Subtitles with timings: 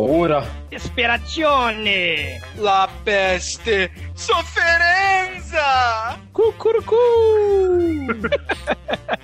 [0.00, 0.42] Paura.
[0.70, 2.40] Esperazione!
[2.56, 3.90] La peste!
[4.14, 5.60] Sofferenza!
[6.32, 6.96] Cucurucu!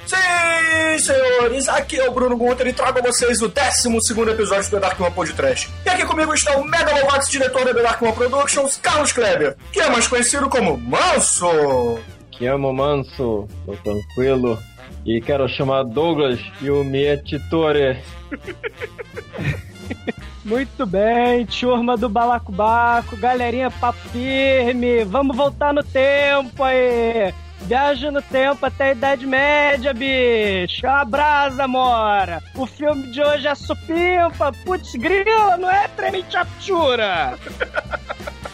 [0.05, 3.89] Sim, senhores, aqui é o Bruno Gunter e trago a vocês o 12
[4.31, 5.71] episódio do Dark One Podcast.
[5.87, 9.57] E aqui comigo está o Mega Lovax, diretor da The Dark One Productions, Carlos Kleber,
[9.73, 11.99] que é mais conhecido como Manso.
[12.33, 14.59] Que amo manso, tô tranquilo.
[15.07, 17.99] E quero chamar Douglas e o Mietitore.
[20.45, 27.35] Muito bem, turma do Balacobaco, galerinha papo firme, vamos voltar no tempo aí.
[27.63, 30.87] Viaja no tempo até a Idade Média, bicho.
[30.87, 32.41] Abraça, mora.
[32.55, 34.53] O filme de hoje é supimpa.
[34.65, 37.37] Putz, grila, não é treme chaptura.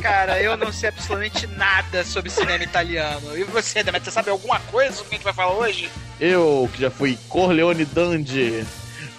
[0.00, 3.36] Cara, eu não sei absolutamente nada sobre cinema italiano.
[3.36, 5.90] E você, Demet, você sabe alguma coisa sobre o que a gente vai falar hoje?
[6.20, 8.64] Eu, que já fui Corleone Dandy,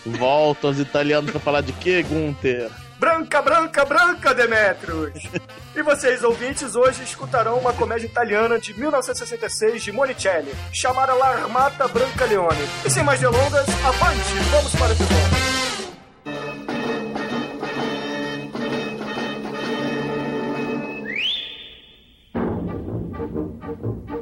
[0.05, 2.69] volto aos italianos pra falar de quê, Gunther?
[2.99, 5.23] Branca, branca, branca, Demetrius!
[5.75, 12.25] e vocês, ouvintes, hoje escutarão uma comédia italiana de 1966 de Monicelli, chamada L'Armata Branca
[12.25, 12.67] Leone.
[12.85, 14.33] E sem mais delongas, avante!
[14.51, 15.41] Vamos para o episódio!
[24.13, 24.20] O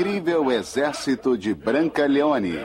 [0.00, 2.58] incrível exército de Branca Leone.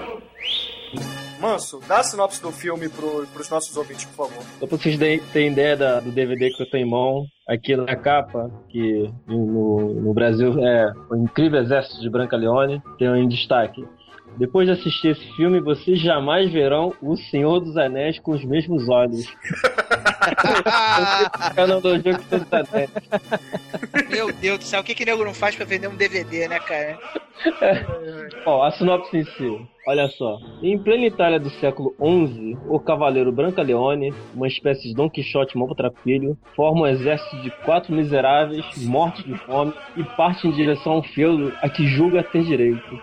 [1.39, 4.43] Manso, dá a sinopse do filme pro, pros nossos ouvintes, por favor.
[4.59, 4.97] Só pra vocês
[5.31, 9.93] terem ideia da- do DVD que eu tenho em mão, aqui na capa, que no,
[10.01, 13.83] no Brasil é O Incrível Exército de Branca Leone, tem um em destaque.
[14.37, 18.89] Depois de assistir esse filme, vocês jamais verão o Senhor dos Anéis com os mesmos
[18.89, 19.25] olhos.
[22.51, 22.89] Anéis.
[24.09, 26.59] Meu Deus do céu, o que que nego não faz pra vender um DVD, né,
[26.59, 26.97] cara?
[28.45, 29.67] Ó, a sinopse em si.
[29.87, 30.37] Olha só.
[30.61, 36.37] Em plena Itália do século XI, o cavaleiro Brancaleone, uma espécie de Dom Quixote maltrapilho,
[36.55, 41.03] forma um exército de quatro miseráveis, mortos de fome, e parte em direção a um
[41.03, 42.99] feudo a que julga ter direito.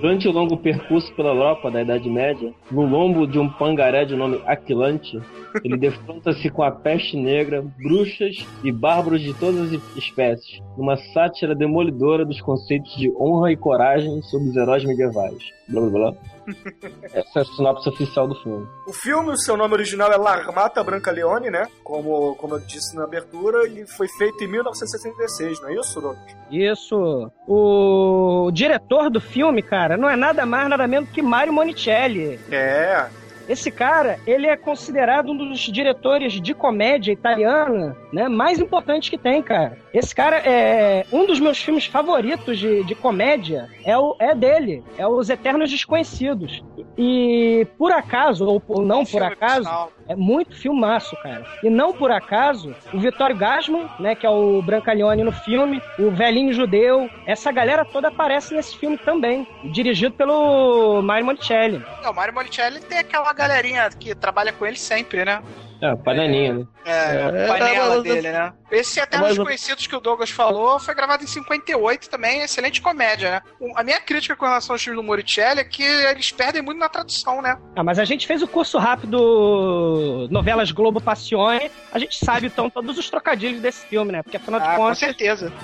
[0.00, 4.14] Durante o longo percurso pela Europa da Idade Média, no lombo de um pangaré de
[4.14, 5.20] nome Aquilante,
[5.64, 11.56] ele defronta-se com a peste negra, bruxas e bárbaros de todas as espécies, numa sátira
[11.56, 15.58] demolidora dos conceitos de honra e coragem sobre os heróis medievais.
[15.90, 16.12] Blá.
[17.12, 18.66] Essa é a sinopse oficial do filme.
[18.86, 21.66] O filme, o seu nome original é L'Armata Branca Leone, né?
[21.84, 26.36] Como, como eu disse na abertura, ele foi feito em 1966, não é isso, Douglas?
[26.50, 27.30] Isso.
[27.46, 32.38] O diretor do filme, cara, não é nada mais, nada menos que Mario Monicelli.
[32.50, 33.06] É.
[33.48, 39.16] Esse cara, ele é considerado um dos diretores de comédia italiana, né, mais importantes que
[39.16, 39.78] tem, cara.
[39.92, 44.84] Esse cara é um dos meus filmes favoritos de, de comédia, é, o, é dele,
[44.98, 46.62] é Os Eternos Desconhecidos.
[46.96, 49.70] E por acaso, ou, ou não por acaso,
[50.06, 51.44] é muito filmaço, cara.
[51.62, 56.10] E não por acaso, o Vittorio Gassman, né, que é o Brancaleone no filme, o
[56.10, 61.82] velhinho judeu, essa galera toda aparece nesse filme também, dirigido pelo Mario Monicelli.
[62.02, 65.40] Não, o Mario Monicelli tem aquela galerinha que trabalha com ele sempre, né?
[65.80, 66.66] É, palhaninha, né?
[66.84, 68.52] É, a É, panela mas- dele, né?
[68.68, 73.30] Esse Eternos Mas- Desconhecidos que o Douglas falou foi gravado em 58 também, excelente comédia,
[73.30, 73.42] né?
[73.76, 76.88] A minha crítica com relação aos filmes do Moricelli é que eles perdem muito na
[76.88, 77.56] tradução, né?
[77.76, 82.68] Ah, mas a gente fez o curso rápido Novelas Globo Passione, a gente sabe então
[82.68, 84.22] todos os trocadilhos desse filme, né?
[84.24, 85.52] Porque afinal de Ah, com contas, certeza.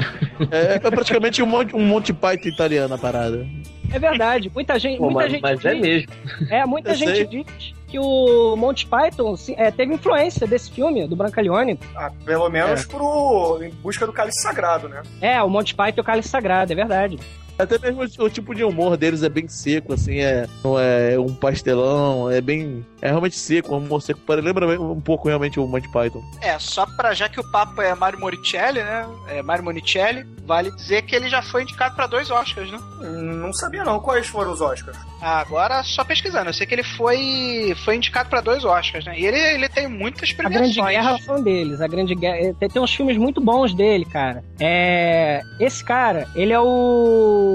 [0.50, 3.46] É, é praticamente um monte, um monte Python italiano a parada.
[3.92, 4.50] É verdade.
[4.54, 6.08] Muita gente, Pô, muita mas, gente mas é diz- mesmo.
[6.50, 7.24] É, muita Eu gente sei.
[7.26, 11.78] diz que o Monty Python sim, é, teve influência desse filme, do Brancaleone.
[11.96, 15.02] Ah, pelo menos pro Em Busca do Cálice Sagrado, né?
[15.20, 17.18] É, o Monty Python e o Cálice Sagrado, é verdade.
[17.62, 21.18] Até mesmo o, o tipo de humor deles é bem seco, assim, é, não é
[21.18, 22.84] um pastelão, é bem.
[23.02, 24.20] É realmente seco, um humor seco.
[24.32, 26.22] Lembra um pouco realmente o Monty Python.
[26.40, 29.06] É, só pra já que o papo é Mario Moricelli, né?
[29.28, 32.78] É Mario Monicelli, vale dizer que ele já foi indicado pra dois Oscars, né?
[33.00, 34.96] Não sabia não quais foram os Oscars.
[35.22, 36.48] Ah, agora só pesquisando.
[36.48, 39.18] Eu sei que ele foi, foi indicado pra dois Oscars, né?
[39.18, 40.74] E ele, ele tem muitas A premiações.
[40.74, 41.80] Grande Guerra foi um deles.
[41.80, 42.36] A Grande Guerra.
[42.38, 44.42] eh, Tem, tem uns filmes muito bons dele, cara.
[44.58, 45.40] É.
[45.58, 47.49] Esse cara, ele é o.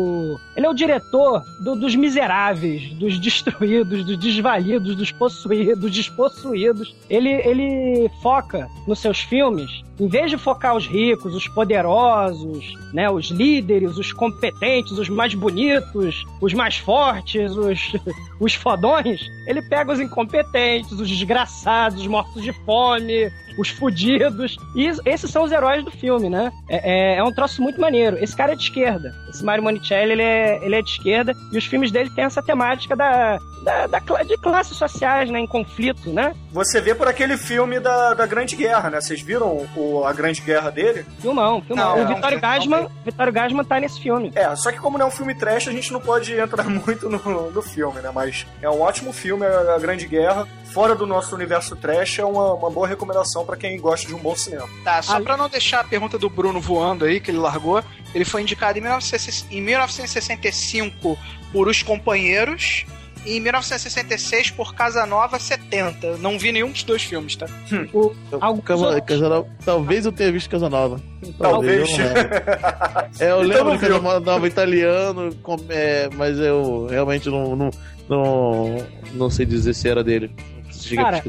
[0.55, 6.95] Ele é o diretor do- dos miseráveis, dos destruídos, dos desvalidos, dos possuídos, dos despossuídos.
[7.09, 9.69] Ele, ele foca nos seus filmes
[9.99, 15.33] Em vez de focar os ricos, os poderosos, né, os líderes, os competentes, os mais
[15.33, 17.79] bonitos, os mais fortes, os,
[18.39, 24.57] os fodões, ele pega os incompetentes, os desgraçados, os mortos de fome, os fudidos.
[24.75, 26.51] E esses são os heróis do filme, né?
[26.67, 28.17] É, é, é, um troço muito maneiro.
[28.21, 29.15] Esse cara é de esquerda.
[29.29, 31.33] Esse Mario Monicelli, ele é, ele é de esquerda.
[31.51, 35.39] E os filmes dele têm essa temática da, da, da, de classes sociais, né?
[35.39, 36.35] Em conflito, né?
[36.51, 39.01] Você vê por aquele filme da, da Grande Guerra, né?
[39.01, 41.05] Vocês viram o, a Grande Guerra dele?
[41.19, 41.97] Filmão, filmão.
[41.97, 44.31] Não, o Vitório Gasman, Vitório Gasman tá nesse filme.
[44.35, 47.09] É, só que como não é um filme trash, a gente não pode entrar muito
[47.09, 48.11] no, no filme, né?
[48.13, 50.47] Mas é um ótimo filme, a Grande Guerra.
[50.73, 54.19] Fora do nosso universo trash, é uma, uma boa recomendação para quem gosta de um
[54.19, 54.67] bom cinema.
[54.83, 57.81] Tá, só para não deixar a pergunta do Bruno voando aí, que ele largou,
[58.13, 58.83] ele foi indicado em,
[59.65, 61.17] 1965
[61.51, 62.85] por Os Companheiros
[63.25, 66.17] e em 1966 por Casanova 70.
[66.17, 67.47] Não vi nenhum dos dois filmes, tá?
[67.71, 67.87] Hum.
[67.91, 71.01] O, Casanova, Casanova, talvez eu tenha visto Casanova.
[71.39, 71.89] Talvez.
[71.89, 72.15] talvez.
[73.19, 75.35] é, eu então lembro de Casanova italiano,
[75.69, 77.69] é, mas eu realmente não, não,
[78.07, 80.31] não, não sei dizer se era dele.
[80.95, 81.23] Cara,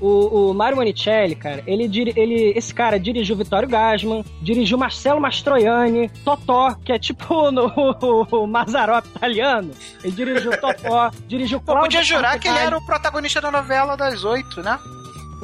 [0.00, 1.84] o, o Mario Monicelli, cara, ele,
[2.16, 8.42] ele, esse cara dirigiu Vitório Gasman, dirigiu Marcelo Mastroianni, Totó, que é tipo no, o,
[8.42, 9.70] o Mazarop italiano.
[10.02, 11.80] Ele dirigiu Totó, dirigiu Cláudio.
[11.80, 14.78] Eu podia jurar que ele era o protagonista da novela das oito, né?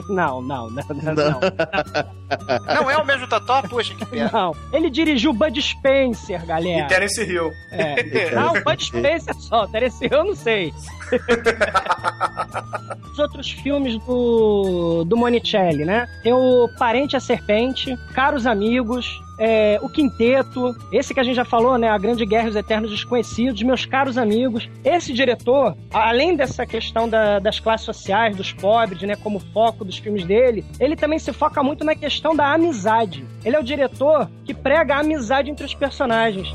[0.08, 1.14] Não, não, não, não.
[1.14, 1.40] Não,
[2.82, 3.62] não é o mesmo Totó?
[3.62, 4.30] Poxa, que pena.
[4.32, 6.86] Não, ele dirigiu Bud Spencer, galera.
[6.86, 7.50] E Terence Hill.
[7.70, 8.34] É.
[8.34, 10.72] Não, Bud Spencer só, Terence Hill eu não sei.
[13.12, 16.08] Os outros filmes do, do Monicelli, né?
[16.22, 21.44] Tem o Parente a Serpente, Caros Amigos, é, o Quinteto, esse que a gente já
[21.44, 21.88] falou, né?
[21.88, 24.68] A Grande Guerra e os Eternos Desconhecidos, meus caros amigos.
[24.84, 29.16] Esse diretor, além dessa questão da, das classes sociais, dos pobres, né?
[29.16, 33.26] Como foco dos filmes dele, ele também se foca muito na questão da amizade.
[33.44, 36.48] Ele é o diretor que prega a amizade entre os personagens.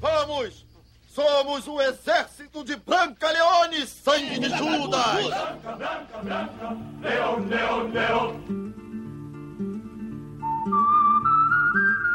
[0.00, 0.65] Vamos!
[1.16, 5.24] Somos o exército de Branca Leone, sangue de Judas!
[5.24, 8.85] Branca, branca, branca, leão, leão, leão.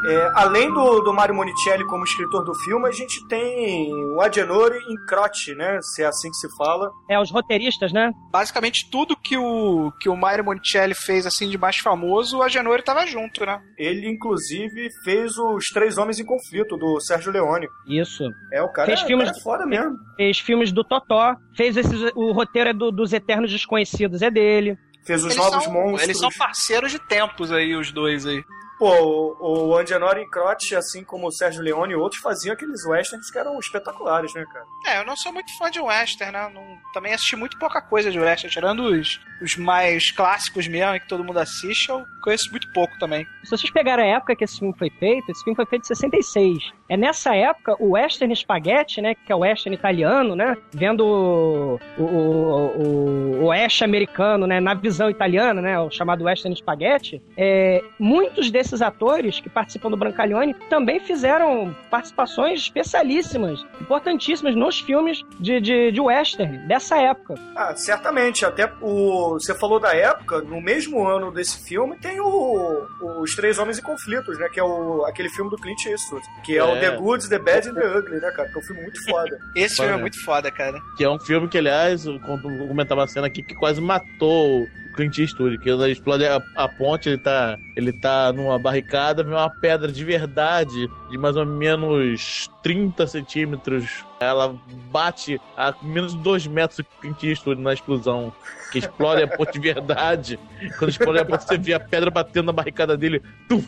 [0.04, 4.78] É, além do, do Mario Monicelli como escritor do filme, a gente tem o Agenore
[4.90, 5.78] Incroce, né?
[5.80, 6.90] Se é assim que se fala.
[7.08, 8.12] É, os roteiristas, né?
[8.30, 12.80] Basicamente tudo que o, que o Mario Monicelli fez assim de mais famoso, o Agenore
[12.80, 13.60] estava junto, né?
[13.78, 17.68] Ele, inclusive, fez os Três Homens em Conflito, do Sérgio Leone.
[17.86, 18.24] Isso.
[18.52, 19.96] É, o cara, fez é, filmes, cara é foda mesmo.
[20.16, 24.76] Fez filmes do Totó, fez esses, o roteiro é do, dos Eternos Desconhecidos, é dele.
[25.04, 26.02] Fez os eles Novos são, Monstros.
[26.02, 28.42] Eles são parceiros de tempos aí, os dois aí.
[28.82, 33.30] Pô, o, o Angenori Crotch, assim como o Sérgio Leone e outros, faziam aqueles westerns
[33.30, 34.66] que eram espetaculares, né, cara?
[34.84, 36.50] É, eu não sou muito fã de western, né?
[36.52, 41.06] Não, também assisti muito pouca coisa de western, tirando os, os mais clássicos mesmo, que
[41.06, 43.24] todo mundo assiste, eu conheço muito pouco também.
[43.44, 45.86] Se vocês pegarem a época que esse filme foi feito, esse filme foi feito em
[45.86, 46.72] 66.
[46.92, 51.80] É nessa época, o western spaghetti, né, que é o western italiano, né, vendo o,
[51.98, 57.82] o, o, o oeste americano, né, na visão italiana, né, o chamado western spaghetti, é,
[57.98, 65.22] muitos desses esses atores que participam do Brancaleone também fizeram participações especialíssimas, importantíssimas nos filmes
[65.38, 67.34] de, de, de western dessa época.
[67.54, 68.44] Ah, certamente.
[68.44, 69.34] Até o.
[69.34, 72.86] Você falou da época, no mesmo ano desse filme tem o,
[73.20, 74.48] Os Três Homens em Conflitos, né?
[74.52, 76.24] Que é o, aquele filme do Clint Eastwood.
[76.42, 76.64] Que é, é.
[76.64, 78.48] o The Goods, The Bad and The Ugly, né, cara?
[78.48, 79.38] Que é um filme muito foda.
[79.56, 80.78] Esse filme é muito foda, cara.
[80.96, 85.18] Que é um filme que, aliás, eu comentava uma cena aqui que quase matou Clint
[85.18, 89.50] Eastwood, que quando explode a, a, ponte, ele tá, ele tá numa barricada, vem uma
[89.50, 94.04] pedra de verdade, de mais ou menos 30 centímetros.
[94.20, 94.54] Ela
[94.90, 98.32] bate a menos de 2 metros do Clint Eastwood na explosão,
[98.70, 100.38] que explode a ponte de verdade.
[100.78, 103.22] Quando explode a ponte, você vê a pedra batendo na barricada dele.
[103.48, 103.66] Tuf!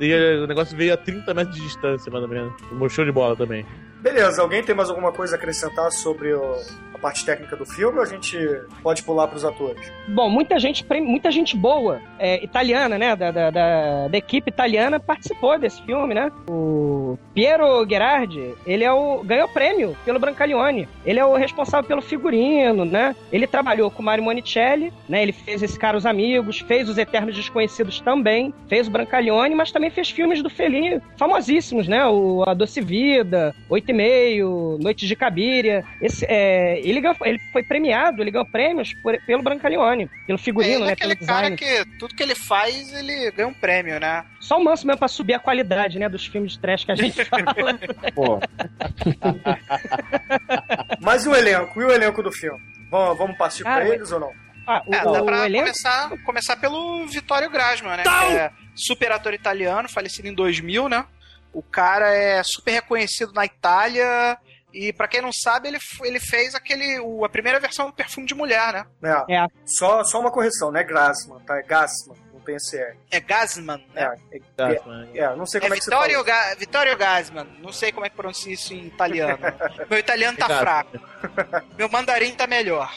[0.00, 2.52] E o negócio veio a 30 metros de distância, mais ou menos.
[2.72, 3.64] Um show de bola também.
[4.04, 6.60] Beleza, alguém tem mais alguma coisa a acrescentar sobre o,
[6.94, 8.38] a parte técnica do filme ou a gente
[8.82, 9.90] pode pular para os atores?
[10.06, 15.00] Bom, muita gente, muita gente boa, é, italiana, né, da, da, da, da, equipe italiana
[15.00, 16.30] participou desse filme, né?
[16.46, 20.86] O Piero Gerardi, ele é o, ganhou prêmio pelo Brancaleone.
[21.06, 23.16] Ele é o responsável pelo figurino, né?
[23.32, 25.22] Ele trabalhou com Mario Monicelli, né?
[25.22, 29.88] Ele fez esse Caros Amigos, fez os Eternos Desconhecidos também, fez o Brancaleone, mas também
[29.88, 32.06] fez filmes do Fellini famosíssimos, né?
[32.06, 35.84] O A Doce Vida, Oito meio, Noites de Cabiria.
[36.00, 40.84] Esse, é, ele, ganhou, ele foi premiado, ele ganhou prêmios por, pelo Brancaleone, pelo figurino,
[40.84, 40.92] é, né?
[40.92, 44.24] aquele pelo cara que tudo que ele faz, ele ganha um prêmio, né?
[44.40, 46.96] Só o manso mesmo pra subir a qualidade, né, dos filmes de trash que a
[46.96, 47.44] gente fala.
[48.14, 48.40] Pô.
[51.00, 51.80] Mas e o elenco?
[51.80, 52.60] E o elenco do filme?
[52.90, 54.32] Vamos, vamos partir cara, pra eles ou não?
[54.66, 55.64] Ah, o, É, dá o pra elenco.
[55.64, 58.02] começar, começar pelo Vittorio Gassman, né?
[58.02, 61.04] Que é super ator italiano, falecido em 2000, né?
[61.54, 64.36] O cara é super reconhecido na Itália.
[64.72, 66.98] E pra quem não sabe, ele, ele fez aquele.
[66.98, 68.86] o- a primeira versão do perfume de mulher, né?
[69.28, 69.34] É.
[69.36, 69.46] É.
[69.64, 71.56] Só, só uma correção, não é Grassman, tá?
[71.58, 72.96] É Gassman, não tem esse R.
[73.08, 74.16] É Gassman, né?
[74.32, 74.40] É, é,
[74.74, 75.10] Gassman.
[75.14, 76.46] é, é, não sei É, como é, que Vittorio, se fala.
[76.48, 77.46] Ga Vittorio Gassman.
[77.60, 79.38] Não sei como é que pronuncia isso em italiano.
[79.88, 80.98] Meu italiano tá fraco.
[81.78, 82.92] Meu mandarim tá melhor.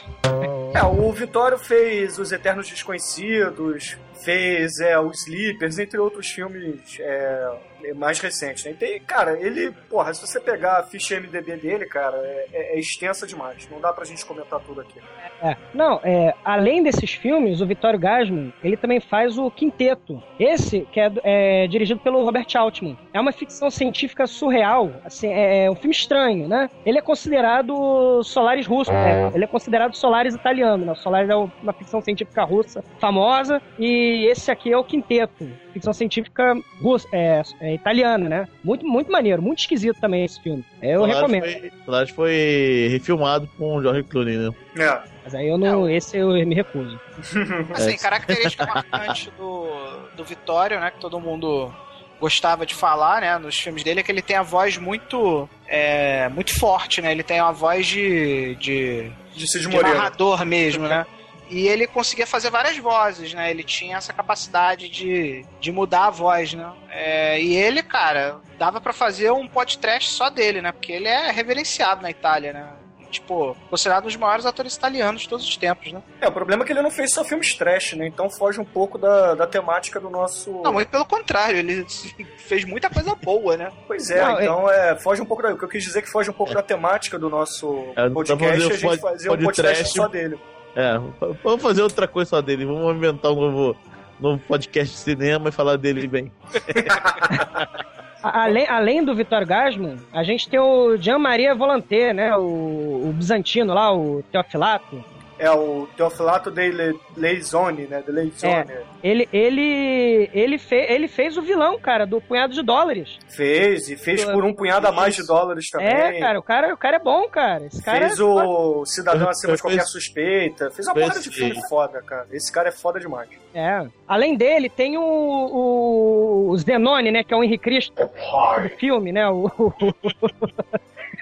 [0.73, 7.53] É, o Vitório fez Os Eternos Desconhecidos, fez é, Os Sleepers, entre outros filmes é,
[7.95, 8.65] mais recentes.
[8.65, 8.73] Né?
[8.77, 12.79] Tem- cara, ele, porra, se você pegar a ficha MDB dele, cara, é, é- é
[12.79, 13.67] extensa demais.
[13.71, 14.99] Não dá pra gente comentar tudo aqui.
[15.41, 15.55] É.
[15.73, 20.21] Não, é, além desses filmes, o Vittorio Gassman, ele também faz o Quinteto.
[20.39, 22.97] Esse, que é, é dirigido pelo Robert Altman.
[23.13, 26.69] É uma ficção científica surreal, assim, é, é um filme estranho, né?
[26.85, 30.91] Ele é considerado Solaris russo, é, ele é considerado Solaris italiano, né?
[30.91, 35.93] O Solaris é uma ficção científica russa famosa, e esse aqui é o Quinteto, ficção
[35.93, 38.47] científica russa, é, é italiana, né?
[38.63, 40.63] Muito, muito maneiro, muito esquisito também esse filme.
[40.81, 41.43] Eu Solaris recomendo.
[41.43, 44.51] Foi, Solaris foi refilmado com o George Clooney, né?
[44.77, 45.01] É.
[45.23, 46.99] Mas aí eu não, esse eu me recuso.
[47.73, 47.97] Assim, É.
[47.97, 49.67] característica marcante do,
[50.15, 50.91] do Vitório, né?
[50.91, 51.73] Que todo mundo
[52.19, 53.37] gostava de falar, né?
[53.37, 55.49] Nos filmes dele, é que ele tem a voz muito.
[55.67, 57.11] É, muito forte, né?
[57.11, 58.55] Ele tem uma voz de.
[58.55, 61.05] de, De de narrador mesmo, né?
[61.49, 63.49] E ele conseguia fazer várias vozes, né?
[63.49, 66.71] Ele tinha essa capacidade de, de mudar a voz, né?
[66.89, 70.71] É, e ele, cara, dava pra fazer um podcast só dele, né?
[70.71, 72.67] Porque ele é reverenciado na Itália, né?
[73.09, 76.03] Tipo, considerado um dos maiores atores italianos de todos os tempos, né?
[76.19, 78.05] É, o problema é que ele não fez só filmes trash, né?
[78.05, 80.61] Então foge um pouco da, da temática do nosso.
[80.61, 81.85] Não, muito pelo contrário, ele
[82.37, 83.71] fez muita coisa boa, né?
[83.87, 85.53] Pois é, Não, então é, foge um pouco da.
[85.53, 88.09] O que eu quis dizer é que foge um pouco da temática do nosso É,
[88.09, 90.37] podcast vamos e fazer a gente pod- fazer um podcast podcast só dele.
[90.77, 91.01] É,
[91.43, 92.63] vamos fazer outra coisa só dele.
[92.63, 93.75] Vamos inventar um novo,
[94.19, 96.31] novo podcast de cinema e falar dele bem.
[98.21, 102.35] Além, além do Vitor Gasman, a gente tem o Jean Maria Volanté, né?
[102.35, 105.03] O, o bizantino lá, o Teofilato.
[105.39, 108.01] É o Teofilato de Le, Leizone, né?
[108.01, 108.71] De Leizone.
[109.03, 113.19] Ele, ele, ele, fe, ele fez o vilão, cara, do punhado de dólares.
[113.29, 115.87] Fez, e fez por um punhado a mais de dólares também.
[115.87, 117.65] É, cara, o cara, o cara é bom, cara.
[117.65, 120.71] Esse cara Fez é o Cidadão Acima de Qualquer Suspeita.
[120.71, 122.27] Fez uma porrada de filme foda, cara.
[122.31, 123.29] Esse cara é foda demais.
[123.53, 123.85] É.
[124.07, 127.23] Além dele, tem o, o, o Zenone, né?
[127.23, 129.27] Que é o Henrique Cristo do filme, né?
[129.29, 129.51] O,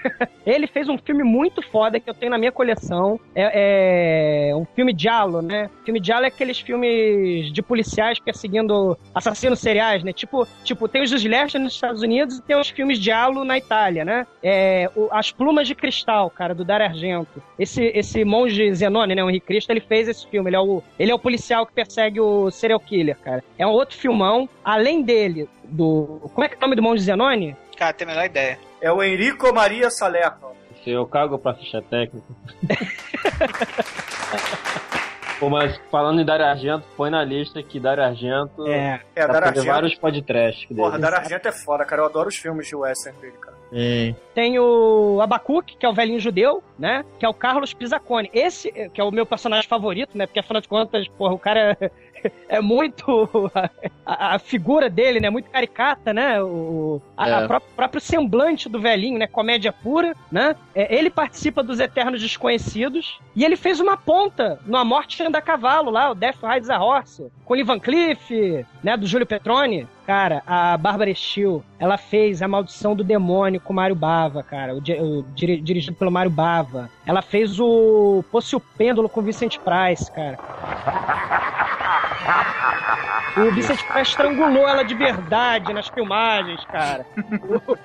[0.45, 3.19] Ele fez um filme muito foda que eu tenho na minha coleção.
[3.33, 5.69] É, é um filme Diallo, né?
[5.83, 10.13] Filme Diallo é aqueles filmes de policiais perseguindo assassinos seriais, né?
[10.13, 14.05] Tipo, tipo tem os Slash nos Estados Unidos e tem os filmes Diallo na Itália,
[14.05, 14.27] né?
[14.43, 17.41] É, o- As Plumas de Cristal, cara, do Dario Argento.
[17.57, 19.23] Esse, esse monge Zenone, né?
[19.23, 20.49] O Henrique Cristo, ele fez esse filme.
[20.49, 23.43] Ele é, o, ele é o policial que persegue o serial killer, cara.
[23.57, 24.47] É um outro filmão.
[24.63, 26.19] Além dele, do...
[26.33, 27.55] Como é que é o nome do monge Zenone?
[27.77, 28.57] Cara, tem a menor ideia.
[28.81, 30.51] É o Enrico Maria Salerno.
[30.83, 32.27] Se eu cago pra ficha técnica.
[35.39, 39.01] Pô, mas falando em Dario Argento, põe na lista que Dario Argento É.
[39.15, 39.67] É, vai Dario Argento.
[39.67, 40.79] vários podcasts dele.
[40.79, 42.01] Porra, Dario Argento é foda, cara.
[42.01, 43.55] Eu adoro os filmes de western dele, cara.
[43.69, 44.15] Sim.
[44.33, 47.03] Tem o Abacuque, que é o velhinho judeu, né?
[47.19, 48.29] Que é o Carlos Pizacone.
[48.33, 50.25] Esse, eh, que é o meu personagem favorito, né?
[50.25, 51.77] Porque afinal de contas, porra, o cara
[52.49, 53.29] é, muito.
[54.05, 55.29] A, a figura dele, né?
[55.29, 56.41] Muito caricata, né?
[56.41, 57.47] O a, a É.
[57.47, 59.27] pró- próprio semblante do velhinho, né?
[59.27, 60.55] Comédia pura, né?
[60.73, 65.39] É, ele participa dos Eternos Desconhecidos e ele fez uma ponta no A Morte Anda
[65.39, 68.95] a Cavalo lá, o Death Rides a Horse, com o Ivan Cliff, né?
[68.97, 69.87] Do Júlio Petroni.
[70.05, 74.75] Cara, a Bárbara Steele, ela fez A Maldição do Demônio com o Mário Bava, cara,
[74.75, 76.89] o, o diri- dirigido pelo Mário Bava.
[77.05, 80.37] Ela fez o Posse o Pêndulo com o Vincent Price, cara.
[83.37, 87.05] O Vincent Price estrangulou ela de verdade nas filmagens, cara.
[87.67, 87.77] O-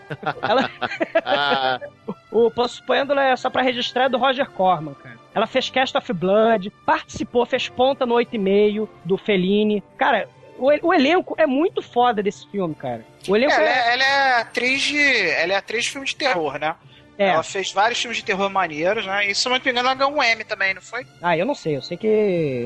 [0.42, 0.70] ela,
[2.30, 5.18] o Poço Pêndulo é só pra registrar é do Roger Corman, cara.
[5.34, 9.82] Ela fez Cast of Blood, participou, fez ponta no 8,5 do Fellini.
[9.96, 10.28] Cara,
[10.61, 13.05] o, o elenco é muito foda desse filme, cara.
[13.26, 13.73] O elenco Ela é.
[13.73, 15.29] é, ela é atriz de.
[15.31, 16.75] Ela é atriz de filme de terror, né?
[17.19, 17.29] é.
[17.29, 19.26] Ela fez vários filmes de terror maneiros, né?
[19.26, 21.07] E se eu não me engano, ela ganhou um M também, não foi?
[21.21, 22.07] Ah, eu não sei, eu sei que.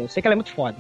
[0.02, 0.76] Eu sei que ela é muito foda.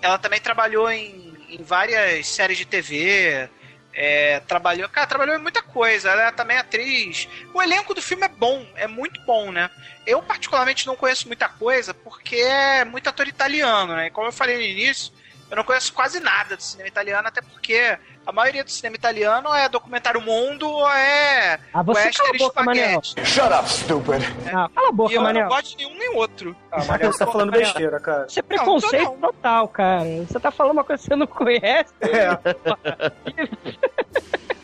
[0.00, 3.48] Ela também trabalhou em, em várias séries de TV.
[3.94, 4.88] é, trabalhou.
[4.88, 6.10] Cara, trabalhou em muita coisa.
[6.10, 7.28] Ela é também atriz.
[7.54, 9.70] O elenco do filme é bom, é muito bom, né?
[10.06, 14.06] Eu, particularmente, não conheço muita coisa porque é muito ator italiano, né?
[14.06, 15.12] E como eu falei no início,
[15.52, 19.52] eu não conheço quase nada do cinema italiano, até porque a maioria do cinema italiano
[19.54, 23.00] é documentário mundo ou é Ah, você cala a western boca, Manel.
[23.00, 23.30] espaguete.
[23.30, 24.22] Shut up, stupid.
[24.48, 25.42] Ah, cala a E boca, eu Manel.
[25.42, 26.56] não gosto de nenhum nem outro.
[26.70, 28.26] Ah, Mariano, você tá falando besteira, cara.
[28.26, 29.32] Isso é preconceito Não, não.
[29.32, 30.04] total, cara.
[30.26, 31.92] Você tá falando uma coisa que você não conhece.
[32.00, 32.38] É.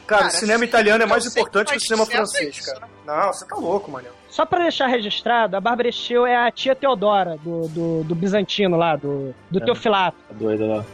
[0.07, 2.89] Cara, o cinema italiano é mais importante que o cinema francês, isso, cara.
[3.05, 4.17] Não, você tá louco, Mariano.
[4.39, 8.77] Só pra deixar registrado, a Bárbara Steele é a tia Teodora do, do, do Bizantino
[8.77, 10.17] lá, do, do Teofilato.
[10.29, 10.85] Tá doido lá.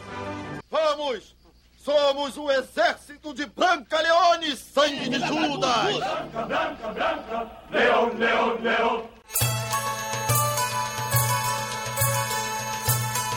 [0.67, 1.35] Vamos!
[1.77, 5.99] Somos o exército de Branca Leone, sangue de Judas!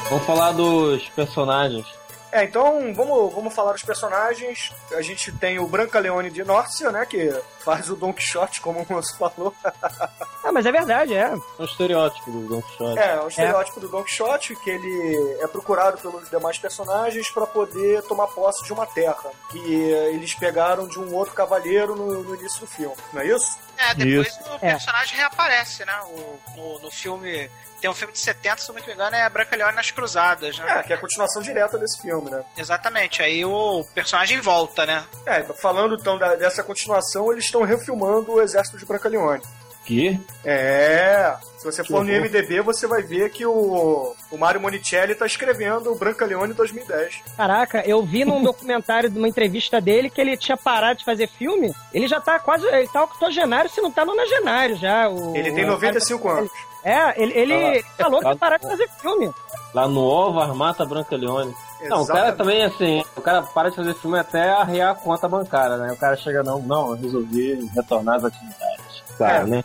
[0.09, 1.87] Vamos falar dos personagens.
[2.33, 4.73] É, então vamos, vamos falar dos personagens.
[4.97, 7.05] A gente tem o Branca Leone de Nórcia, né?
[7.05, 7.31] Que
[7.69, 9.55] faz o Don Quixote, como o moço falou.
[10.45, 11.25] Ah, mas é verdade, é.
[11.35, 12.99] É um estereótipo do Don Quixote.
[12.99, 18.03] É, o estereótipo do Don Quixote, que ele é procurado pelos demais personagens para poder
[18.05, 19.31] tomar posse de uma terra.
[19.51, 23.59] Que eles pegaram de um outro cavaleiro no, no início do filme, não é isso?
[23.77, 24.41] É, depois Isso.
[24.51, 24.71] o É.
[24.73, 26.01] personagem reaparece, né?
[26.07, 27.49] O, no, no filme.
[27.81, 29.93] Tem um filme de 70, se eu não me engano, é a Branca Leone nas
[29.93, 30.81] Cruzadas, né?
[30.81, 32.43] É, que é a continuação direta desse filme, né?
[32.57, 33.23] Exatamente.
[33.23, 35.05] Aí o personagem volta, né?
[35.25, 39.43] É, falando então da- dessa continuação, eles estão refilmando o Exército de Branca Leone.
[39.85, 40.21] Que?
[40.45, 42.11] É, se você for no.
[42.13, 47.21] IMDB, você vai ver que o, o Mário Monicelli tá escrevendo o Branca Leone 2010.
[47.37, 51.27] Caraca, eu vi num documentário, de uma entrevista dele, que ele tinha parado de fazer
[51.27, 51.73] filme.
[51.95, 52.67] Ele já tá quase.
[52.67, 55.09] Ele tá octogenário, se não tá nonagenário já.
[55.09, 56.51] O, Ele tem o- 95 anos.
[56.85, 57.55] É, ele, ele
[57.99, 58.31] Ah, falou que tá.
[58.33, 59.31] ia parar de fazer filme.
[59.75, 61.55] Lá no Ovo Armata Branca Leone.
[61.83, 62.37] Não, o cara Exatamente.
[62.37, 65.93] também, assim, o cara para de fazer filme até arrear a conta bancária, né?
[65.93, 69.03] O cara chega, não, não, eu resolvi retornar às atividades.
[69.17, 69.51] Claro, É.
[69.51, 69.65] né?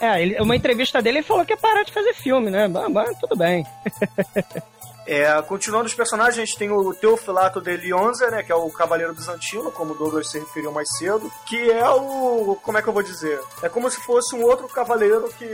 [0.00, 2.66] É, ele, uma entrevista dele ele falou que ia parar de fazer filme, né?
[2.68, 3.66] Mas, mas tudo bem.
[5.10, 8.70] É, continuando os personagens, a gente tem o Teofilato de Lionza, né, que é o
[8.70, 12.58] Cavaleiro Bizantino, como o Douglas se referiu mais cedo, que é o...
[12.62, 13.40] como é que eu vou dizer?
[13.62, 15.46] É como se fosse um outro cavaleiro que...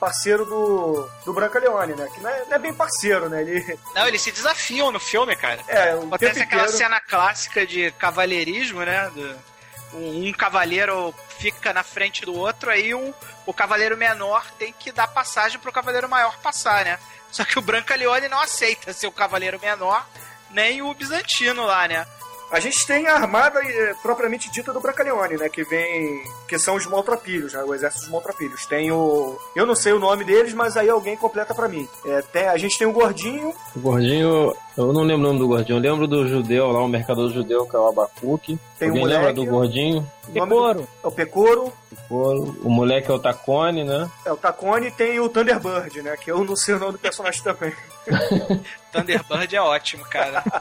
[0.00, 3.78] parceiro do, do Branca Leone, né, que não é, não é bem parceiro, né, ele...
[3.94, 5.60] Não, eles se desafiam no filme, cara.
[5.68, 6.78] É, o Acontece aquela inteiro...
[6.78, 9.10] cena clássica de cavalheirismo, né?
[9.14, 9.58] do-
[9.94, 13.14] um, um cavaleiro fica na frente do outro, aí um,
[13.46, 16.98] o cavaleiro menor tem que dar passagem pro cavaleiro maior passar, né?
[17.30, 20.06] Só que o Branca Leone não aceita ser o cavaleiro menor,
[20.50, 22.06] nem o bizantino lá, né?
[22.50, 25.48] A gente tem a armada eh, propriamente dita do Brancaleone, né?
[25.50, 26.22] Que vem.
[26.48, 27.62] que são os maltrapilhos, né?
[27.62, 28.64] O exército dos maltrapilhos.
[28.66, 29.38] Tem o.
[29.54, 31.86] Eu não sei o nome deles, mas aí alguém completa pra mim.
[32.06, 35.46] É, tem- a gente tem o gordinho, O gordinho, eu não lembro o nome do
[35.46, 38.58] gordinho, eu lembro do judeu lá, o mercador judeu, que é o Abacuque.
[38.78, 39.18] Tem o Alguém moleque.
[39.26, 40.10] lembra do gordinho?
[40.28, 40.88] o Decoro.
[41.02, 41.72] é o Pecoro,
[42.10, 42.16] O,
[42.64, 44.08] o moleque é o Tacone, né?
[44.24, 46.16] é o Tacone e tem o Thunderbird, né?
[46.16, 47.74] Que eu não sei o nome do personagem também.
[48.92, 50.42] Thunderbird é ótimo, cara.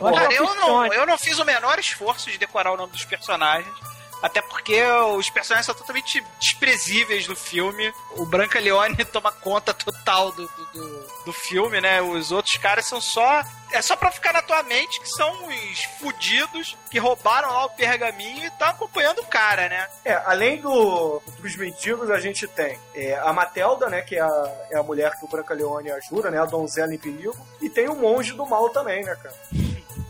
[0.00, 2.76] Eu Cara, eu é o não, eu não fiz o menor esforço de decorar o
[2.76, 3.72] nome dos personagens.
[4.22, 4.82] Até porque
[5.16, 7.90] os personagens são totalmente desprezíveis no filme.
[8.16, 12.02] O Branca Leone toma conta total do, do, do- do filme, né?
[12.02, 13.42] Os outros caras são só.
[13.72, 17.70] É só pra ficar na tua mente que são os fudidos que roubaram lá o
[17.70, 19.88] pergaminho e estão acompanhando o cara, né?
[20.04, 24.02] É, além do, dos mendigos, a gente tem é, a Matelda, né?
[24.02, 26.38] Que é a, é a mulher que o Brancaleone ajuda, né?
[26.38, 27.34] A donzela em perigo.
[27.62, 29.34] E tem o monge do mal também, né, cara?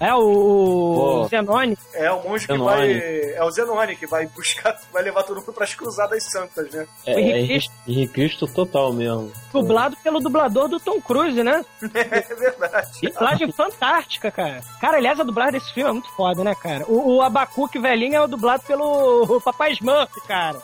[0.00, 1.76] É, o, o Zenoni.
[1.92, 2.64] É o monge que Zenone.
[2.64, 3.32] vai.
[3.34, 6.86] É o Zenone que vai buscar, vai levar todo mundo pras cruzadas santas, né?
[7.06, 9.30] É, O é Henrique Henrique Cristo total mesmo.
[9.52, 11.64] Dublado pelo dublador do Tom Cruise, né?
[11.94, 12.90] É verdade.
[13.02, 14.62] Dublagem fantástica, cara.
[14.80, 16.84] Cara, aliás, a dublagem desse filme é muito foda, né, cara?
[16.88, 20.62] O, o Abacuque velhinho é o dublado pelo Papai Smurf, cara.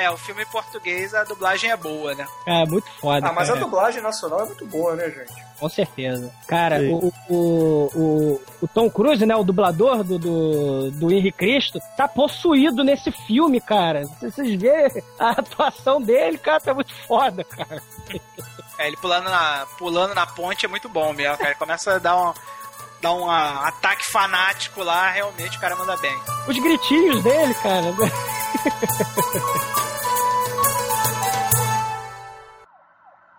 [0.00, 2.24] É, o filme em português, a dublagem é boa, né?
[2.46, 3.64] É, muito foda, Ah, mas a cara.
[3.64, 5.32] dublagem nacional é muito boa, né, gente?
[5.58, 6.32] Com certeza.
[6.46, 11.80] Cara, o, o, o, o Tom Cruise, né, o dublador do, do, do Henrique Cristo,
[11.96, 14.04] tá possuído nesse filme, cara.
[14.04, 17.82] Se Vocês verem a atuação dele, cara, tá muito foda, cara.
[18.78, 21.50] É, ele pulando na, pulando na ponte é muito bom mesmo, cara.
[21.50, 22.32] Ele começa a dar um,
[23.00, 26.16] dar um ah, ataque fanático lá, realmente o cara manda bem.
[26.46, 27.86] Os gritinhos dele, cara.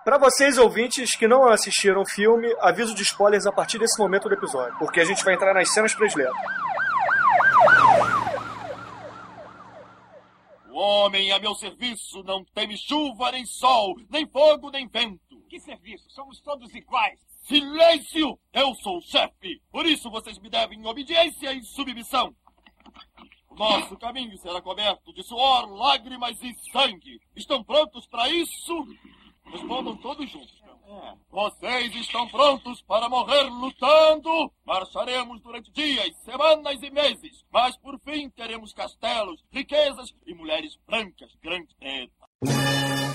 [0.03, 4.29] Pra vocês ouvintes que não assistiram o filme, aviso de spoilers a partir desse momento
[4.29, 6.35] do episódio, porque a gente vai entrar nas cenas prediletas.
[10.69, 15.19] O homem a meu serviço não teme chuva, nem sol, nem fogo, nem vento.
[15.49, 16.09] Que serviço?
[16.11, 17.19] Somos todos iguais.
[17.43, 18.39] Silêncio!
[18.53, 22.33] Eu sou o chefe, por isso vocês me devem obediência e submissão.
[23.51, 27.19] Nosso caminho será coberto de suor, lágrimas e sangue.
[27.35, 28.87] Estão prontos para isso?
[29.51, 30.59] Respondam todos juntos.
[31.29, 34.51] Vocês estão prontos para morrer lutando?
[34.65, 41.35] Marcharemos durante dias, semanas e meses, mas por fim teremos castelos, riquezas e mulheres brancas,
[41.41, 43.08] grande teta.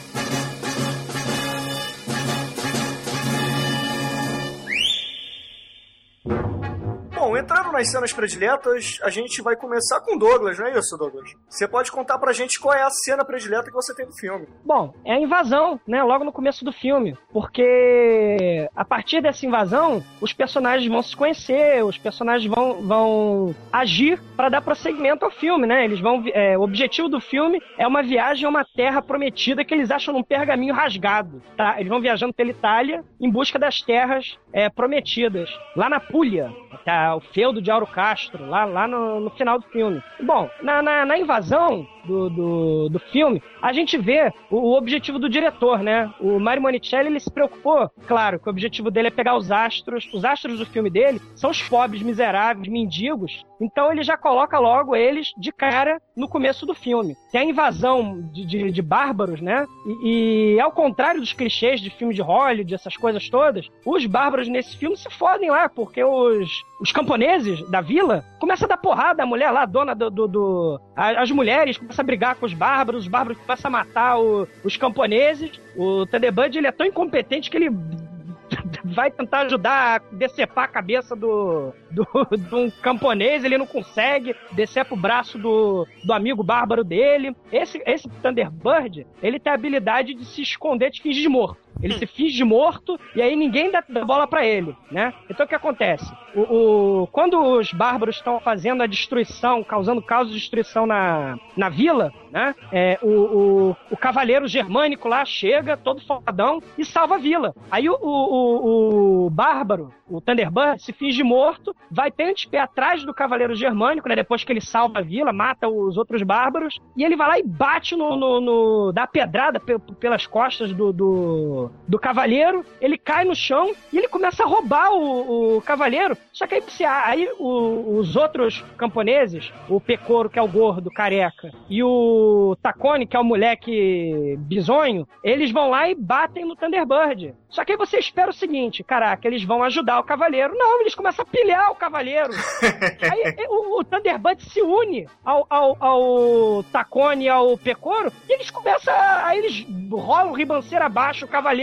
[7.24, 11.34] Bom, entrando nas cenas prediletas, a gente vai começar com Douglas, não é isso, Douglas?
[11.48, 14.46] Você pode contar pra gente qual é a cena predileta que você tem do filme.
[14.62, 16.02] Bom, é a invasão, né?
[16.02, 17.16] Logo no começo do filme.
[17.32, 24.20] Porque a partir dessa invasão, os personagens vão se conhecer, os personagens vão, vão agir
[24.36, 25.82] para dar prosseguimento ao filme, né?
[25.82, 26.22] Eles vão.
[26.26, 30.12] é, o objetivo do filme é uma viagem a uma terra prometida que eles acham
[30.12, 31.42] num pergaminho rasgado.
[31.56, 31.76] Tá?
[31.78, 35.48] Eles vão viajando pela Itália em busca das terras é, prometidas.
[35.74, 36.52] Lá na Puglia,
[36.84, 37.14] tá?
[37.14, 40.02] o feudo de Auro Castro, lá, lá no, no final do filme.
[40.20, 45.18] Bom, na, na, na invasão do, do, do filme, a gente vê o, o objetivo
[45.18, 46.12] do diretor, né?
[46.20, 50.08] O Mario Monicelli, ele se preocupou, claro, que o objetivo dele é pegar os astros.
[50.12, 53.42] Os astros do filme dele são os pobres, miseráveis, mendigos.
[53.60, 57.14] Então ele já coloca logo eles de cara no começo do filme.
[57.32, 59.66] Tem a invasão de, de, de bárbaros, né?
[60.02, 64.48] E, e ao contrário dos clichês de filme de Hollywood, essas coisas todas, os bárbaros
[64.48, 69.22] nesse filme se fodem lá, porque os, os camponeses da vila começam a dar porrada,
[69.22, 70.10] a mulher lá, a dona do.
[70.10, 74.18] do, do- as mulheres começam a brigar com os bárbaros, os bárbaros começam a matar
[74.18, 75.50] o- os camponeses.
[75.76, 77.70] O Thunderbird ele é tão incompetente que ele
[78.84, 82.04] vai tentar ajudar a decepar a cabeça do, do,
[82.36, 87.34] de um camponês, ele não consegue, decepa o braço do, do amigo bárbaro dele.
[87.52, 91.63] Esse, esse Thunderbird, ele tem a habilidade de se esconder de fingir de morto.
[91.82, 95.12] Ele se finge morto e aí ninguém dá, bola pra ele, né?
[95.28, 96.10] Então o que acontece?
[96.34, 101.68] O, o- quando os bárbaros estão fazendo a destruição, causando caos de destruição na, na
[101.68, 102.54] vila, né?
[102.72, 107.54] É, o, o, o cavaleiro germânico lá chega, todo fodão, e salva a vila.
[107.70, 113.14] Aí o, o, o, bárbaro, o Thunderbird, se finge morto, vai ter pé atrás do
[113.14, 114.16] cavaleiro germânico, né?
[114.16, 117.42] Depois que ele salva a vila, mata os outros bárbaros, e ele vai lá e
[117.42, 118.16] bate no.
[118.16, 123.72] no, no dá pedrada pe- pelas costas do, do, do cavaleiro, ele cai no chão
[123.92, 126.16] e ele começa a roubar o, o cavaleiro.
[126.32, 130.90] Só que aí, se- aí o- os outros camponeses, o Pecoro, que é o gordo,
[130.90, 136.56] careca, e o Tacone, que é o moleque bizonho, eles vão lá e batem no
[136.56, 137.34] Thunderbird.
[137.48, 140.54] Só que aí você espera o seguinte, caraca, eles vão ajudar o cavaleiro.
[140.56, 142.30] Não, eles começam a pilhar o cavaleiro.
[143.00, 148.50] Aí o, o Thunderbird se une ao, ao, ao Tacone e ao Pecoro e eles
[148.50, 149.26] começam a.
[149.26, 151.53] Aí eles rolam o ribanceiro abaixo o cavaleiro,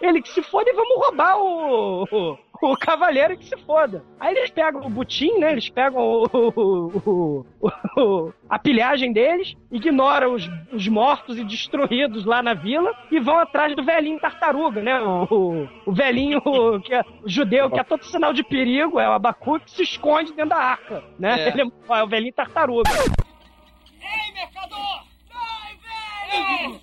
[0.00, 2.04] ele que se foda e vamos roubar o.
[2.10, 4.04] o o cavaleiro que se foda.
[4.20, 5.52] Aí eles pegam o butim, né?
[5.52, 12.26] Eles pegam o, o- o- o- a pilhagem deles, ignoram os, os mortos e destruídos
[12.26, 15.00] lá na vila e vão atrás do velhinho tartaruga, né?
[15.00, 16.42] O, o, velhinho
[16.84, 19.82] que é, o judeu que é todo sinal de perigo, é o Abacu que se
[19.82, 21.40] esconde dentro da arca, né?
[21.40, 21.48] É.
[21.48, 22.90] Ele é, é o velhinho tartaruga.
[22.92, 25.02] Ei, mercador!
[25.34, 26.80] Ai, velho!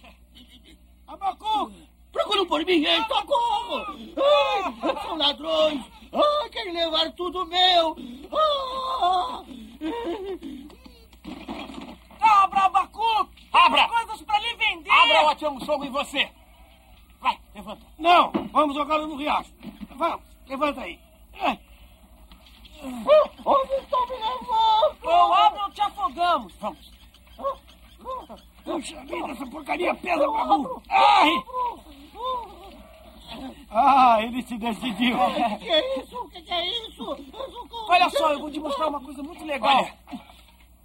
[1.08, 1.72] Abacu!
[2.18, 3.06] Procuram por mim, hein?
[3.08, 3.86] Socorro!
[4.18, 5.86] Ai, são ladrões!
[6.12, 7.96] Ai, querem levar tudo meu!
[8.34, 9.44] Ah!
[12.20, 13.30] Abra, Abacu!
[13.54, 13.88] Abra!
[13.88, 14.90] Coisas pra lhe vender!
[14.90, 16.28] Abra ou atira um soco em você!
[17.22, 17.86] Vai, levanta.
[18.00, 18.32] Não!
[18.52, 19.54] Vamos jogá-lo no riacho!
[19.96, 21.00] Vamos, levanta aí!
[21.40, 21.60] Ai.
[23.46, 24.98] Onde estão me levando?
[25.04, 26.54] Ou abra ou te afogamos!
[26.60, 26.98] Vamos.
[28.64, 30.82] Puxa vida, essa porcaria pesa, Babu!
[30.90, 31.44] Ai!
[33.70, 35.18] Ah, ele se decidiu!
[35.18, 36.18] O que é isso?
[36.18, 37.16] O que é isso?
[37.16, 37.86] Socorro!
[37.90, 39.78] Olha só, eu vou te mostrar uma coisa muito legal.
[39.78, 39.94] Olha,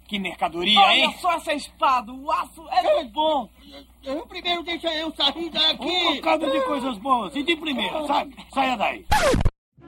[0.07, 1.15] que mercadoria, Olha hein?
[1.19, 3.49] só essa espada, o aço é muito bom.
[4.27, 5.85] Primeiro deixa eu sair daqui!
[5.85, 7.35] Um bocado de coisas boas.
[7.35, 8.35] E de primeira, sabe?
[8.53, 9.05] Saia daí.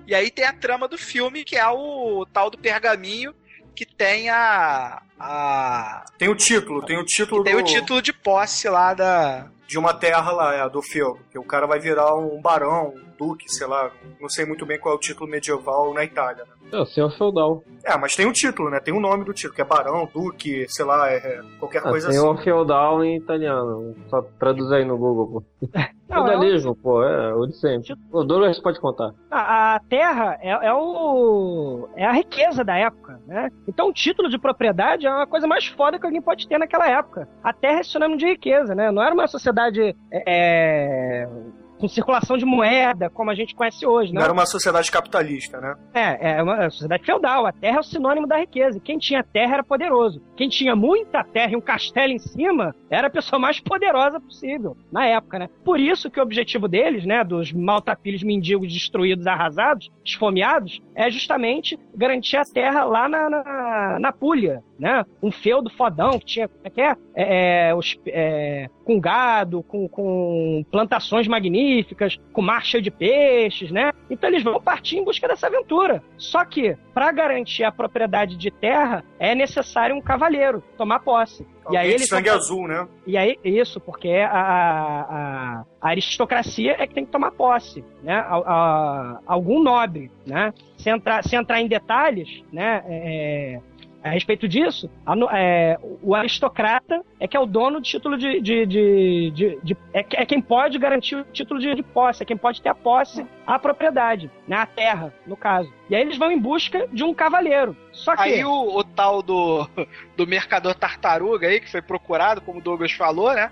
[0.08, 3.34] E aí tem a trama do filme, que é o tal do pergaminho,
[3.76, 5.02] que tem a.
[5.20, 9.48] a Tem o título, tem o título tem do, o título de posse lá da.
[9.68, 11.20] de uma terra lá, é, do filme.
[11.30, 13.92] Que o cara vai virar um barão, duque, sei lá.
[14.20, 16.52] Não sei muito bem qual é o título medieval na Itália, né?
[16.72, 17.64] É o senhor feudal.
[17.84, 18.80] É, mas tem o título, né?
[18.80, 21.90] Tem o nome do título, que é barão, duque, sei lá, é, é, qualquer Ah,
[21.90, 22.28] coisa tem assim.
[22.28, 23.96] o feudal em italiano.
[24.10, 25.44] Só traduz aí no Google, pô.
[26.10, 27.96] Não, é Feudalismo, pô, é o de sempre.
[28.12, 29.12] O Douglas pode contar.
[29.30, 33.52] A, a terra é, é o é a riqueza da época, né?
[33.68, 36.88] Então o título de propriedade é uma coisa mais foda que alguém pode ter naquela
[36.88, 37.28] época.
[37.44, 38.92] A terra é sinônimo de riqueza, né?
[38.92, 41.28] Não era uma sociedade é,
[41.78, 44.14] com circulação de moeda, como a gente conhece hoje.
[44.14, 45.76] Não, Não, era uma sociedade capitalista, né?
[45.94, 47.46] É, é uma sociedade feudal.
[47.46, 48.80] A terra é o sinônimo da riqueza.
[48.80, 50.22] Quem tinha terra era poderoso.
[50.36, 54.78] Quem tinha muita terra e um castelo em cima era a pessoa mais poderosa possível,
[54.92, 55.50] na época, né?
[55.64, 61.80] Por isso que o objetivo deles, né, dos maltrapilhos mendigos destruídos, arrasados, esfomeados, é justamente
[61.94, 65.04] garantir a terra lá na, na, na Puglia, né?
[65.22, 66.96] Um feudo fodão que tinha, como é que é?
[67.16, 73.72] É, é, os, é, com gado, com, com plantações magníficas, com mar cheio de peixes,
[73.72, 73.92] né?
[74.10, 76.04] Então eles vão partir em busca dessa aventura.
[76.18, 81.44] Só que, para garantir a propriedade de terra, é necessário um cavaleiro tomar posse.
[81.44, 82.88] E Alguém aí de eles sangue vão- azul, né?
[83.08, 88.14] e aí, isso, porque a, a, a aristocracia é que tem que tomar posse, né?
[88.14, 90.54] A- a- algum nobre, né?
[90.78, 92.84] Se entrar, se entrar em detalhes, né?
[92.88, 93.60] é,
[94.06, 98.40] a respeito disso, a é, o aristocrata é que é o dono do título de.
[98.40, 102.26] de, de, de- de- é, é quem pode garantir o título de, de posse, é
[102.26, 104.58] quem pode ter a posse, a propriedade, né?
[104.58, 105.74] A terra, no caso.
[105.90, 107.76] E aí eles vão em busca de um cavaleiro.
[107.92, 108.22] Só que.
[108.22, 109.68] Aí o, o tal do,
[110.16, 113.52] do mercador tartaruga aí, que foi procurado, como o Douglas falou, né?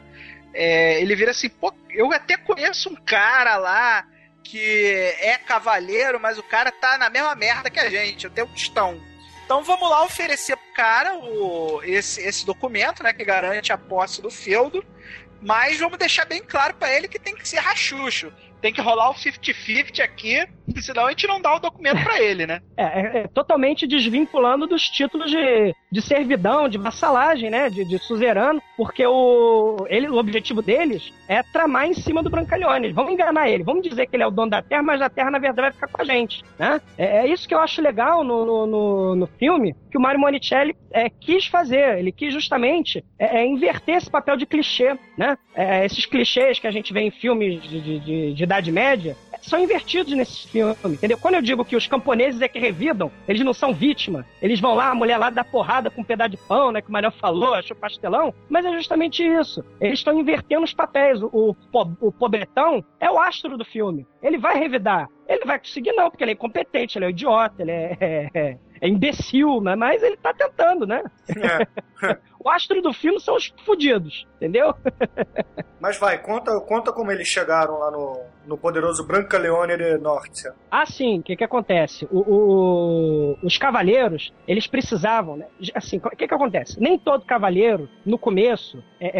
[0.54, 4.06] É, ele vira assim, pô, eu até conheço um cara lá
[4.44, 4.60] que
[5.20, 8.52] é cavaleiro, mas o cara tá na mesma merda que a gente, eu tenho um
[8.52, 9.00] tostão.
[9.46, 14.22] Então vamos lá oferecer pro cara o, esse, esse documento, né, que garante a posse
[14.22, 14.84] do feudo,
[15.42, 18.32] mas vamos deixar bem claro pra ele que tem que ser rachucho.
[18.64, 20.42] Tem que rolar o 50-50 aqui,
[20.80, 22.62] senão a gente não dá o documento pra ele, né?
[22.78, 27.70] É, é, é totalmente desvinculando dos títulos de, de servidão, de vassalagem, né?
[27.70, 32.94] De, de suzerano, porque o, ele, o objetivo deles é tramar em cima do Brancaleone.
[32.94, 35.30] Vão enganar ele, vão dizer que ele é o dono da terra, mas a terra,
[35.30, 36.42] na verdade, vai ficar com a gente.
[36.58, 36.80] Né?
[36.98, 40.20] É, é isso que eu acho legal no, no, no, no filme, que o Mario
[40.20, 42.00] Monicelli é, quis fazer.
[42.00, 45.38] Ele quis justamente é, é, inverter esse papel de clichê, né?
[45.54, 49.16] É, esses clichês que a gente vê em filmes de, de, de, de Idade Média,
[49.44, 51.18] são invertidos nesse filme, entendeu?
[51.18, 54.26] Quando eu digo que os camponeses é que revidam, eles não são vítima.
[54.42, 56.82] Eles vão lá, a mulher lá dá porrada com um pedaço de pão, né?
[56.82, 58.34] Que o Manuel falou, achou pastelão.
[58.50, 59.64] Mas é justamente isso.
[59.80, 61.22] Eles estão invertendo os papéis.
[61.22, 64.08] O, o, o pobretão é o astro do filme.
[64.22, 65.08] Ele vai revidar.
[65.28, 68.30] Ele vai conseguir não, porque ele é incompetente, ele é um idiota, ele é, é,
[68.34, 69.76] é- é imbecil, né?
[69.76, 71.04] Mas ele tá tentando, né?
[71.30, 71.68] É.
[72.44, 74.74] O astro do filme são os fudidos, entendeu?
[75.80, 80.50] Mas vai, conta, conta como eles chegaram lá no, no poderoso Branca Leone de Norte.
[80.70, 82.06] Ah, sim, o que que acontece?
[82.12, 85.46] O- o- os cavaleiros, eles precisavam, né?
[85.74, 86.78] Assim, o que que acontece?
[86.82, 89.12] Nem todo cavaleiro, no começo, é,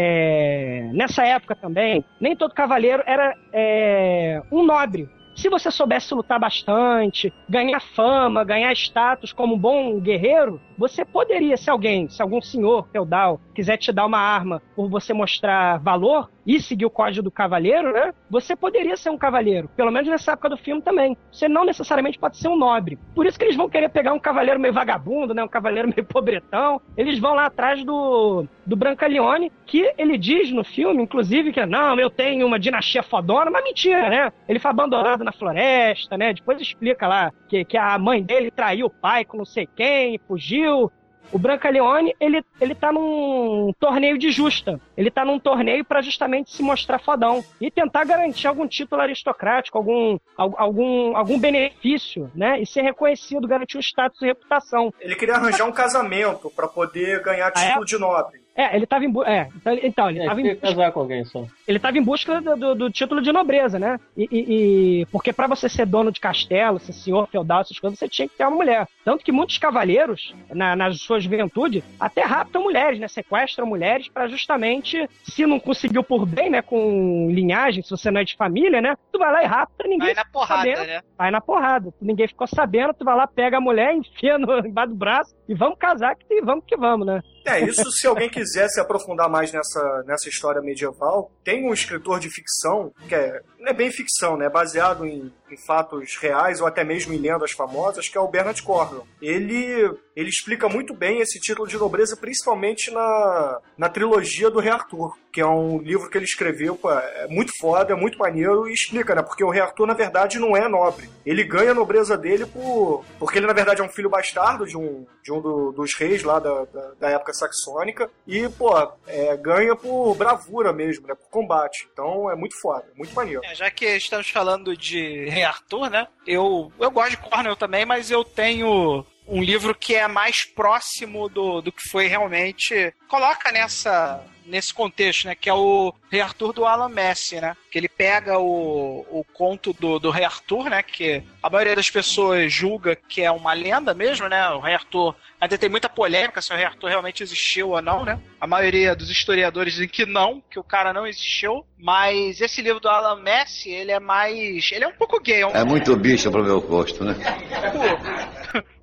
[0.88, 5.08] é, nessa época também, nem todo cavaleiro era é, um nobre.
[5.34, 11.56] Se você soubesse lutar bastante, ganhar fama, ganhar status como um bom guerreiro, você poderia,
[11.56, 16.30] se alguém, se algum senhor feudal quiser te dar uma arma por você mostrar valor
[16.46, 18.12] e seguir o código do cavaleiro, né?
[18.30, 19.68] Você poderia ser um cavaleiro.
[19.76, 21.16] Pelo menos nessa época do filme também.
[21.32, 22.98] Você não necessariamente pode ser um nobre.
[23.14, 25.42] Por isso que eles vão querer pegar um cavaleiro meio vagabundo, né?
[25.42, 26.80] Um cavaleiro meio pobretão.
[26.96, 31.98] Eles vão lá atrás do, do Brancaleone, que ele diz no filme, inclusive, que não,
[31.98, 34.32] eu tenho uma dinastia fodona, mas mentira, né?
[34.48, 36.32] Ele foi abandonado na floresta, né?
[36.32, 40.18] Depois explica lá que, que a mãe dele traiu o pai com não sei quem,
[40.28, 40.90] fugiu.
[41.32, 44.78] O Brancaleone, ele, ele tá num torneio de justa.
[44.96, 49.76] Ele tá num torneio para justamente se mostrar fodão e tentar garantir algum título aristocrático,
[49.76, 52.60] algum, al- algum, algum benefício, né?
[52.60, 54.92] E ser reconhecido, garantir o status e reputação.
[55.00, 57.66] Ele queria arranjar um casamento pra poder ganhar Ah, é?
[57.68, 58.43] título de nobre.
[58.56, 61.24] É, ele tava em bu- é, então, então, ele É, tava em casar com alguém
[61.24, 61.44] só.
[61.66, 63.98] ele estava em busca do, do- do título de nobreza, né?
[64.16, 67.98] E, e- e- porque para você ser dono de castelo, ser senhor feudal, essas coisas,
[67.98, 68.86] você tinha que ter uma mulher.
[69.04, 73.08] Tanto que muitos cavaleiros, na, na sua juventude, até raptam mulheres, né?
[73.08, 76.62] Sequestram mulheres para justamente, se não conseguiu por bem, né?
[76.62, 78.94] Com linhagem, se você não é de família, né?
[79.12, 80.86] Tu vai lá e rapta, ninguém Vai na porrada, sabendo.
[80.86, 81.00] né?
[81.18, 81.92] Vai na porrada.
[82.00, 85.54] Ninguém ficou sabendo, tu vai lá, pega a mulher, enfia no, embaixo do braço e
[85.54, 87.20] vamos casar que vamos que vamos, né?
[87.44, 92.18] É, isso se alguém quiser se aprofundar mais nessa, nessa história medieval, tem um escritor
[92.18, 94.48] de ficção, que é, não é bem ficção, né?
[94.48, 98.62] Baseado em, em fatos reais ou até mesmo em lendas famosas, que é o Bernard
[98.62, 99.06] Cornwell.
[99.20, 104.70] Ele, ele explica muito bem esse título de nobreza, principalmente na, na trilogia do Rei
[104.72, 108.68] Arthur, que é um livro que ele escreveu, pô, é muito foda, é muito maneiro
[108.68, 109.22] e explica, né?
[109.22, 111.10] Porque o Rei Arthur, na verdade, não é nobre.
[111.26, 114.76] Ele ganha a nobreza dele por, porque ele, na verdade, é um filho bastardo de
[114.78, 118.70] um, de um do- dos reis lá da, da, da época saxônica e, pô,
[119.06, 121.14] é, ganha por bravura mesmo, né?
[121.14, 121.88] Por combate.
[121.92, 123.42] Então é muito foda, é muito maneiro.
[123.44, 126.06] É, já que estamos falando de Rei Arthur, né?
[126.26, 131.28] Eu, eu gosto de Cornell também, mas eu tenho um livro que é mais próximo
[131.28, 132.92] do, do que foi realmente.
[133.08, 135.34] Coloca nessa nesse contexto, né?
[135.34, 137.56] Que é o Rei Arthur do Alan Messi, né?
[137.70, 140.82] Que ele pega o, o conto do, do Rei Arthur, né?
[140.82, 144.48] Que a maioria das pessoas julga que é uma lenda mesmo, né?
[144.50, 148.04] O Rei Arthur ainda tem muita polêmica se o Rei Arthur realmente existiu ou não,
[148.04, 148.20] né?
[148.40, 151.64] A maioria dos historiadores dizem que não, que o cara não existiu.
[151.78, 154.70] Mas esse livro do Alan Messi, ele é mais.
[154.72, 155.40] Ele é um pouco gay.
[155.40, 155.50] É, um...
[155.50, 157.14] é muito bicho pro meu gosto, né?
[157.74, 158.73] um pouco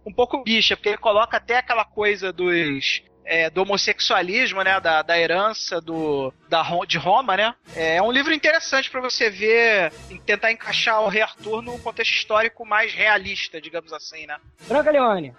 [0.43, 5.79] bicha, porque ele coloca até aquela coisa dos é, do homossexualismo, né, da, da herança
[5.79, 7.53] do, da, de Roma, né?
[7.75, 9.91] É um livro interessante para você ver,
[10.25, 14.37] tentar encaixar o Rei Arthur num contexto histórico mais realista, digamos assim, né?
[14.67, 15.33] Branca Leone.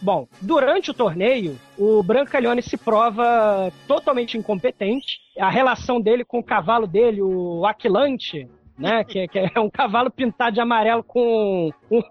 [0.00, 5.20] Bom, durante o torneio, o Brancaleone se prova totalmente incompetente.
[5.38, 8.48] A relação dele com o cavalo dele, o Aquilante,
[8.78, 9.04] né?
[9.04, 12.02] que, que, é um cavalo pintado de amarelo com um,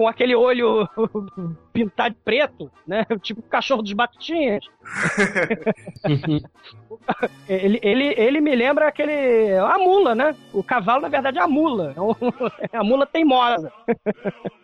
[0.00, 0.88] com aquele olho
[1.74, 3.04] pintado de preto, né?
[3.20, 4.64] Tipo o cachorro dos batutinhas.
[7.46, 9.58] ele, ele, ele me lembra aquele.
[9.58, 10.34] a mula, né?
[10.54, 11.94] O cavalo, na verdade, é a mula.
[12.72, 13.70] É a mula teimosa.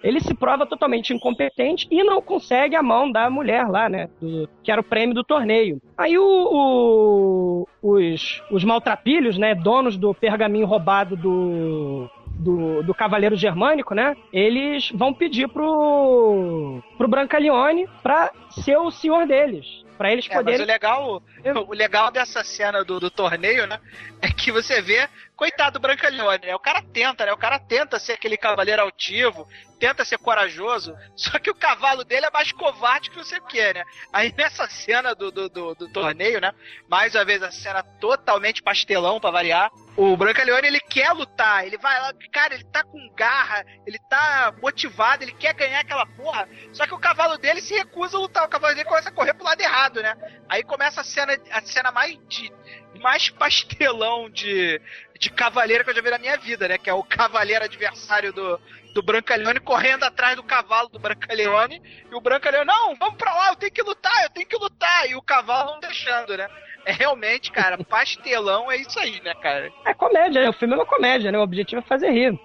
[0.03, 4.09] ele se prova totalmente incompetente e não consegue a mão da mulher lá, né?
[4.18, 5.83] Do, que era o prêmio do torneio.
[5.99, 9.55] Aí o, o, os, os maltrapilhos, né?
[9.55, 14.16] Donos do pergaminho roubado do, do, do Cavaleiro Germânico, né?
[14.33, 19.85] Eles vão pedir pro, pro Brancaleone pra ser o senhor deles.
[19.96, 20.61] Pra eles é, poderem.
[20.61, 21.22] Mas o legal,
[21.68, 23.81] o legal dessa cena do, do torneio, né?
[24.20, 26.55] É que você vê, coitado do Brancaleone, né?
[26.55, 27.33] O cara tenta, né?
[27.33, 29.49] O cara tenta ser aquele cavaleiro altivo,
[29.81, 33.46] tenta ser corajoso, só que o cavalo dele é mais covarde que não sei o
[33.46, 33.85] que, né?
[34.12, 36.53] Aí nessa cena do, do, do, do torneio, né?
[36.88, 39.70] Mais uma vez a cena totalmente pastelão para variar.
[39.96, 44.54] O Brancaleone ele quer lutar, ele vai lá, cara, ele tá com garra, ele tá
[44.61, 46.46] motivado, ele quer ganhar aquela porra.
[46.74, 49.32] Só que o cavalo dele se recusa a lutar, o cavalo dele começa a correr
[49.32, 50.14] pro lado errado, né?
[50.50, 52.52] Aí começa a cena, a cena mais de
[53.00, 54.80] mais pastelão de,
[55.18, 56.78] de cavaleiro que eu já vi na minha vida, né?
[56.78, 58.61] Que é o cavaleiro adversário do,
[58.94, 61.82] do Brancaleone correndo atrás do cavalo do Brancaleone.
[62.11, 65.09] E o Brancaleone, não, vamos pra lá, eu tenho que lutar, eu tenho que lutar.
[65.09, 66.48] E o cavalo não deixando, né?
[66.87, 69.72] É realmente, cara, pastelão é isso aí, né, cara?
[69.85, 70.49] É comédia, né?
[70.49, 71.38] O filme é uma comédia, né?
[71.38, 72.38] O objetivo é fazer rir.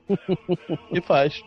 [0.90, 1.42] e faz.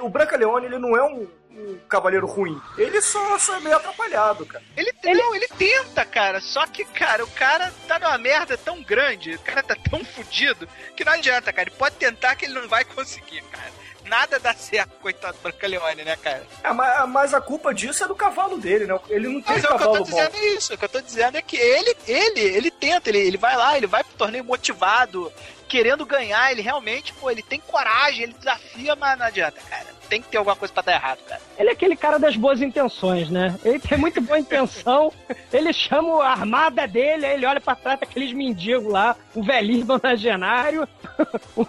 [0.00, 2.60] o Brancaleone, ele não é um um cavaleiro ruim.
[2.76, 4.62] Ele só, só é meio atrapalhado, cara.
[4.76, 6.40] Ele, ele, não, ele tenta, cara.
[6.40, 10.68] Só que, cara, o cara tá numa merda tão grande, o cara tá tão fudido,
[10.94, 11.68] que não adianta, cara.
[11.68, 13.72] Ele pode tentar que ele não vai conseguir, cara.
[14.06, 16.42] Nada dá certo, coitado do Brancaleone, né, cara?
[16.62, 18.98] É, mas, mas, a culpa disso é do cavalo dele, né?
[19.08, 20.02] Ele não tem mas cavalo bom.
[20.02, 20.74] o que eu tô dizendo é isso.
[20.74, 23.76] O que eu tô dizendo é que ele, ele, ele tenta, ele, ele vai lá,
[23.76, 25.32] ele vai pro torneio motivado,
[25.68, 30.22] querendo ganhar, ele realmente, pô, ele tem coragem, ele desafia, mas não adianta, cara tem
[30.22, 31.40] que ter alguma coisa pra dar errado, cara.
[31.58, 33.58] Ele é aquele cara das boas intenções, né?
[33.64, 35.12] Ele tem muito boa intenção,
[35.52, 39.84] ele chama a armada dele, aí ele olha pra trás daqueles mendigos lá, o velhinho
[39.84, 40.88] nonagenário,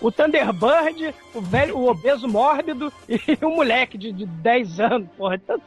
[0.00, 5.36] o, Thunderbird, o velho, o obeso mórbido e o moleque de, de 10 anos, porra.
[5.36, 5.60] Então,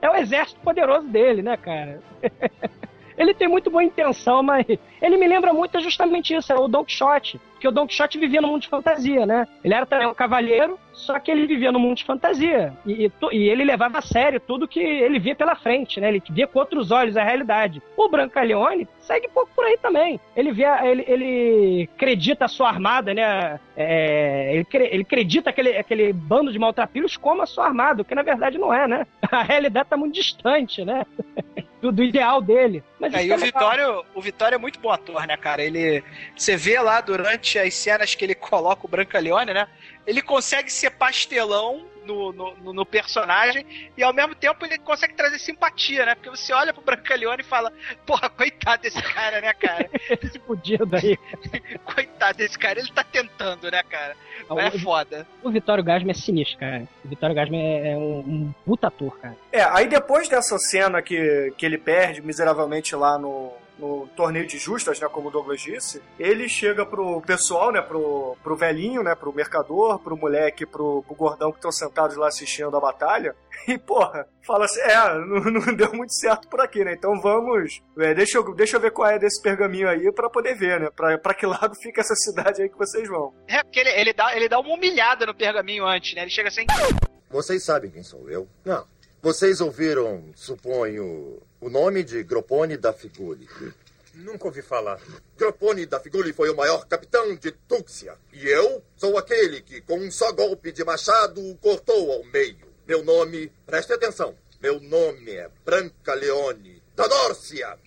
[0.00, 2.00] é o exército poderoso dele, né, cara?
[3.16, 4.64] Ele tem muito boa intenção, mas
[5.00, 7.40] ele me lembra muito justamente isso, é o Don Quixote.
[7.52, 9.46] Porque o Don Quixote vivia no mundo de fantasia, né?
[9.64, 12.72] Ele era também um cavaleiro, só que ele vivia no mundo de fantasia.
[12.86, 16.08] E, e, e, ele levava a sério tudo que ele via pela frente, né?
[16.08, 17.82] Ele via com outros olhos a realidade.
[17.96, 20.20] O Brancaleone segue um pouco por aí também.
[20.36, 23.58] Ele via, ele, ele acredita a sua armada, né?
[23.76, 28.14] É, ele, ele acredita aquele, aquele bando de maltrapilhos como a sua armada, o que
[28.14, 29.06] na verdade não é, né?
[29.30, 31.04] A realidade tá muito distante, né?
[31.80, 32.82] do, do ideal dele.
[32.98, 35.62] Mas é, e é o Vitório, o Vitório é muito bom ator, né, cara?
[35.62, 36.02] Ele.
[36.36, 39.68] Você vê lá durante as cenas que ele coloca o Brancaleone, né?
[40.06, 45.38] Ele consegue ser pastelão no, no, no, personagem e ao mesmo tempo ele consegue trazer
[45.38, 46.14] simpatia, né?
[46.14, 47.70] Porque você olha pro Brancaleone e fala,
[48.06, 49.90] porra, coitado desse cara, né, cara?
[50.22, 51.18] Esse fudido aí.
[51.84, 54.16] coitado desse cara, ele tá tentando, né, cara?
[54.48, 55.26] é o, foda.
[55.42, 56.88] O Vitório Gasman é sinistro, cara.
[57.04, 59.36] O Vitório Gasman é, é um, um puta ator, cara.
[59.52, 64.58] É, aí depois dessa cena que, que ele perde miseravelmente lá no, no torneio de
[64.58, 69.14] justas, né, como o Douglas disse, ele chega pro pessoal, né, pro, pro velhinho, né,
[69.14, 73.34] pro mercador, pro moleque, pro, pro gordão que estão sentados lá assistindo a batalha,
[73.66, 77.80] e, porra, fala assim, é, não, não deu muito certo por aqui, né, então vamos,
[77.98, 80.90] é, deixa, eu, deixa eu ver qual é desse pergaminho aí pra poder ver, né,
[80.94, 83.32] pra, pra que lado fica essa cidade aí que vocês vão.
[83.46, 86.48] É, porque ele, ele, dá, ele dá uma humilhada no pergaminho antes, né, ele chega
[86.48, 86.66] assim...
[87.30, 88.48] Vocês sabem quem sou eu?
[88.64, 88.86] Não.
[89.20, 93.48] Vocês ouviram, suponho, o nome de Gropone da Figure.
[94.14, 95.00] Nunca ouvi falar.
[95.36, 98.16] Gropone da Figuli foi o maior capitão de Túxia.
[98.32, 102.68] E eu sou aquele que, com um só golpe de machado, o cortou ao meio.
[102.86, 107.78] Meu nome, preste atenção, meu nome é Branca Leone da Nórcia.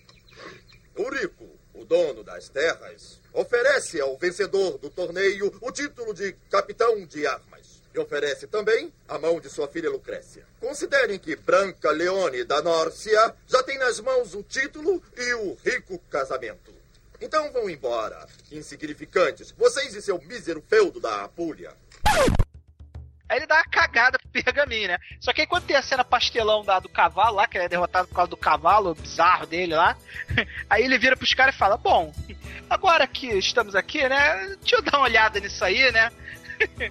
[0.96, 7.04] O rico, o dono das terras, oferece ao vencedor do torneio o título de capitão
[7.04, 7.61] de armas.
[7.94, 10.46] E oferece também a mão de sua filha Lucrécia.
[10.58, 15.98] Considerem que Branca Leone da Nórcia já tem nas mãos o título e o rico
[16.10, 16.72] casamento.
[17.20, 21.72] Então vão embora, insignificantes, vocês e seu mísero feudo da Apúlia.
[23.28, 24.98] Aí ele dá uma cagada pro pergaminho, né?
[25.20, 27.68] Só que aí quando tem a cena pastelão da, do cavalo lá, que ele é
[27.68, 29.96] derrotado por causa do cavalo bizarro dele lá,
[30.68, 32.12] aí ele vira pros caras e fala: Bom,
[32.68, 34.56] agora que estamos aqui, né?
[34.60, 36.10] Deixa eu dar uma olhada nisso aí, né?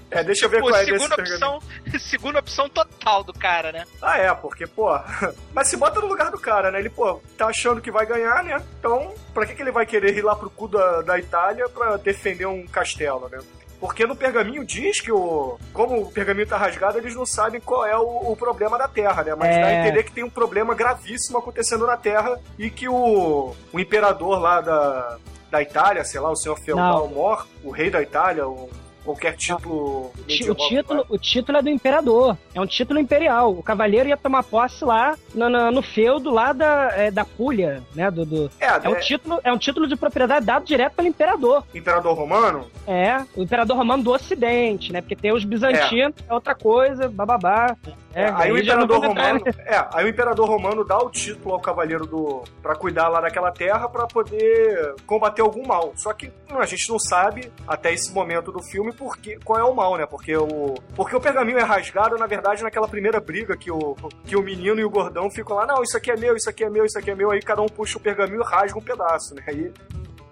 [0.09, 1.59] É, deixa eu ver Pô, qual é segunda desse opção,
[1.99, 3.85] segunda opção total do cara, né?
[4.01, 4.89] Ah, é, porque, pô.
[5.53, 6.79] Mas se bota no lugar do cara, né?
[6.79, 8.61] Ele, pô, tá achando que vai ganhar, né?
[8.79, 11.97] Então, pra que, que ele vai querer ir lá pro cu da, da Itália pra
[11.97, 13.39] defender um castelo, né?
[13.79, 15.57] Porque no pergaminho diz que o.
[15.73, 19.23] Como o pergaminho tá rasgado, eles não sabem qual é o, o problema da Terra,
[19.23, 19.33] né?
[19.35, 19.59] Mas É.
[19.59, 23.79] dá a entender que tem um problema gravíssimo acontecendo na Terra e que o, o
[23.79, 25.17] imperador lá da,
[25.49, 28.69] da Itália, sei lá, o senhor feudal Mor, o rei da Itália, o,
[29.03, 30.11] qualquer título.
[30.49, 32.37] O título, o título é do imperador.
[32.53, 33.51] É um título imperial.
[33.51, 37.81] O cavaleiro ia tomar posse lá no, no, no feudo lá da, é, da Puglia,
[37.95, 38.09] né?
[38.11, 41.07] Do, do- É, é, um é- título, é um título de propriedade dado direto pelo
[41.07, 41.63] imperador.
[41.73, 42.67] Imperador romano?
[42.87, 45.01] É, o imperador romano do ocidente, né?
[45.01, 47.75] Porque tem os bizantinos, é, outra coisa, bababá.
[48.13, 51.61] É, aí, o imperador entrar romano, é, aí o imperador romano dá o título ao
[51.61, 55.93] cavaleiro do para cuidar lá daquela terra pra poder combater algum mal.
[55.95, 59.63] Só que hum, a gente não sabe até esse momento do filme porque qual é
[59.63, 60.05] o mal, né?
[60.05, 64.35] Porque o porque o pergaminho é rasgado, na verdade, naquela primeira briga que o que
[64.35, 66.69] o menino e o gordão ficam lá, não, isso aqui é meu, isso aqui é
[66.69, 69.35] meu, isso aqui é meu, aí cada um puxa o pergaminho e rasga um pedaço,
[69.35, 69.43] né?
[69.47, 69.71] Aí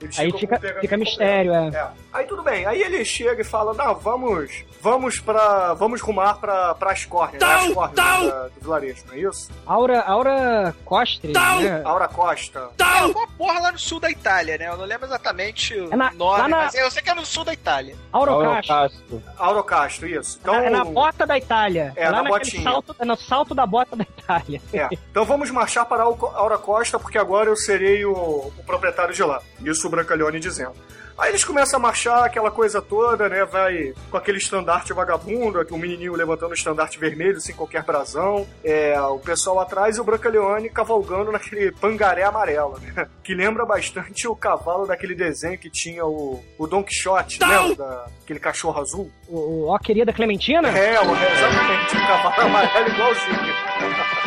[0.02, 1.68] eles Aí fica, o fica mistério, é.
[1.70, 1.88] é.
[2.14, 2.66] Aí tudo bem.
[2.66, 4.64] Aí ele chega e fala: Não, vamos.
[4.82, 5.74] Vamos pra.
[5.74, 7.39] Vamos rumar pra, pra Ascórnia, né?
[7.39, 8.28] Tau, Ascórnia tau!
[8.28, 9.52] da- do vilarejo, não é isso?
[9.66, 11.82] Aura, Aura Costre, né?
[11.84, 12.70] Aura Costa.
[12.80, 14.68] É uma porra lá no sul da Itália, né?
[14.70, 17.14] Eu não lembro exatamente o É na- nome, lá na- mas eu sei que é
[17.14, 17.95] no sul da Itália.
[18.12, 19.22] Aurocastro.
[19.38, 20.39] Aurocastro, isso.
[20.41, 21.91] Então, é na bota da Itália.
[21.95, 22.64] É, lá na naquele botinha.
[22.64, 24.62] salto, é no salto da bota da Itália.
[24.74, 24.88] É.
[25.12, 29.41] Então vamos marchar para Aura Costa, porque agora eu serei o, o proprietário de lá.
[29.62, 30.74] Isso o Brancaleone dizendo.
[31.18, 33.44] Aí eles começam a marchar aquela coisa toda, né?
[33.44, 38.98] Vai com aquele estandarte vagabundo, o menininho levantando o estandarte vermelho sem qualquer brasão, é,
[39.02, 43.06] o pessoal atrás e o Brancaleone cavalgando naquele pangaré amarelo, né?
[43.22, 47.76] Que lembra bastante o cavalo daquele desenho que tinha o, o Don Quixote, lembra?
[47.76, 49.12] Da, aquele cachorro azul.
[49.28, 50.70] O, o Ó Querida Clementina?
[50.70, 54.18] É, o- é exatamente, o cavalo amarelo igualzinho.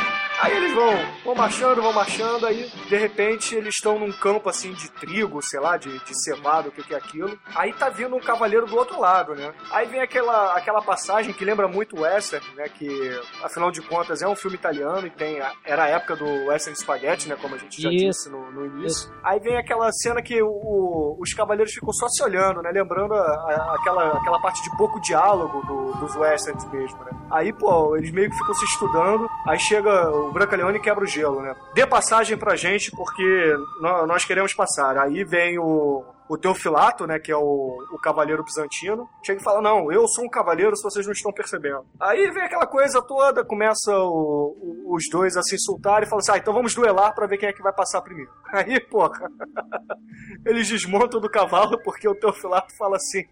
[0.43, 0.93] Aí eles vão,
[1.25, 5.61] vão marchando, vão marchando, aí de repente eles estão num campo assim de trigo, sei
[5.61, 7.39] lá, de, de cevado, o que, que é aquilo.
[7.55, 9.53] Aí tá vindo um cavaleiro do outro lado, né?
[9.71, 12.69] Aí vem aquela, aquela passagem que lembra muito o Western, né?
[12.69, 15.41] Que afinal de contas é um filme italiano e tem.
[15.41, 17.37] a- Era a época do Western Spaghetti, né?
[17.41, 18.05] Como a gente já Isso.
[18.07, 19.13] disse no, no início.
[19.23, 22.71] Aí vem aquela cena que o- o- os cavaleiros ficam só se olhando, né?
[22.73, 27.13] Lembrando a- a- aquela, aquela parte de pouco diálogo do- dos westerns mesmo, né?
[27.31, 29.29] Aí, pô, eles meio que ficam se estudando.
[29.47, 31.55] Aí chega o Brancaleone quebra o gelo, né?
[31.75, 34.97] Dê passagem pra gente porque nó- nós queremos passar.
[34.99, 36.05] Aí vem o.
[36.29, 40.25] O Teofilato, né, que é o, o cavaleiro bizantino, chega e fala: Não, eu sou
[40.25, 41.85] um cavaleiro se vocês não estão percebendo.
[42.01, 44.57] Aí vem aquela coisa toda, começa o-
[44.87, 47.37] o- os dois a se insultar e falam assim: Ah, então vamos duelar pra ver
[47.37, 48.31] quem é que vai passar primeiro.
[48.51, 49.19] Aí, porra,
[50.47, 53.25] eles desmontam do cavalo porque o Teofilato fala assim: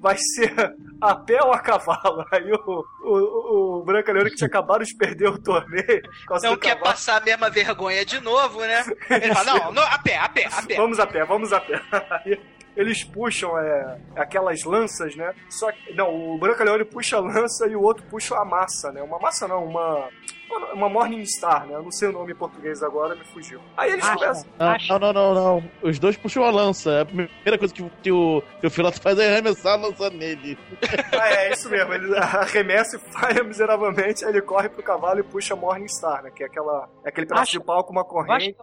[0.00, 0.54] vai ser
[1.00, 2.24] a pé ou a cavalo?
[2.32, 6.02] Aí o, o, o Brancaleone que tinha acabado de perder o torneio.
[6.42, 6.84] Não quer cavalo.
[6.84, 8.84] passar a mesma vergonha de novo, né?
[9.10, 10.76] Ele fala, não, não, a pé, a pé, a pé.
[10.76, 11.80] Vamos a pé, vamos a pé.
[12.24, 12.40] Aí
[12.78, 15.34] eles puxam é, aquelas lanças, né?
[15.50, 19.02] Só que, não, o Brancaleone puxa a lança e o outro puxa a massa, né?
[19.02, 20.08] Uma massa não, uma.
[20.72, 21.74] Uma Morning Star, né?
[21.74, 23.60] Eu não sei o nome em português agora, me fugiu.
[23.76, 24.48] Aí eles começam.
[24.58, 25.70] Não, não, não, não.
[25.82, 27.02] Os dois puxam a lança.
[27.02, 30.08] A primeira coisa que, o- que o, que o Filato faz é arremessar a lança
[30.10, 30.58] nele.
[31.12, 31.92] Ah, é isso mesmo.
[31.92, 36.22] Ele arremessa e falha miseravelmente, aí ele corre pro cavalo e puxa a Morning Star,
[36.22, 36.30] né?
[36.34, 38.56] Que é, aquela, é aquele pedaço Acha- de pau com uma Eu acho, corrente.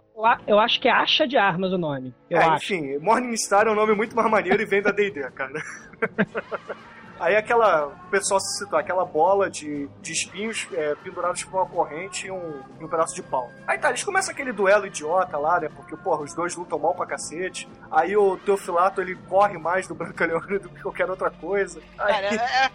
[0.46, 2.14] eu acho que é acha de armas o nome.
[2.30, 2.74] Eu é, acho.
[2.74, 5.52] enfim, Morning Star é um nome muito mais maneiro e vem da D&D, cara.
[7.18, 11.66] Aí aquela, o pessoal se citou, aquela bola de, de espinhos é, pendurados por uma
[11.66, 13.50] corrente e um, e um pedaço de pau.
[13.66, 15.68] Aí tá, eles começam aquele duelo idiota lá, né?
[15.74, 17.68] Porque, porra, os dois lutam mal pra cacete.
[17.90, 21.80] Aí o Teofilato, ele corre mais do Brancaleone do que qualquer outra coisa.
[21.98, 22.70] Aí, Cara, é-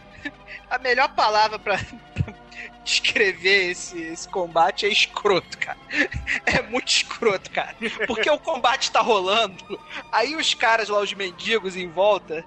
[0.69, 1.77] a melhor palavra pra,
[2.83, 5.77] descrever esse, esse combate é escroto, cara.
[6.45, 7.75] É muito escroto, cara.
[8.07, 9.79] Porque o combate tá rolando,
[10.11, 12.45] aí os caras lá, os mendigos em volta,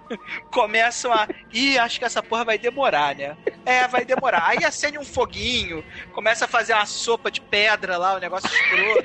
[0.51, 1.29] começam a.
[1.53, 3.37] Ih, acho que essa porra vai demorar, né?
[3.65, 4.45] É, vai demorar.
[4.47, 8.49] Aí acende um foguinho, começa a fazer uma sopa de pedra lá, o um negócio
[8.49, 9.05] escroto.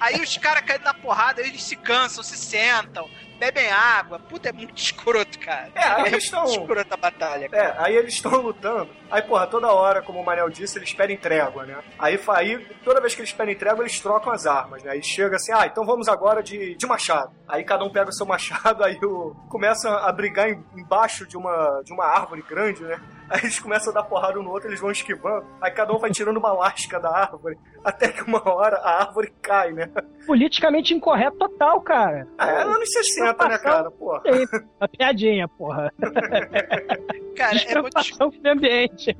[0.00, 3.08] Aí os caras caem na porrada, eles se cansam, se sentam,
[3.40, 4.18] bebem água.
[4.18, 5.70] Puta, é muito escroto, cara.
[5.74, 6.44] É, aí é eles estão.
[6.44, 7.62] escroto a batalha, cara.
[7.62, 8.90] É, aí eles estão lutando.
[9.10, 11.78] Aí, porra, toda hora, como o Manel disse, eles pedem trégua, né?
[11.98, 14.92] Aí, aí toda vez que eles pedem trégua, eles trocam as armas, né?
[14.92, 17.32] Aí chega assim, ah, então vamos agora de, de machado.
[17.48, 21.36] Aí cada um pega o seu machado, aí o, começa a brigar em- embaixo de
[21.36, 23.00] uma, de uma árvore grande, né?
[23.30, 25.46] Aí eles começam a dar porrada um no outro, eles vão esquivando.
[25.60, 27.56] Aí cada um vai tirando uma lasca da árvore.
[27.84, 29.88] Até que uma hora a árvore cai, né?
[30.26, 32.26] Politicamente incorreto total, cara.
[32.36, 33.90] Ah, é anos 60, né, cara?
[33.90, 34.20] Porra.
[34.26, 34.44] Sim,
[34.80, 35.92] Uma piadinha, porra.
[37.40, 39.16] Cara, é muito meio ambiente.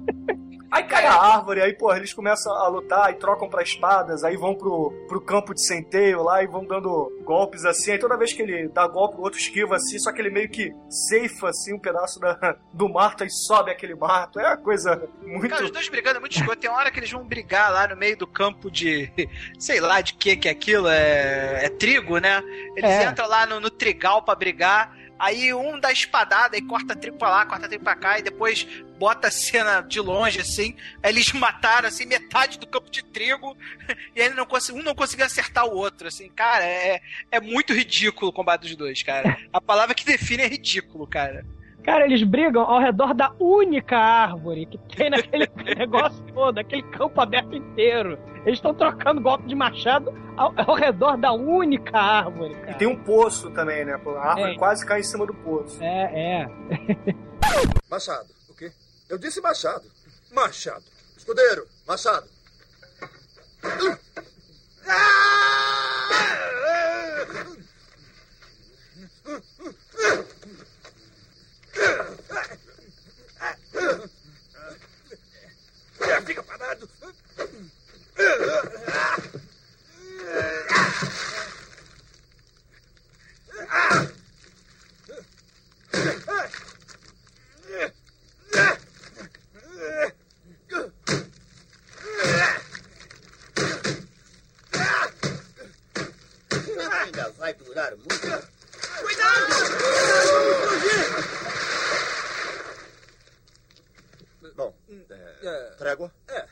[0.71, 4.37] Aí cai a árvore, aí, porra, eles começam a lutar, aí trocam pra espadas, aí
[4.37, 7.91] vão pro, pro campo de centeio lá e vão dando golpes assim.
[7.91, 10.49] Aí toda vez que ele dá golpe, o outro esquiva assim, só que ele meio
[10.49, 14.39] que ceifa assim um pedaço da, do mato e sobe aquele mato.
[14.39, 15.49] É uma coisa muito.
[15.49, 16.61] Cara, os dois brigando é muito escroto.
[16.61, 19.11] Tem uma hora que eles vão brigar lá no meio do campo de.
[19.59, 20.87] sei lá de que que é aquilo.
[20.87, 22.41] É, é trigo, né?
[22.77, 23.07] Eles É.
[23.07, 25.00] entram lá no, no trigal pra brigar.
[25.21, 28.67] Aí um dá espadada e corta trigo pra lá, corta trigo pra cá, e depois
[28.99, 30.75] bota a cena de longe, assim.
[31.03, 33.57] Aí eles mataram, assim, metade do campo de trigo.
[34.17, 36.29] E aí não um não conseguiu acertar o outro, assim.
[36.31, 37.01] Cara, é,
[37.31, 39.39] é muito ridículo o combate dos dois, cara.
[39.53, 41.45] A palavra que define é ridículo, cara.
[41.83, 47.21] Cara, eles brigam ao redor da única árvore que tem naquele negócio todo, aquele campo
[47.21, 48.19] aberto inteiro.
[48.45, 52.75] Eles estão trocando golpe de machado ao, ao redor da única árvore, E cara.
[52.75, 53.93] tem um poço também, né?
[53.95, 54.59] A árvore É.
[54.59, 55.83] quase cai em cima do poço.
[55.83, 56.47] É, é.
[57.91, 58.29] Machado.
[58.49, 58.71] O quê?
[59.09, 59.85] Eu disse machado.
[60.33, 60.85] Machado.
[61.17, 62.27] Escudeiro, machado.
[76.27, 76.89] Fica parado.
[97.03, 98.51] Ainda vai durar muito.
[104.55, 104.75] Bom,
[105.43, 106.13] é, trégua?
[106.29, 106.47] É.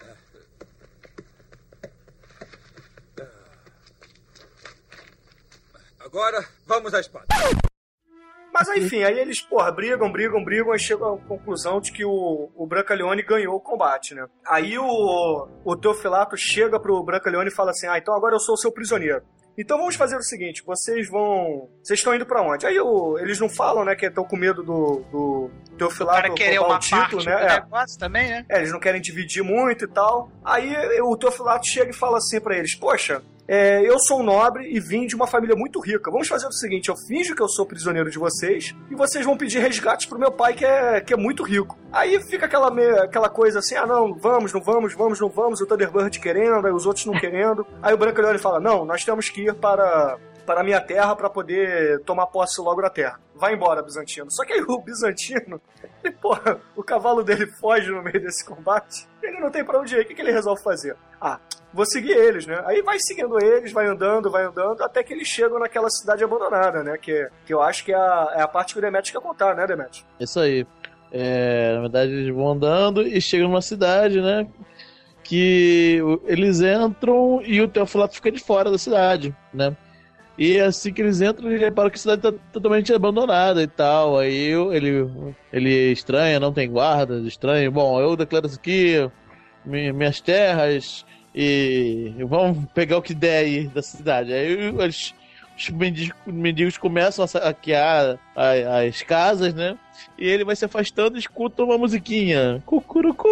[6.01, 7.27] Agora, vamos à espada.
[8.53, 12.51] Mas enfim, aí eles, porra, brigam, brigam, brigam, e chegam à conclusão de que o,
[12.57, 14.27] o Brancaleone ganhou o combate, né?
[14.47, 18.55] Aí o, o Teofilato chega pro Brancaleone e fala assim: Ah, então agora eu sou
[18.55, 19.23] o seu prisioneiro.
[19.61, 21.69] Então vamos fazer o seguinte: vocês vão.
[21.83, 22.65] Vocês estão indo pra onde?
[22.67, 26.35] Aí o- eles não falam, né, que estão com medo do, do O Teofilato cara
[26.35, 27.45] querer uma o título, parte né?
[27.57, 27.61] É.
[27.61, 28.47] negócio também, né?
[28.49, 30.31] É, eles não querem dividir muito e tal.
[30.45, 30.73] Aí
[31.03, 34.79] o Teofilato chega e fala assim pra eles: Poxa, é, eu sou um nobre e
[34.79, 36.11] vim de uma família muito rica.
[36.11, 39.39] Vamos fazer o seguinte: eu finjo que eu sou prisioneiro de vocês e vocês vão
[39.39, 41.79] pedir resgate pro meu pai, que é, que é muito rico.
[41.91, 42.69] Aí fica aquela,
[43.03, 45.63] aquela coisa assim: ah, não, vamos, não vamos, vamos, não vamos.
[45.63, 47.67] O Thunderbird querendo, aí os outros não querendo.
[47.83, 50.19] Aí o Brancaleone fala: não, nós temos que ir para.
[50.49, 53.21] Para a minha terra para poder tomar posse logo da terra.
[53.35, 54.31] Vai embora, Bizantino.
[54.31, 55.61] Só que aí o Bizantino,
[56.03, 59.07] ele, porra, o cavalo dele foge no meio desse combate.
[59.23, 60.01] Ele não tem pra onde ir.
[60.01, 60.97] O que, que ele resolve fazer?
[61.21, 61.39] Ah,
[61.71, 62.63] vou seguir eles, né?
[62.65, 66.83] Aí vai seguindo eles, vai andando, vai andando, até que eles chegam naquela cidade abandonada,
[66.83, 66.97] né?
[66.97, 69.55] Que, que eu acho que é a, é a parte que o Demet quer contar,
[69.55, 70.03] né, Demet?
[70.19, 70.67] Isso aí.
[71.13, 74.49] É, na verdade, eles vão andando e chegam numa cidade, né?
[75.23, 79.77] Que eles entram e o Teofilato fica de fora da cidade, né?
[80.39, 84.17] E assim que eles entram, ele repara que a cidade tá totalmente abandonada e tal.
[84.19, 85.09] Aí ele,
[85.53, 87.69] ele estranha, não tem guardas, estranha.
[87.71, 89.11] Bom, eu declaro isso aqui,
[89.65, 94.33] mi- minhas terras, e vamos pegar o que der aí da cidade.
[94.33, 95.13] Aí eles,
[95.57, 99.77] os mendigos, mendigos começam a saquear as casas, né?
[100.17, 102.63] E ele vai se afastando e escuta uma musiquinha.
[102.65, 103.29] Cucurucu,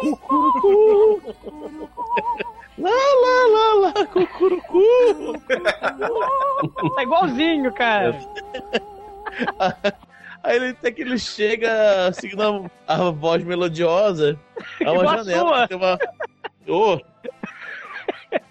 [0.00, 1.22] cucurucu.
[2.78, 4.82] Lá, lá, lá, lá, cucurucu.
[6.94, 8.18] Tá igualzinho, cara.
[10.42, 14.38] Aí ele, até que ele chega seguindo a, a voz melodiosa
[14.84, 15.68] a uma janela.
[15.68, 15.98] Tem uma...
[16.66, 16.98] Ô!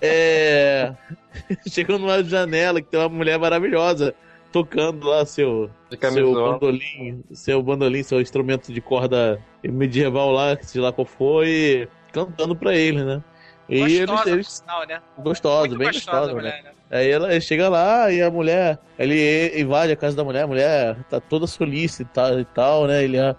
[0.01, 0.93] É...
[1.67, 4.13] Chegando numa janela que tem uma mulher maravilhosa.
[4.51, 10.79] tocando lá seu, seu bandolim, seu bandolim, seu instrumento de corda medieval lá, que sei
[10.79, 13.23] lá qual foi, cantando pra ele, né?
[13.71, 15.01] E Gostosa, por eles sinal, né?
[15.17, 16.33] gostosa, Muito bem gostosa, né?
[16.33, 16.71] mulher, né?
[16.91, 20.97] Aí ela chega lá e a mulher, ele invade a casa da mulher, a mulher
[21.09, 23.01] tá toda solícita e tal, né?
[23.01, 23.33] Ele, ah,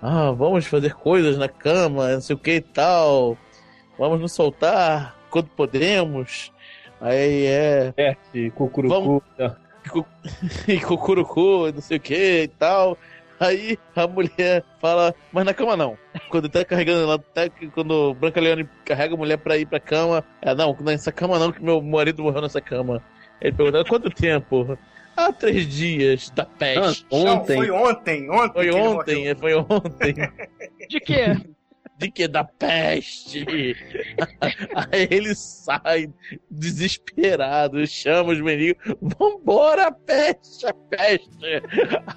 [0.00, 3.36] ah, vamos fazer coisas na cama, não sei o que e tal,
[3.98, 6.50] vamos nos soltar quando podemos.
[6.98, 7.92] Aí é.
[7.92, 9.22] Perte, cucurucu.
[10.66, 12.96] e cucurucu, não sei o que e tal.
[13.44, 15.98] Aí a mulher fala, mas na cama não.
[16.30, 17.42] Quando tá carregando ela, tá,
[17.74, 21.38] quando o Branca Leone carrega a mulher pra ir pra cama, ela, não, nessa cama
[21.38, 23.02] não, que meu marido morreu nessa cama.
[23.40, 24.78] Ele pergunta, quanto tempo?
[25.16, 27.06] Ah, três dias da peste.
[27.12, 28.52] Não, foi ontem, ontem.
[28.52, 29.36] Foi ontem, morreu.
[29.36, 30.14] foi ontem.
[30.88, 31.36] De quê?
[31.96, 32.26] De que?
[32.26, 33.44] Da peste.
[34.92, 36.12] Aí ele sai
[36.50, 38.82] desesperado, chama os mendigos.
[39.00, 41.46] Vambora, peste, a peste.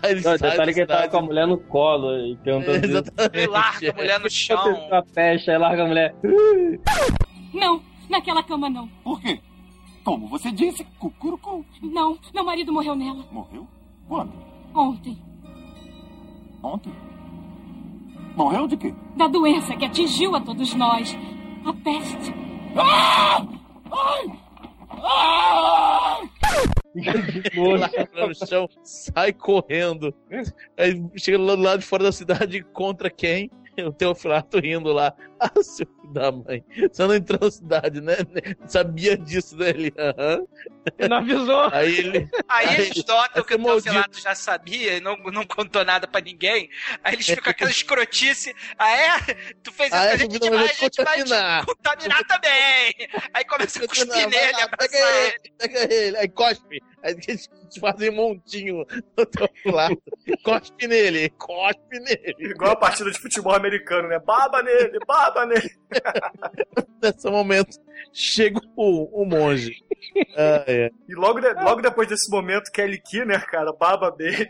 [0.02, 2.86] Aí ele Não, sai detalhe que ele tava com a mulher no colo e perguntando.
[2.86, 3.38] Exatamente.
[3.38, 4.94] Ele larga a mulher no chão.
[4.94, 6.16] A peste, aí larga a mulher.
[7.54, 8.88] Não, naquela cama não.
[9.04, 9.40] Por quê?
[10.04, 11.66] Como você disse, cucurucu.
[11.84, 13.24] Não, meu marido morreu nela.
[13.32, 13.68] Morreu?
[14.08, 14.34] Quando?
[14.74, 15.18] Ontem.
[16.64, 16.94] Ontem?
[18.38, 18.94] Morreu de quê?
[19.16, 21.18] Da doença que atingiu a todos nós.
[21.66, 22.32] A peste.
[22.76, 23.44] Ah!
[23.92, 24.48] Ai!
[27.80, 30.14] Larga no chão, sai correndo.
[30.78, 33.50] Aí chega lá do lado de fora da cidade e encontra quem?
[33.80, 35.14] O Teofilato rindo lá.
[35.40, 36.64] Ah, seu filho da mãe.
[36.92, 38.16] Você não entrou na cidade, né?
[38.66, 39.70] Sabia disso, né?
[39.70, 40.44] Ele, aham.
[41.10, 41.70] Não avisou.
[41.74, 42.30] Aí ele.
[42.48, 43.58] Aí eles notam que o.
[43.64, 46.70] Teofilato já sabia e não, não contou nada pra ninguém.
[47.04, 48.56] Aí eles ficam com aquela escrotice.
[48.78, 49.20] Ah, é?
[49.64, 52.24] Tu fez isso Ah, com a gente, mas a gente vai te contaminar.
[52.28, 52.96] também.
[53.34, 55.28] Aí começa a cuspir nele, vai lá, pega ele.
[55.28, 56.18] ele, pega ele.
[56.18, 56.82] Aí cospe.
[57.04, 58.86] Aí eles fazem um montinho
[59.18, 60.02] no Teofilato.
[60.44, 62.36] Cospe nele, cospe nele.
[62.40, 64.20] Igual a partida de futebol americano, né?
[64.20, 65.70] Baba nele, baba nele.
[67.02, 67.78] Nesse momento,
[68.12, 69.84] chega o, o monge.
[70.36, 70.90] Ah, é.
[71.08, 73.72] E logo, de- logo depois desse momento, Kelly Key, né, cara?
[73.72, 74.50] Baba Baby.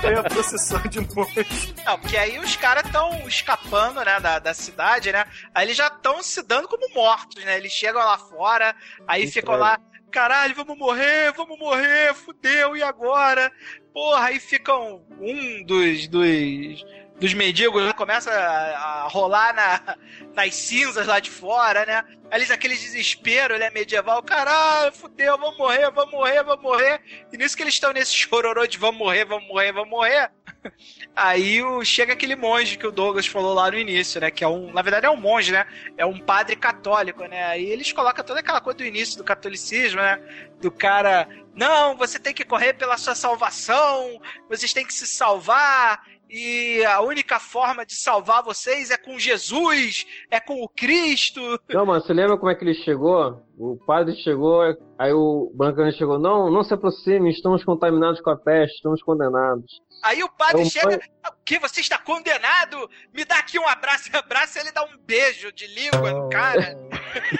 [0.00, 1.74] Tem a procissão de monge.
[1.84, 5.24] Não, porque aí os caras estão escapando, né, da, da cidade, né?
[5.54, 7.56] Aí eles já estão se dando como mortos, né?
[7.56, 8.74] Eles chegam lá fora,
[9.06, 9.78] aí ficam lá,
[10.10, 13.50] caralho, vamos morrer, vamos morrer, fudeu, e agora?
[13.92, 16.84] Porra, aí ficam um dos, dos,
[17.18, 19.96] dos mendigos né, começa a, a rolar na,
[20.34, 22.04] nas cinzas lá de fora, né?
[22.32, 27.00] Eles, aquele desespero, né, medieval, caralho, fudeu, vamos morrer, vamos morrer, vamos morrer.
[27.32, 30.30] E nisso que eles estão nesse chororô de vamos morrer, vamos morrer, vamos morrer.
[31.14, 34.30] Aí chega aquele monge que o Douglas falou lá no início, né?
[34.30, 34.72] Que é um.
[34.72, 35.64] Na verdade é um monge, né?
[35.96, 37.44] É um padre católico, né?
[37.46, 40.20] Aí eles colocam toda aquela coisa do início do catolicismo, né?
[40.60, 41.28] Do cara.
[41.54, 46.02] Não, você tem que correr pela sua salvação, vocês têm que se salvar.
[46.36, 51.40] E a única forma de salvar vocês é com Jesus, é com o Cristo.
[51.72, 53.40] Não, mano, você lembra como é que ele chegou?
[53.56, 54.62] O padre chegou,
[54.98, 59.80] aí o Brancano chegou, não, não se aproxime, estamos contaminados com a peste, estamos condenados.
[60.02, 61.56] Aí o padre É um chega, o que?
[61.60, 62.90] Você está condenado?
[63.12, 66.76] Me dá aqui um abraço, abraça ele dá um beijo de língua no cara.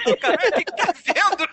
[0.07, 1.49] o cara, o que que tá vendo?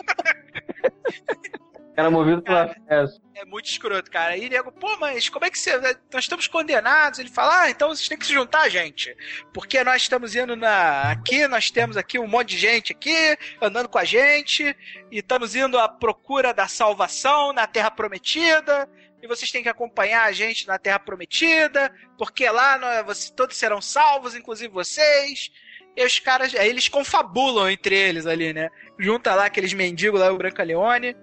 [1.96, 3.22] Era movido pela festa.
[3.36, 4.34] É muito escroto, cara.
[4.34, 5.78] Aí nego, pô, mas como é que você.
[6.14, 7.20] Nós estamos condenados.
[7.20, 9.16] Ele fala, ah, então vocês têm que se juntar, gente.
[9.54, 11.12] Porque nós estamos indo na.
[11.12, 14.76] Aqui, nós temos aqui um monte de gente aqui, andando com a gente,
[15.12, 18.88] e estamos indo à procura da salvação na Terra Prometida.
[19.22, 23.56] E vocês têm que acompanhar a gente na Terra Prometida, porque lá nós, vocês, todos
[23.56, 25.52] serão salvos, inclusive vocês.
[25.96, 28.70] E os caras, aí eles confabulam entre eles ali, né?
[28.98, 31.16] Junta lá aqueles mendigos lá, o Branca Leone.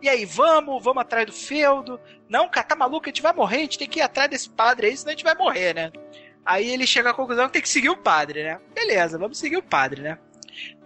[0.00, 2.00] E aí, vamos, vamos atrás do feudo.
[2.28, 4.48] Não, cara, tá maluco, a gente vai morrer, a gente tem que ir atrás desse
[4.48, 5.92] padre aí, senão a gente vai morrer, né?
[6.44, 8.60] Aí ele chega à conclusão que tem que seguir o padre, né?
[8.74, 10.18] Beleza, vamos seguir o padre, né?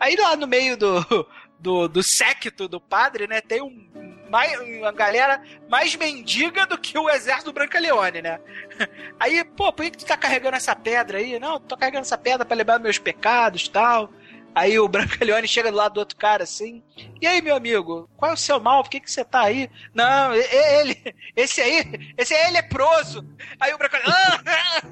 [0.01, 1.05] Aí lá no meio do,
[1.59, 3.89] do, do séquito do padre, né, tem um,
[4.29, 8.41] mais, uma galera mais mendiga do que o exército do Brancaleone, né?
[9.21, 11.39] Aí, pô, por que tu tá carregando essa pedra aí?
[11.39, 14.11] Não, tô carregando essa pedra pra levar meus pecados tal.
[14.55, 16.83] Aí o Brancaleone chega do lado do outro cara assim.
[17.21, 18.83] E aí, meu amigo, qual é o seu mal?
[18.83, 19.71] Por que, que você tá aí?
[19.95, 20.97] Não, ele,
[21.35, 23.27] esse aí, esse aí é leproso.
[23.59, 24.13] Aí o Brancaleone.
[24.47, 24.83] "Ah!"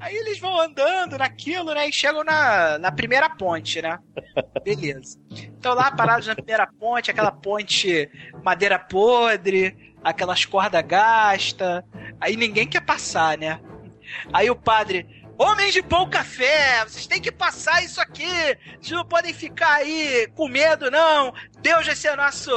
[0.00, 1.88] Aí eles vão andando naquilo, né?
[1.88, 3.98] E chegam na, na primeira ponte, né?
[4.64, 5.18] Beleza.
[5.30, 8.08] Então lá parados na primeira ponte, aquela ponte
[8.42, 11.82] madeira podre, aquelas cordas gastas.
[12.20, 13.60] Aí ninguém quer passar, né?
[14.32, 15.06] Aí o padre,
[15.38, 18.26] Homens de pouca fé, vocês têm que passar isso aqui.
[18.80, 21.32] Vocês não podem ficar aí com medo, não.
[21.60, 22.50] Deus vai ser a, nosso,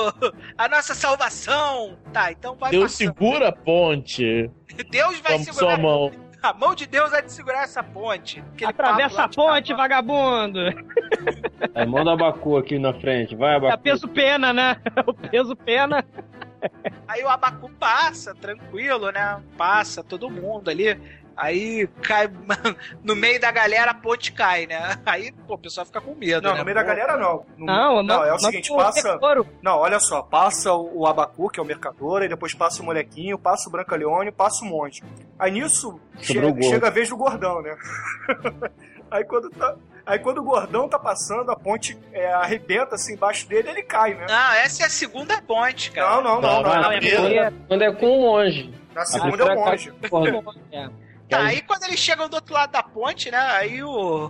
[0.57, 1.95] a nossa salvação.
[2.11, 2.97] Tá, então vai Deus passando.
[2.97, 4.49] segura a ponte.
[4.89, 5.75] Deus vai Com segurar.
[5.75, 6.11] sua mão.
[6.41, 8.39] A mão de Deus vai te segurar essa ponte.
[8.53, 10.59] Aquele Atravessa a ponte, vagabundo.
[11.75, 13.35] Aí manda o Abacu aqui na frente.
[13.35, 13.83] Vai, É Abacu.
[13.83, 14.77] peso pena, né?
[15.05, 16.03] O peso pena.
[17.07, 19.41] Aí o abacu passa, tranquilo, né?
[19.57, 20.95] Passa todo mundo ali.
[21.43, 22.29] Aí cai
[23.03, 24.99] no meio da galera, a ponte cai, né?
[25.03, 26.43] Aí pô, o pessoal fica com medo.
[26.43, 26.59] Não, né?
[26.59, 27.43] no meio da galera não.
[27.57, 29.13] No- Não, não, é o seguinte, o passa.
[29.13, 32.85] decoro- Não, olha só, passa o Abacu, que é o mercador, aí depois passa o
[32.85, 35.01] molequinho, passa o Branca Leone, passa o monge.
[35.39, 36.63] Aí nisso Sobrou che- o gordo.
[36.63, 37.75] chega a vez do gordão, né?
[39.09, 39.75] aí quando tá.
[40.05, 44.13] Aí quando o gordão tá passando, a ponte é, arrebenta assim embaixo dele ele cai,
[44.15, 44.25] né?
[44.27, 46.15] Não, essa é a segunda ponte, cara.
[46.17, 46.63] Não, não, não, não.
[46.63, 48.73] Não, Na, é primeira- quando, quando é com o monge.
[48.93, 49.93] na segunda é o monge.
[50.71, 50.89] É.
[51.31, 53.39] Tá, aí quando eles chegam do outro lado da ponte, né?
[53.39, 54.29] Aí o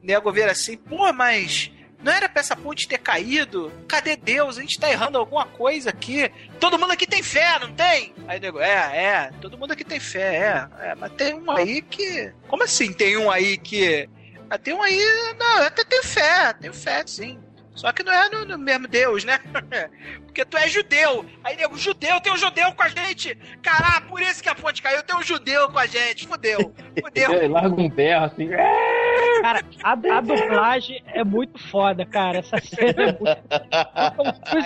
[0.00, 1.72] nego vira assim, pô, mas
[2.02, 3.72] não era pra essa ponte ter caído?
[3.88, 4.56] Cadê Deus?
[4.56, 6.30] A gente tá errando alguma coisa aqui.
[6.60, 8.14] Todo mundo aqui tem fé, não tem?
[8.28, 11.50] Aí o nego, é, é, todo mundo aqui tem fé, é, é, mas tem um
[11.50, 12.32] aí que.
[12.46, 14.08] Como assim tem um aí que.
[14.48, 15.34] Ah, tem um aí.
[15.36, 17.40] Não, eu até tenho fé, tenho fé, sim.
[17.74, 19.38] Só que não é no, no mesmo Deus, né?
[20.26, 21.24] Porque tu é judeu.
[21.42, 23.34] Aí, nego, judeu, tem um judeu com a gente.
[23.62, 26.26] Caralho, por isso que a ponte caiu, tem um judeu com a gente.
[26.26, 27.30] Fudeu, fudeu.
[27.50, 28.48] Larga um berro assim.
[29.42, 32.38] Cara, a, a dublagem é muito foda, cara.
[32.38, 33.26] Essa cena é muito.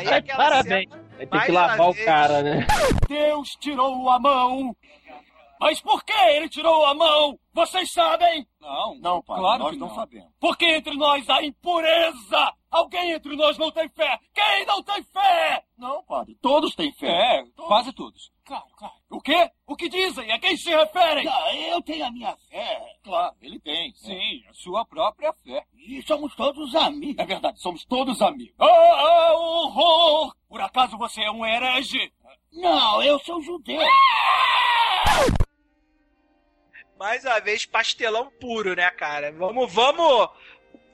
[0.09, 0.91] Aí parabéns.
[0.91, 2.67] cena, tem mais que lavar o vez, cara, né?
[3.09, 4.75] Deus tirou a mão.
[5.61, 7.39] Mas por que ele tirou a mão?
[7.53, 8.47] Vocês sabem?
[8.61, 10.29] Não, não, pai, claro nós que não não sabemos.
[10.41, 12.53] Porque entre nós há impureza.
[12.75, 14.19] Alguém entre nós não tem fé.
[14.35, 15.63] Quem não tem fé?
[15.79, 17.07] Não, padre, todos têm fé.
[17.07, 18.33] É, quase todos.
[18.45, 18.95] Claro, claro.
[19.11, 19.49] O quê?
[19.65, 20.33] O que dizem?
[20.33, 21.25] A quem se referem?
[21.29, 22.97] Ah, eu tenho a minha fé.
[23.05, 23.95] Claro, ele tem.
[23.95, 25.65] Sim, a sua própria fé.
[25.73, 27.23] E somos todos amigos.
[27.23, 28.57] É verdade, somos todos amigos.
[28.59, 30.35] Ah, ah, horror!
[30.49, 32.13] Por acaso você é um herege?
[32.53, 33.87] Não, eu sou judeu.
[36.99, 39.31] Mais uma vez, pastelão puro, né, cara?
[39.33, 40.29] Vamos, vamos.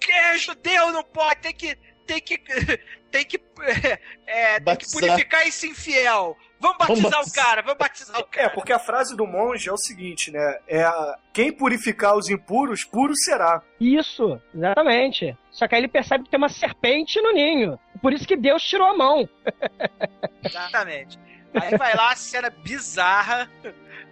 [0.01, 0.39] O que?
[0.39, 1.77] Judeu não pode, tem que.
[2.07, 2.39] Tem que.
[3.11, 3.41] Tem que.
[4.27, 6.37] É, tem que purificar esse infiel.
[6.61, 7.45] Vamos batizar o batizar.
[7.45, 8.51] cara, vamos batizar o É, cara.
[8.51, 10.59] porque a frase do monge é o seguinte, né?
[10.69, 13.61] É a- quem purificar os impuros, puro será.
[13.81, 15.37] Isso, exatamente.
[15.51, 17.77] Só que aí ele percebe que tem uma serpente no ninho.
[18.01, 19.29] Por isso que Deus tirou a mão.
[20.45, 21.19] Exatamente.
[21.53, 23.51] Aí vai lá, cena bizarra.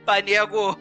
[0.04, 0.76] Pra nego.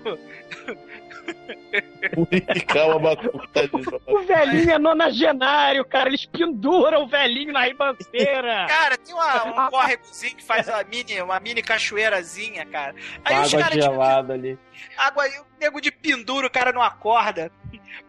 [2.95, 3.47] Abacu.
[3.53, 4.01] tadinho.
[4.07, 6.09] O velhinho é nonagenário, cara.
[6.09, 8.65] Eles penduram o velhinho na ribanceira.
[8.67, 12.95] Cara, tem uma, um córregozinho que faz uma mini, uma mini cachoeirazinha, cara.
[13.23, 14.59] Aí os água caras, tipo, gelada ali.
[14.97, 17.51] água, aí o nego de pendura, o cara não acorda.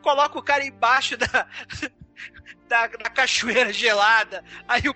[0.02, 1.46] Coloca o cara embaixo da.
[2.68, 4.44] Da, da cachoeira gelada.
[4.68, 4.94] Aí o,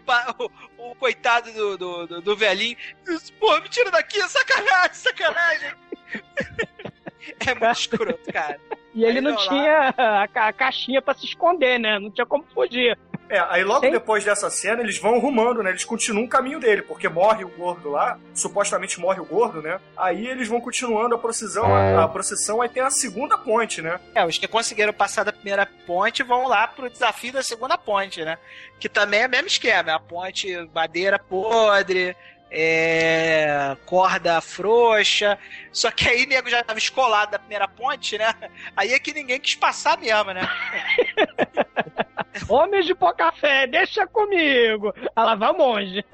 [0.79, 2.77] o, o coitado do, do, do, do velhinho.
[3.07, 5.73] diz, Pô, me tira daqui, é sacanagem, sacanagem.
[7.47, 8.59] É muito escroto, cara.
[8.95, 9.49] E ele Aí não vão lá.
[9.49, 9.89] tinha
[10.23, 11.99] a, ca- a caixinha pra se esconder, né?
[11.99, 12.99] Não tinha como fugir.
[13.29, 13.93] É, aí logo Sim.
[13.93, 15.70] depois dessa cena, eles vão rumando, né?
[15.70, 19.81] Eles continuam o caminho dele, porque morre o gordo lá, supostamente morre o gordo, né?
[19.97, 23.99] Aí eles vão continuando a procissão, a, a procissão, aí tem a segunda ponte, né?
[24.14, 28.23] É, os que conseguiram passar da primeira ponte vão lá pro desafio da segunda ponte,
[28.23, 28.37] né?
[28.79, 32.14] Que também é o mesmo esquema, é a ponte madeira podre,
[32.53, 35.39] é, corda frouxa.
[35.73, 38.35] Só que aí o nego já tava escolado da primeira ponte, né?
[38.77, 40.43] Aí é que ninguém quis passar mesmo, né?
[42.49, 44.93] Homens de pouca fé, deixa comigo.
[45.15, 46.05] Ah, lá vai o monge.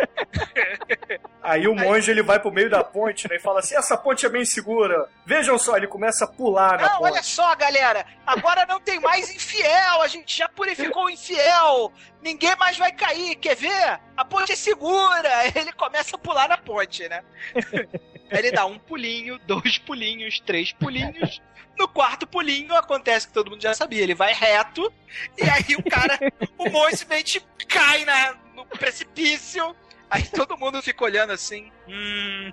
[1.42, 3.36] Aí o monge ele vai pro meio da ponte, né?
[3.36, 5.08] E fala assim: essa ponte é bem segura.
[5.24, 8.04] Vejam só, ele começa a pular na Não, olha só, galera.
[8.26, 10.02] Agora não tem mais infiel.
[10.02, 11.92] A gente já purificou o infiel.
[12.22, 13.36] Ninguém mais vai cair.
[13.36, 14.00] Quer ver?
[14.16, 15.28] A ponte é segura.
[15.54, 17.22] Ele começa a pular na ponte, né?
[18.30, 21.40] Ele dá um pulinho, dois pulinhos, três pulinhos.
[21.78, 24.02] No quarto pulinho acontece que todo mundo já sabia.
[24.02, 24.92] Ele vai reto
[25.36, 26.18] e aí o cara,
[26.58, 29.74] o simplesmente cai na, no precipício.
[30.10, 31.70] Aí todo mundo fica olhando assim.
[31.86, 32.52] Hum,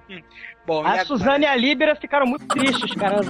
[0.66, 1.06] bom, e A agora?
[1.06, 3.20] Suzane e a Líbera ficaram muito tristes, cara.
[3.22, 3.30] As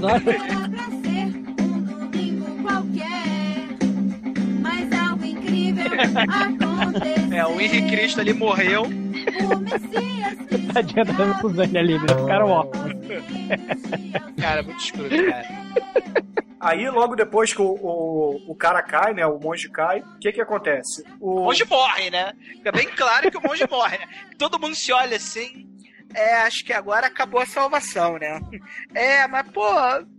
[7.35, 8.83] É, o Henrique Cristo ali morreu.
[8.83, 12.93] O Tadinha da Suzane e a Líbera ficaram órfãos.
[14.39, 15.47] Cara, muito escroto, cara.
[16.59, 19.25] Aí logo depois que o, o, o cara cai, né?
[19.25, 21.03] O monge cai, o que que acontece?
[21.19, 22.33] O monge morre, né?
[22.39, 24.07] Fica bem claro que o monge morre, né?
[24.37, 25.69] Todo mundo se olha assim.
[26.13, 28.39] É, acho que agora acabou a salvação, né?
[28.93, 29.67] É, mas, pô,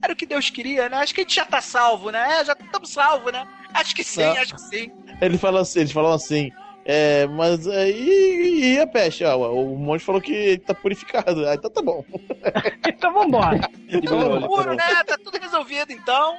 [0.03, 0.99] era o que Deus queria, né?
[0.99, 2.41] Acho que a gente já tá salvo, né?
[2.41, 3.47] É, já estamos salvos, né?
[3.75, 4.33] Acho que sim, Não.
[4.33, 4.93] acho que sim.
[5.21, 6.51] Ele fala assim, eles falam assim.
[6.89, 9.25] É, mas aí e, a peste?
[9.25, 11.45] Ah, o monge falou que ele tá purificado.
[11.45, 12.05] Ah, então tá bom.
[12.87, 13.59] então vambora.
[13.91, 15.03] Tudo puro, né?
[15.05, 16.39] Tá tudo resolvido, então.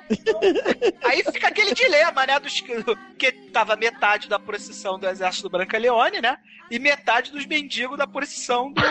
[1.03, 2.39] Aí fica aquele dilema, né?
[2.39, 2.82] Dos que,
[3.17, 6.38] que tava metade da procissão do exército do Branca Leone, né?
[6.71, 8.82] E metade dos mendigos da procissão do.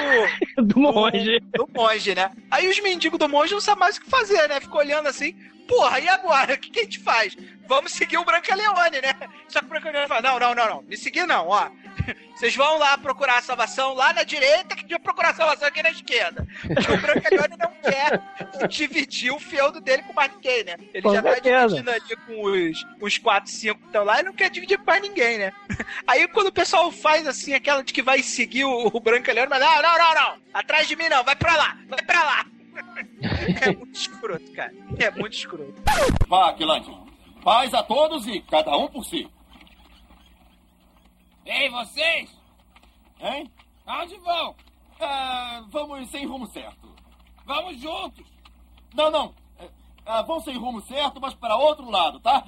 [0.62, 1.41] do monge.
[1.41, 2.32] Do, do monge, né?
[2.51, 4.61] Aí os mendigos do monge não sabem mais o que fazer, né?
[4.61, 5.34] Ficam olhando assim.
[5.66, 6.55] Porra, e agora?
[6.55, 7.37] O que, que a gente faz?
[7.69, 9.14] Vamos seguir o Branca Leone, né?
[9.49, 10.83] Só que o Branca Leone fala: não, não, não, não.
[10.83, 11.69] Me seguir não, ó.
[12.37, 15.83] Vocês vão lá procurar a salvação lá na direita, que de procurar a salvação aqui
[15.83, 16.47] na esquerda.
[16.62, 20.77] Porque o Branca Leone não quer dividir o feudo dele com mais ninguém, né?
[20.93, 21.67] Ele Com já tá certeza.
[21.69, 24.85] dividindo ali com os, os 4, 5 que estão lá e não quer dividir com
[24.85, 25.53] mais ninguém, né?
[26.07, 29.49] Aí quando o pessoal faz assim, aquela de que vai seguir o, o Branca Leone,
[29.49, 30.39] mas não, não, não, não.
[30.53, 32.47] Atrás de mim não, vai pra lá, vai pra lá.
[33.62, 34.73] É muito escroto, cara.
[34.99, 35.75] É muito escroto.
[36.29, 36.91] Vá, Aquilante.
[37.47, 39.30] Paz a todos e cada um por si.
[41.44, 42.28] Ei, vocês!
[43.20, 43.49] Hein?
[43.86, 44.57] Aonde vão?
[44.99, 46.92] Ah, vamos sem rumo certo.
[47.44, 48.26] Vamos juntos!
[48.92, 49.32] Não, não.
[50.05, 52.44] Ah, vão sem rumo certo, mas para outro lado, tá?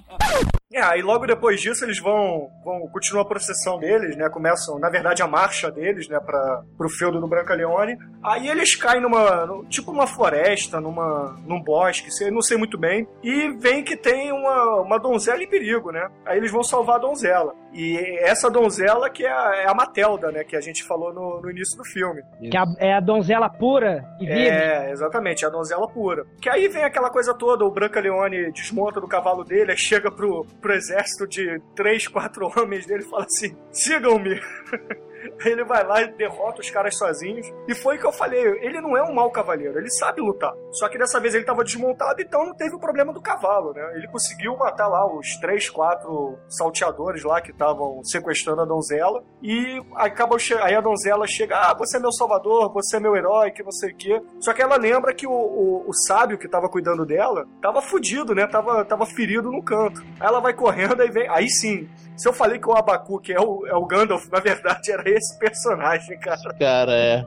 [0.71, 4.29] É, aí logo depois disso eles vão, vão continuar a procissão deles, né?
[4.29, 7.97] Começam, na verdade, a marcha deles, né, para pro feudo do Branca Leone.
[8.23, 12.77] Aí eles caem numa, no- tipo uma floresta, numa, num bosque, sei, não sei muito
[12.77, 16.07] bem, e vem que tem uma, uma donzela em perigo, né?
[16.27, 17.55] Aí eles vão salvar a donzela.
[17.73, 21.41] E essa donzela que é a, é a Matelda, né, que a gente falou no,
[21.41, 22.21] no início do filme.
[22.43, 24.49] Que a- é a donzela pura e vive.
[24.49, 26.27] É, exatamente, a donzela pura.
[26.43, 30.45] Que aí vem aquela coisa toda, o Branca Leone desmonta do cavalo dele, chega pro,
[30.61, 34.41] pro exército de três, quatro homens dele e fala assim: sigam-me.
[35.41, 37.47] Aí ele vai lá e derrota os caras sozinhos.
[37.66, 40.53] E foi o que eu falei: ele não é um mau cavaleiro, ele sabe lutar.
[40.72, 43.93] Só que dessa vez ele tava desmontado, então não teve o problema do cavalo, né?
[43.97, 49.22] Ele conseguiu matar lá os três, quatro salteadores lá que estavam sequestrando a donzela.
[49.43, 53.51] E acaba, aí a donzela chega: Ah, você é meu salvador, você é meu herói,
[53.51, 54.22] que não sei o quê.
[54.41, 58.35] Só que ela lembra que o, o, o sábio que tava cuidando dela tava fudido,
[58.35, 58.47] né?
[58.47, 60.01] Tava, tava ferido no canto.
[60.20, 61.29] Aí ela vai correndo e vem.
[61.29, 61.89] Aí sim.
[62.16, 65.39] Se eu falei que o Abacuque é o, é o Gandalf, na verdade era esse
[65.39, 66.41] personagem, cara.
[66.59, 67.25] Cara, é.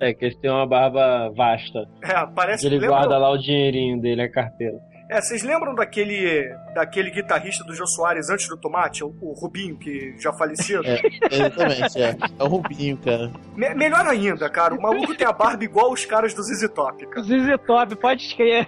[0.00, 1.86] É que ele tem uma barba vasta.
[2.02, 4.78] É, parece Ele lembra- guarda lá o dinheirinho dele, a carteira.
[5.08, 9.76] É, vocês lembram daquele daquele guitarrista do Jô Soares antes do Tomate, o, o Rubinho,
[9.78, 10.82] que já falecido?
[10.84, 12.16] É, exatamente, é.
[12.38, 13.30] É o Rubinho, cara.
[13.54, 17.06] Me- melhor ainda, cara, o maluco tem a barba igual os caras do ZZ Top,
[17.06, 17.22] cara.
[17.22, 18.66] ZZ Top, pode escrever.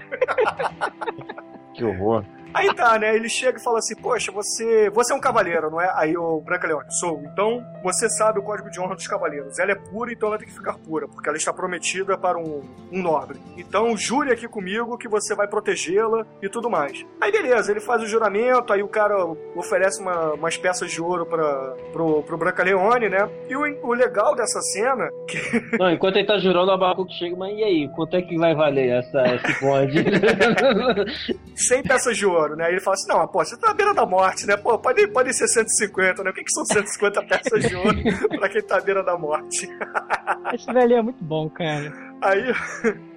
[1.74, 2.24] Que horror.
[2.54, 3.14] Aí tá, né?
[3.14, 5.90] Ele chega e fala assim: Poxa, você, você é um cavaleiro, não é?
[5.96, 7.20] Aí o Branca Leone, sou.
[7.32, 9.58] Então você sabe o código de honra dos cavaleiros.
[9.58, 12.62] Ela é pura, então ela tem que ficar pura, porque ela está prometida para um,
[12.92, 13.38] um nobre.
[13.56, 17.04] Então jure aqui comigo que você vai protegê-la e tudo mais.
[17.20, 19.14] Aí beleza, ele faz o juramento, aí o cara
[19.54, 23.28] oferece uma- umas peças de ouro para pro, pro Branca Leone, né?
[23.48, 25.08] E o, o legal dessa cena
[25.78, 28.54] Não, enquanto ele tá jurando, o Abacuque chega, mas e aí, quanto é que vai
[28.54, 30.04] valer essa, esse bonde?
[31.54, 32.66] 100 peças de ouro, né?
[32.66, 34.56] Aí ele fala assim: não, pô, você tá na beira da morte, né?
[34.56, 36.30] Pô, pode, pode ser 150, né?
[36.30, 37.98] O que, que são 150 peças de ouro
[38.38, 39.68] pra quem tá à beira da morte?
[40.54, 41.92] Esse velho é muito bom, cara.
[42.20, 42.52] Aí,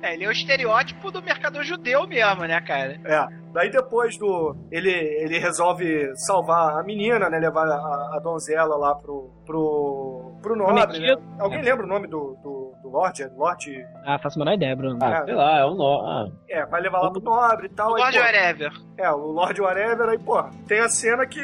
[0.04, 3.00] É, ele é o estereótipo do mercador judeu mesmo, né, cara?
[3.04, 3.42] é.
[3.54, 4.56] Daí depois do.
[4.72, 7.38] Ele, ele resolve salvar a menina, né?
[7.38, 9.30] Levar a, a donzela lá pro.
[9.46, 10.32] pro.
[10.42, 11.16] pro nobre, né?
[11.38, 12.61] Alguém lembra o nome do, do
[12.92, 13.24] Lorde?
[13.24, 13.86] É Lorde.
[14.06, 15.00] Ah, faço a menor ideia, Bruno.
[15.02, 16.02] Ah, sei lá, é um nó.
[16.02, 17.96] Ah, É, vai levar lá pro nobre e tal.
[17.96, 18.72] aí, Lord pô, Wherever.
[18.98, 21.42] É, o Lord Whatever, aí, pô, tem a cena que,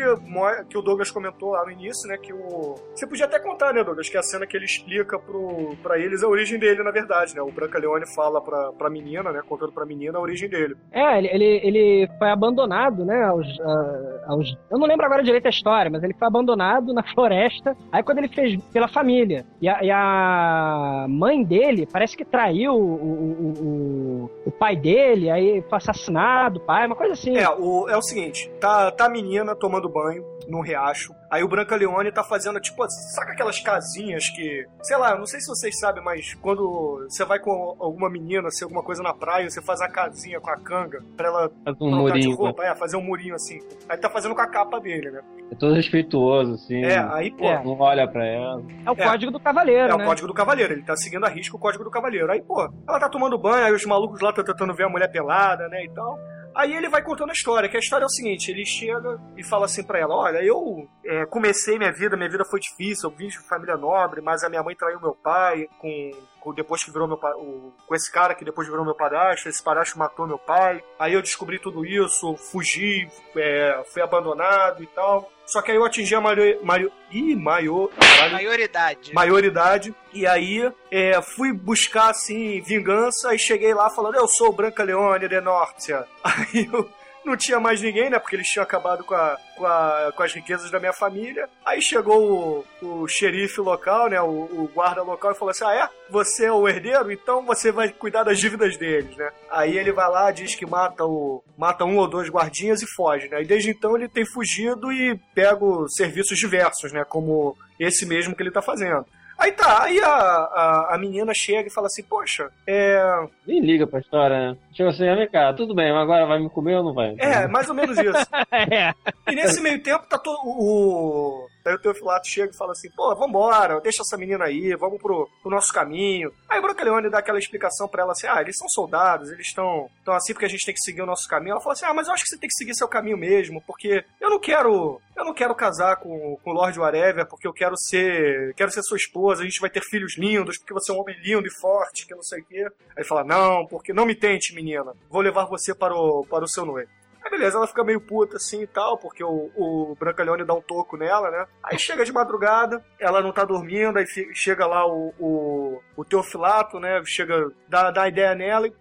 [0.70, 2.76] que o Douglas comentou lá no início, né, que o...
[2.94, 5.98] Você podia até contar, né, Douglas, que é a cena que ele explica pro, pra
[5.98, 9.42] eles a origem dele, na verdade, né, o Branca Leone fala pra, pra menina, né,
[9.50, 10.76] contando pra menina a origem dele.
[10.92, 15.48] É, ele, ele, ele foi abandonado, né, aos, ah, aos- Eu não lembro agora direito
[15.48, 17.76] a história, mas ele foi abandonado na floresta.
[17.92, 19.46] Aí quando ele fez pela família.
[19.60, 25.30] E a, e a mãe dele parece que traiu o, o, o, o pai dele,
[25.30, 27.38] aí foi assassinado, o pai, uma coisa assim.
[27.38, 31.48] É, o, é o seguinte, tá, tá a menina tomando banho num riacho, aí o
[31.48, 35.78] Branca Leone tá fazendo, tipo, saca aquelas casinhas que, sei lá, não sei se vocês
[35.80, 39.82] sabem, mas quando você vai com alguma menina, se alguma coisa na praia, você faz
[39.82, 42.36] a casinha com a canga pra ela faz um trocar de murinho.
[42.36, 43.60] roupa, é, fazer um murinho assim.
[43.90, 45.22] Aí tá fazendo com a capa dele, né?
[45.52, 46.84] É todo respeituoso, assim.
[46.84, 47.64] É, aí, pô, É.
[47.64, 48.62] Não olha pra ela.
[48.86, 50.04] É o código do cavaleiro, É né?
[50.04, 52.32] o código do cavaleiro, ele tá seguindo a risca o código do cavaleiro.
[52.32, 55.12] Aí, pô, ela tá tomando banho, aí os malucos lá estão tentando ver a mulher
[55.12, 56.18] pelada, né, e tal.
[56.58, 59.44] Aí ele vai contando a história, que a história é o seguinte, ele chega e
[59.44, 63.16] fala assim pra ela, olha, eu é, comecei minha vida, minha vida foi difícil, eu
[63.16, 66.12] vim de família nobre, mas a minha mãe traiu meu pai com,
[66.54, 69.98] depois que virou meu o, com esse cara que depois virou meu padrasto, esse padrasto
[69.98, 70.84] matou meu pai.
[71.00, 75.32] Aí eu descobri tudo isso, fugi, é, fui abandonado e tal.
[75.46, 77.90] Só que aí eu atingi a maio, maio, ih, maior,
[78.32, 79.14] Maioridade.
[79.14, 79.96] maioridade.
[80.14, 84.84] E aí é, fui buscar assim vingança e cheguei lá falando: Eu sou o Branca
[84.84, 86.06] Leone de Nortia.
[86.22, 86.90] Aí eu
[87.28, 88.18] não tinha mais ninguém, né?
[88.20, 91.48] Porque eles tinham acabado com, a, com, a- com as riquezas da minha família.
[91.66, 94.20] Aí chegou o, o xerife local, né?
[94.22, 95.90] O, o guarda local e falou assim: Ah, é?
[96.10, 97.12] Você é o herdeiro?
[97.12, 99.30] Então você vai cuidar das dívidas deles, né?
[99.52, 103.28] Aí ele vai lá, diz que mata, o, mata um ou dois guardinhas e foge,
[103.28, 103.42] né?
[103.42, 107.04] E desde então ele tem fugido e pega os serviços diversos, né?
[107.04, 109.06] Como esse mesmo que ele tá fazendo.
[109.38, 113.28] Aí tá, aí a, a, a menina chega e fala assim, poxa, é.
[113.46, 114.58] Nem liga pra história, né?
[114.74, 117.16] Chega assim, vem cá, tudo bem, mas agora vai me comer ou não vai?
[117.20, 118.28] É, mais ou menos isso.
[118.52, 118.94] é.
[119.32, 120.38] E nesse meio tempo tá todo.
[120.44, 121.48] O.
[121.68, 125.30] Daí o Teofilato chega e fala assim: pô, vambora, deixa essa menina aí, vamos pro,
[125.42, 126.32] pro nosso caminho.
[126.48, 129.90] Aí o Brancaleone dá aquela explicação pra ela assim: ah, eles são soldados, eles estão
[130.06, 131.52] tão assim porque a gente tem que seguir o nosso caminho.
[131.52, 133.62] Ela fala assim: ah, mas eu acho que você tem que seguir seu caminho mesmo,
[133.68, 135.02] porque eu não quero.
[135.14, 138.54] Eu não quero casar com, com o Lord Whatever, porque eu quero ser.
[138.54, 141.18] Quero ser sua esposa, a gente vai ter filhos lindos, porque você é um homem
[141.22, 142.66] lindo e forte, que não sei o quê.
[142.96, 144.94] Aí fala: não, porque não me tente, menina.
[145.10, 146.90] Vou levar você para o, para o seu noivo.
[147.28, 150.62] Aí beleza, ela fica meio puta assim e tal, porque o, o Brancaleone dá um
[150.62, 151.46] toco nela, né?
[151.62, 156.80] Aí chega de madrugada, ela não tá dormindo, aí chega lá o, o, o Teofilato,
[156.80, 157.04] né?
[157.04, 158.74] Chega, dá, dá ideia nela e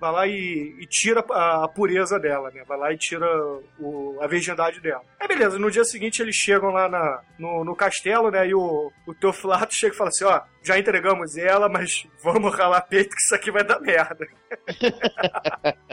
[0.00, 2.64] vai lá e, e tira a, a pureza dela, né?
[2.66, 3.26] Vai lá e tira
[3.78, 5.02] o- a virgindade dela.
[5.20, 8.48] Aí beleza, no dia seguinte eles chegam lá na, no, no castelo, né?
[8.48, 12.80] E o, o Teofilato chega e fala assim: ó, já entregamos ela, mas vamos ralar
[12.82, 14.26] peito que isso aqui vai dar merda.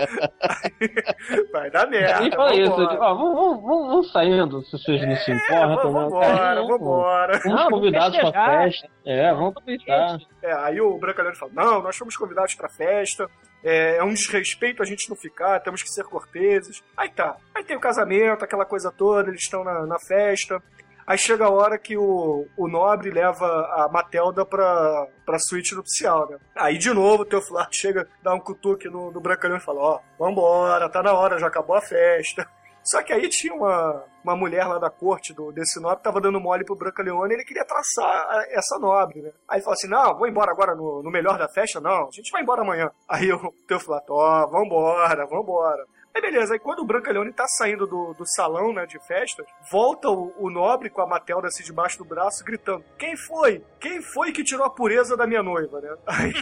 [1.51, 2.19] vai dar merda.
[2.21, 5.93] Nem fala isso, tipo, ó, vamos, vamos, vamos, vamos saindo, se vocês não se importam,
[5.93, 6.65] né?
[6.67, 7.39] vambora.
[7.41, 8.89] Fomos Não, convidados pra festa.
[9.05, 10.17] É, vamos aproveitar.
[10.41, 13.29] É, aí o Brancaleone fala: Não, nós fomos convidados pra festa.
[13.67, 16.81] É, é um desrespeito a gente não ficar, temos que ser corteses.
[16.95, 17.35] Aí tá.
[17.53, 20.63] Aí tem o casamento, aquela coisa toda, eles estão na, na festa.
[21.05, 26.29] Aí chega a hora que o, o nobre leva a Matelda pra, pra suíte nupcial,
[26.29, 26.37] né?
[26.55, 29.99] Aí de novo o Teofilato chega, dá um cutuque no, no Brancaleone e fala: Ó,
[30.17, 32.47] vambora, tá na hora, já acabou a festa.
[32.87, 36.21] Só que aí tinha uma, uma mulher lá da corte do, desse nobre que tava
[36.21, 39.31] dando mole pro Brancaleone e ele queria traçar essa nobre, né?
[39.45, 41.81] Aí ele falou assim: não, vou embora agora no, no melhor da festa?
[41.81, 42.89] Não, a gente vai embora amanhã.
[43.09, 45.85] Aí o Teofilato, ó, vambora, vambora.
[46.15, 50.09] Aí beleza, aí quando o Brancaleone tá saindo do, do salão, né, de festas, volta
[50.09, 53.63] o, o nobre com a Matelda assim debaixo do braço, gritando: Quem foi?
[53.81, 55.93] Quem foi que tirou a pureza da minha noiva, né?
[56.07, 56.33] Aí,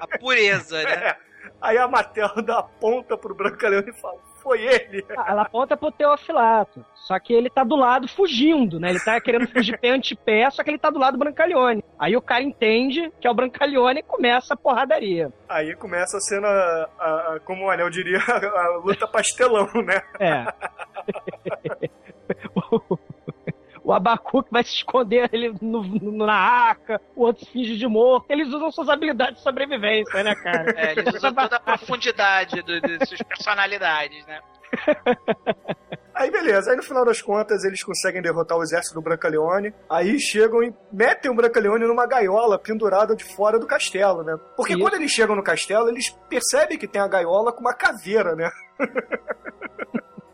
[0.00, 1.16] A pureza, né?
[1.58, 1.60] É.
[1.60, 5.04] aí a Matelda aponta pro Brancaleone e fala: Foi ele.
[5.26, 6.84] Ela aponta pro Teofilato.
[6.94, 8.90] Só que ele tá do lado fugindo, né?
[8.90, 11.82] Ele tá querendo fugir pé ante pé, só que ele tá do lado do Brancaleone.
[11.98, 15.32] Aí o cara entende que é o Brancaleone e começa a porradaria.
[15.48, 20.02] Aí começa a cena, a- a- como o Anel diria, a luta pastelão, né?
[20.20, 20.44] É.
[23.88, 27.86] O Abacuque vai se esconder ele no, no- na arca, o outro se finge de
[27.86, 28.26] morto.
[28.28, 30.74] Eles usam suas habilidades de sobrevivência, né, cara?
[30.76, 34.40] É, eles usam toda a profundidade do- de suas personalidades, né?
[36.14, 40.18] Aí beleza, aí no final das contas eles conseguem derrotar o exército do Brancaleone, aí
[40.18, 44.36] chegam e metem o Brancaleone numa gaiola pendurada de fora do castelo, né?
[44.56, 44.82] Porque Isso.
[44.82, 48.50] quando eles chegam no castelo, eles percebem que tem a gaiola com uma caveira, né?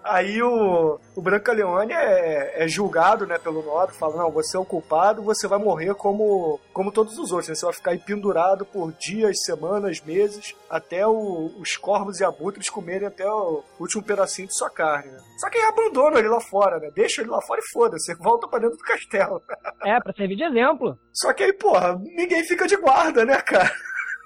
[0.07, 4.65] Aí o, o Brancaleone é, é julgado, né, pelo nobre, fala, não, você é o
[4.65, 7.55] culpado, você vai morrer como, como todos os outros, né?
[7.55, 12.69] Você vai ficar aí pendurado por dias, semanas, meses, até o- os corvos e abutres
[12.69, 15.19] comerem até o último pedacinho de sua carne, né?
[15.39, 16.91] Só que aí abandona ele lá fora, né?
[16.95, 19.43] Deixa ele lá fora e foda-se, volta pra dentro do castelo.
[19.83, 20.99] É, pra servir de exemplo.
[21.15, 23.73] Só que aí, porra, ninguém fica de guarda, né, cara?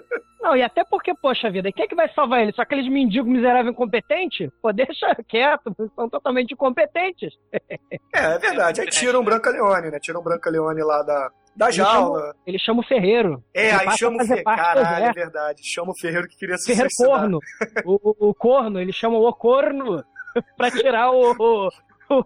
[0.43, 2.53] Não, e até porque, poxa vida, quem é que vai salvar ele?
[2.53, 4.51] Só aqueles mendigos miseráveis incompetentes?
[4.61, 7.33] Pô, deixa quieto, são totalmente incompetentes.
[7.53, 7.79] É,
[8.13, 8.81] é verdade.
[8.81, 9.99] Aí tiram o Brancaleone, né?
[10.01, 12.21] Tiram o Brancaleone lá da, da Ele jaula.
[12.21, 13.45] chama- Ele chama o Ferreiro.
[13.55, 14.45] É, Ele aí chama o Ferreiro.
[14.45, 15.63] Caralho, é verdade.
[15.65, 17.21] Chama o Ferreiro que queria se Ferreiro suicidar.
[17.21, 17.39] corno.
[17.85, 20.05] O, o, o corno, ele chama o corno
[20.57, 21.69] pra tirar o, o,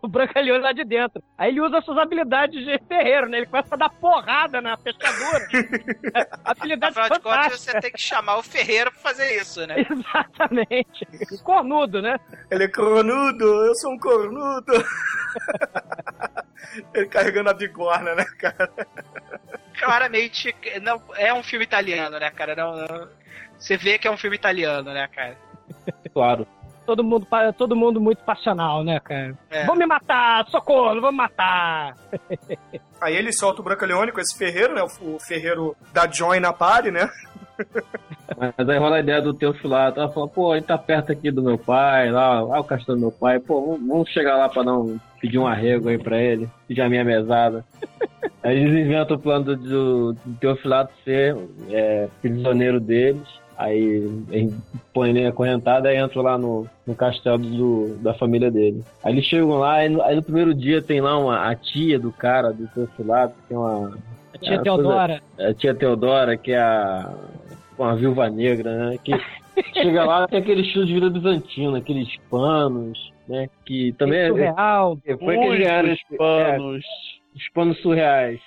[0.03, 1.22] o Brancaleone lá de dentro.
[1.39, 3.39] Aí ele usa suas habilidades de ferreiro, né?
[3.39, 5.47] Ele começa a dar porrada na fechadura.
[6.45, 9.76] Habilidade Afinal de contas, você tem que chamar o ferreiro pra fazer isso, né?
[9.91, 11.07] Exatamente.
[11.43, 12.18] Cornudo, né?
[12.51, 14.72] Ele é cornudo, eu sou um cornudo.
[16.95, 18.70] Ele carregando a bigorna, né, cara?
[19.78, 22.55] Claramente, não, é um filme italiano, né, cara?
[22.57, 23.09] Não, não-
[23.59, 25.37] você vê que é um filme italiano, né, cara?
[26.12, 26.47] Claro.
[26.87, 27.26] Todo mundo,
[27.59, 29.37] todo mundo muito passional, né, cara?
[29.51, 29.66] É.
[29.66, 31.97] Vão me matar, socorro, vão me matar.
[33.01, 34.82] Aí ele solta o Brancaleone com esse ferreiro, né?
[34.82, 37.11] O, ferreiro da Joy na party, né?
[38.57, 40.01] Mas aí rola a ideia do Teofilato.
[40.01, 43.01] Ela fala, pô, ele tá perto aqui do meu pai, lá, lá o castelo do
[43.03, 43.39] meu pai.
[43.39, 47.05] Pô, vamos- chegar lá pra um, pedir um arrego aí pra ele, pedir a minha
[47.05, 47.64] mesada.
[48.43, 51.37] aí eles inventam o plano do, do, do Teofilato ser
[51.70, 53.26] é, prisioneiro deles.
[53.57, 53.80] Aí
[54.30, 54.54] ele
[54.92, 58.84] põe ele acorrentado e entra lá no, no castelo do, da família dele.
[59.02, 61.98] Aí eles chegam lá, aí no, aí no primeiro dia tem lá uma, a tia
[61.98, 63.96] do cara, do Teofilato, que é uma.
[64.34, 65.22] A tia é Teodora.
[65.40, 67.14] a tia Teodora, que é a,
[67.78, 68.98] uma viúva negra, né?
[69.02, 69.12] Que
[69.72, 73.48] chega lá tem aquele estilo de vida bizantino, aqueles panos, né?
[73.64, 74.28] Que também é.
[74.28, 74.98] Surreal.
[75.07, 75.98] é- Foi aquele Muitos anos.
[76.18, 76.84] panos.
[76.84, 78.40] É, os panos surreais.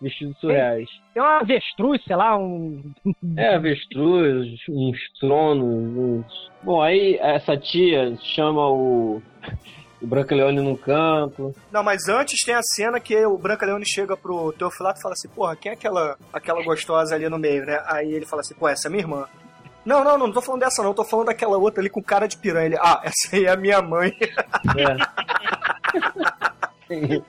[0.00, 0.88] Vestidos surreais.
[1.14, 2.92] Tem uma avestruz, sei lá, um.
[3.36, 6.50] É, avestruz, uns tronos, uns.
[6.62, 9.22] Bom, aí essa tia chama o.
[10.00, 11.54] O Brancaleone num canto.
[11.72, 15.28] Não, mas antes tem a cena que o Brancaleone chega pro Teofilato e fala assim,
[15.28, 17.82] porra, quem é aquela, aquela gostosa ali no meio, né?
[17.86, 19.26] Aí ele fala assim, pô, essa é minha irmã.
[19.86, 22.26] Não, não, não, não tô falando dessa não, tô falando daquela outra ali com cara
[22.26, 22.66] de piranha.
[22.66, 24.12] Ele, ah, essa aí é a minha mãe.
[26.88, 27.20] É.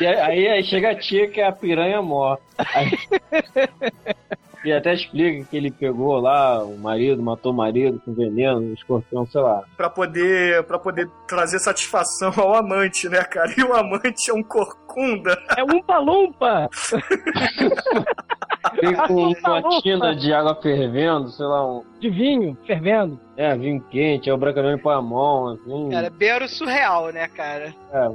[0.00, 2.42] E aí, aí chega a tia que é a piranha morta.
[2.74, 2.90] Aí-
[4.64, 8.72] E até explica que ele pegou lá o marido, matou o marido com veneno, um
[8.74, 9.62] escorpião, sei lá.
[9.76, 13.54] pra poder, pra poder trazer satisfação ao amante, né, cara?
[13.56, 15.38] E o amante é um corcunda.
[15.56, 16.68] É um palumpa!
[18.82, 21.84] Vem com uma tina de água fervendo, sei lá, um.
[22.00, 23.18] De vinho, fervendo.
[23.36, 25.88] É, vinho quente, aí o Brancaleone põe a mão, assim.
[25.90, 27.72] Cara, beiro surreal, né, cara?
[27.92, 28.10] É,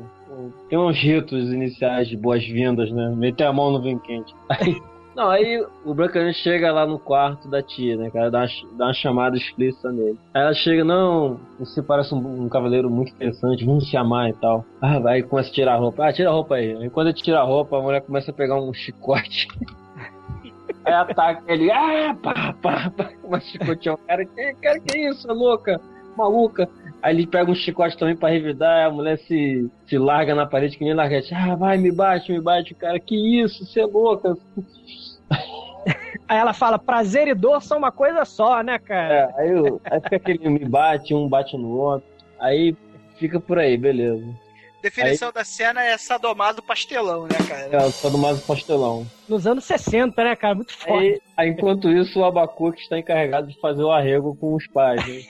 [0.69, 3.13] tem uns ritos iniciais de boas-vindas, né?
[3.15, 4.33] Meter a mão no vinho quente.
[4.49, 4.81] Aí-
[5.15, 8.31] não, aí o Brancaleone chega lá no quarto da tia, né, cara?
[8.31, 10.17] Dá uma, dá uma chamada explícita nele.
[10.33, 14.33] Aí ela chega, não, você parece um, um cavaleiro muito interessante, vamos se amar e
[14.33, 14.65] tal.
[14.81, 16.05] Ah, aí começa a tirar a roupa.
[16.07, 16.75] Ah, tira a roupa aí.
[16.75, 19.47] Aí quando ele tira a roupa, a mulher começa a pegar um chicote.
[20.85, 24.25] Aí ataca ele, ah, pá, pá, pá, começa a chicotear o cara.
[24.25, 25.79] Que, cara, que isso, é louca,
[26.17, 26.69] maluca.
[27.01, 30.77] Aí ele pega um chicote também pra revidar, a mulher se, se larga na parede
[30.77, 31.33] que nem larguete.
[31.33, 32.97] Ah, vai, me bate, me bate, o cara.
[32.99, 34.37] Que isso, você é louca.
[36.27, 39.13] Aí ela fala, prazer e dor são uma coisa só, né, cara?
[39.37, 42.07] É, aí, o- aí fica aquele me bate, um bate no outro.
[42.39, 42.75] Aí
[43.17, 44.25] fica por aí, beleza.
[44.81, 47.85] Definição da cena é sadomado pastelão, né, cara?
[47.85, 49.05] É, só do mais pastelão.
[49.29, 50.55] Nos anos 60, né, cara?
[50.55, 50.99] Muito foda.
[50.99, 55.05] Aí, aí, enquanto isso, o Abacuque está encarregado de fazer o arrego com os pais.
[55.05, 55.21] Né?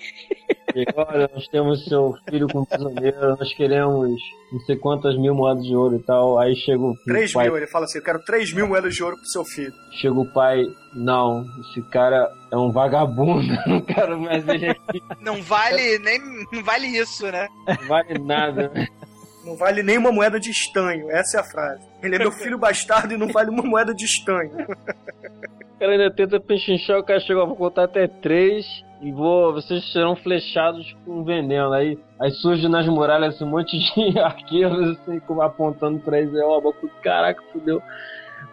[0.76, 4.19] E, olha, nós temos seu filho como prisioneiro, nós queremos
[4.51, 6.39] não sei quantas mil moedas de ouro e tal.
[6.39, 9.03] Aí chega o 3 pai, mil, ele fala assim, eu quero 3 mil moedas de
[9.03, 9.74] ouro pro seu filho.
[9.91, 10.63] chega o pai,
[10.95, 16.19] não, esse cara é um vagabundo, não quero mais ele aqui, Não vale nem.
[16.51, 17.47] Não vale isso, né?
[17.67, 18.71] não vale nada.
[19.45, 21.86] Não vale nem uma moeda de estanho, essa é a frase.
[22.01, 24.51] Ele é meu filho bastardo e não vale uma moeda de estanho.
[24.53, 28.65] O cara ainda tenta pechinchar, o cara chegou, vou contar até três
[29.04, 31.72] e vou, vocês serão flechados com veneno.
[31.74, 36.58] Aí, aí surge nas muralhas assim, um monte de arqueiros assim, apontando pra eles, ó,
[36.58, 37.82] Abacuque, caraca, fudeu.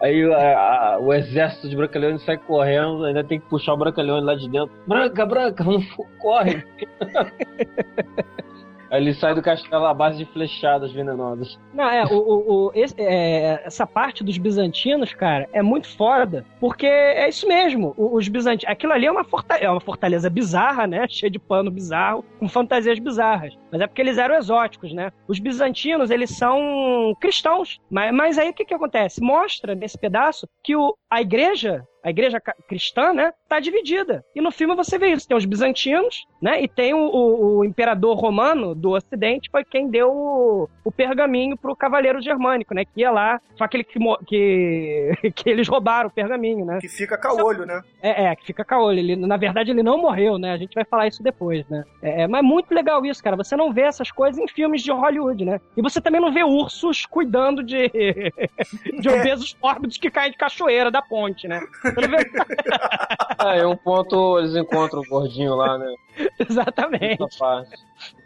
[0.03, 4.25] Aí a- a- o exército de Brancaleone sai correndo, ainda tem que puxar o Brancaleone
[4.25, 4.75] lá de dentro.
[4.87, 5.65] Branca, branca,
[6.21, 6.65] corre.
[8.91, 11.59] Ele sai do castelo à base de flechadas venenosas.
[11.72, 16.45] Não, é, o, o- o- esse- é, essa parte dos bizantinos, cara, é muito foda,
[16.59, 17.95] porque é isso mesmo.
[17.97, 18.72] Os bizantinos.
[18.72, 21.07] Aquilo ali é uma, forta- é uma fortaleza bizarra, né?
[21.09, 23.55] Cheia de pano bizarro, com fantasias bizarras.
[23.70, 25.12] Mas é porque eles eram exóticos, né?
[25.28, 27.78] Os bizantinos, eles são cristãos.
[27.91, 29.20] Mas, mas aí o que, que acontece?
[29.22, 31.84] Mostra nesse pedaço que o, a igreja.
[32.03, 34.25] A igreja cristã, né, tá dividida.
[34.35, 35.29] E no filme você vê isso.
[35.29, 39.89] Tem os bizantinos, né, e tem o, o- o imperador romano do ocidente, foi quem
[39.91, 45.11] deu o, o pergaminho pro cavaleiro germânico, né, que ia lá, foi aquele que, que,
[45.35, 46.79] que eles roubaram o pergaminho, né.
[46.81, 47.83] Que fica caolho, né?
[48.03, 48.99] É, é, que fica caolho.
[48.99, 50.53] Ele, na verdade, ele não morreu, né?
[50.53, 51.85] A gente vai falar isso depois, né?
[52.03, 53.37] É, é, mas é muito legal isso, cara.
[53.37, 55.61] Você não vê essas coisas em filmes de Hollywood, né?
[55.77, 57.91] E você também não vê ursos cuidando de,
[59.01, 61.61] de obesos mórbidos que caem de cachoeira da ponte, né?
[63.57, 65.95] É um ponto, eles encontram o gordinho lá, né?
[66.38, 67.18] Exatamente.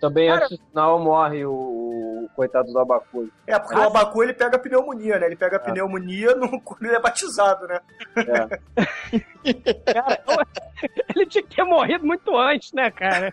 [0.01, 3.33] Também Cara- antes do final morre o, o coitado do Abacuque.
[3.47, 5.27] É, porque o Abacu ele pega pneumonia, né?
[5.27, 7.81] Ele pega pneumonia no, quando ele é batizado, né?
[9.93, 10.21] Cara,
[11.15, 13.33] Ele tinha que ter morrido muito antes, né, cara?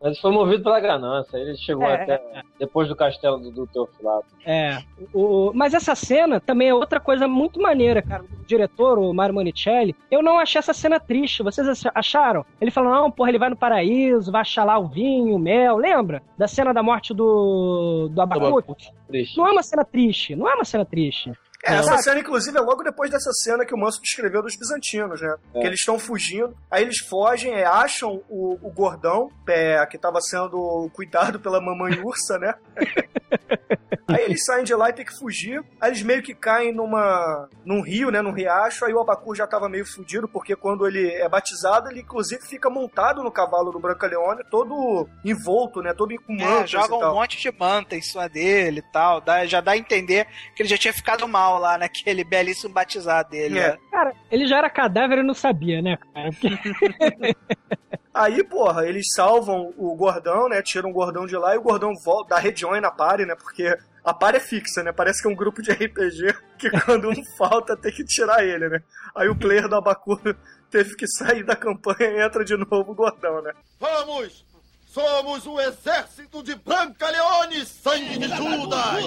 [0.00, 1.36] Mas foi movido pela ganância.
[1.36, 2.02] Ele chegou É.
[2.02, 4.26] até depois do castelo do, do Teofilato.
[4.44, 4.78] É.
[5.12, 8.22] O, mas essa cena também é outra coisa muito maneira, cara.
[8.22, 11.42] O diretor, o Mario Monicelli, eu não achei essa cena triste.
[11.42, 12.44] Vocês ach- acharam?
[12.60, 15.76] Ele falou, não, porra, ele vai no paraíso, vai achar lá o vinho, o mel.
[15.76, 16.22] Lembra?
[16.36, 18.92] Da cena da morte do, do Abacut?
[19.08, 19.36] Triste.
[19.38, 20.36] Não é uma cena triste.
[20.36, 21.32] Não é uma cena triste.
[21.64, 25.20] É, essa cena, inclusive, é logo depois dessa cena que o Manso descreveu dos bizantinos,
[25.20, 25.34] né?
[25.54, 25.60] É.
[25.60, 30.20] Que eles estão fugindo, aí eles fogem, é, acham o, o gordão, é, que estava
[30.22, 32.54] sendo cuidado pela mamãe ursa, né?
[34.08, 35.62] aí eles saem de lá e tem que fugir.
[35.80, 38.20] Aí eles meio que caem numa, num rio, né?
[38.22, 38.84] Num riacho.
[38.84, 42.68] Aí o Abacur já tava meio fudido, porque quando ele é batizado, ele inclusive fica
[42.70, 45.92] montado no cavalo do Brancaleone, todo envolto, né?
[45.94, 49.20] Todo com É, mantas joga e um monte de manta em cima dele e tal.
[49.20, 50.26] Dá- já dá a entender
[50.56, 53.58] que ele já tinha ficado mal lá naquele belíssimo batizado dele.
[53.58, 53.72] É.
[53.72, 53.78] né?
[53.90, 56.30] Cara, ele já era cadáver e não sabia, né, cara?
[58.12, 60.60] Aí, porra, eles salvam o gordão, né?
[60.62, 63.36] Tiram o gordão de lá e o gordão volta, dá rejoin na party, né?
[63.36, 64.92] Porque a party é fixa, né?
[64.92, 68.68] Parece que é um grupo de RPG que quando um falta tem que tirar ele,
[68.68, 68.82] né?
[69.14, 70.20] Aí o player do Abacur
[70.70, 73.52] teve que sair da campanha e entra de novo o gordão, né?
[73.78, 74.44] Vamos!
[74.90, 79.04] Somos o exército de Branca Leone, sangue de Judas!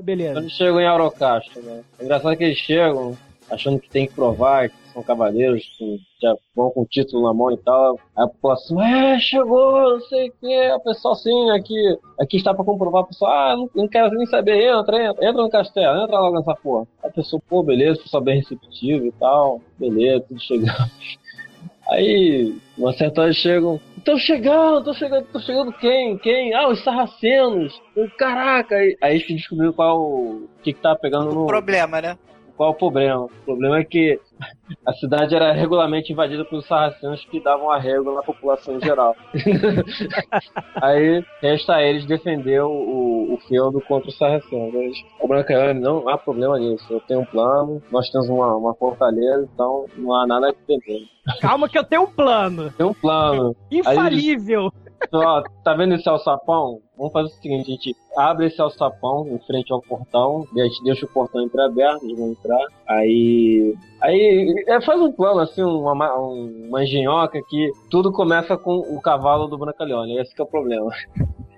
[0.00, 0.32] Beleza.
[0.32, 1.84] Quando eles chegam em Aurocastro, né?
[1.98, 3.14] É engraçado que eles chegam
[3.50, 7.34] achando que tem que provar que são cavaleiros, que já vão com o título na
[7.34, 8.00] mão e tal.
[8.16, 10.70] Aí a população, é, chegou, não sei o que.
[10.72, 13.02] O pessoal, sim, aqui, aqui está pra comprovar.
[13.02, 16.38] O pessoal, ah, não, não quero nem saber, entra, entra, entra no castelo, entra logo
[16.38, 16.86] nessa porra.
[17.02, 20.90] Aí a pessoa, pô, beleza, o pessoal bem receptivo e tal, beleza, tudo chegando.
[21.90, 23.80] Aí, uma certa hora chegam.
[23.96, 26.18] Estão chegando, estão chegando, estão chegando quem?
[26.18, 26.54] Quem?
[26.54, 27.80] Ah, os sarracenos!
[28.18, 28.76] Caraca!
[28.76, 31.46] Aí, aí eles descobriram qual o que, que tava pegando no.
[31.46, 32.18] Problema, né?
[32.58, 33.24] Qual o problema?
[33.26, 34.18] O problema é que
[34.84, 39.14] a cidade era regularmente invadida pelos sarracenos que davam arrego na população em geral.
[40.82, 44.74] Aí resta a eles defender o, o feudo contra os sarracenos.
[44.74, 46.84] Eles- O Brancaelli não há problema nisso.
[46.92, 51.02] Eu tenho um plano, nós temos uma, uma fortaleza, então não há nada que temer.
[51.40, 52.72] Calma que eu tenho um plano.
[52.72, 53.54] Tem um plano.
[53.70, 54.72] Aí Infalível.
[55.12, 56.80] Ó, tá vendo esse alçapão?
[56.96, 60.64] Vamos fazer o seguinte, a gente abre esse alçapão em frente ao portão, e a
[60.64, 63.74] gente deixa o portão entreaberto, eles vão entrar, aí...
[64.00, 68.76] Aí é, faz um plano, assim, uma, ma- um- uma engenhoca que tudo começa com
[68.78, 70.90] o cavalo do Brancaleone, esse que é o problema.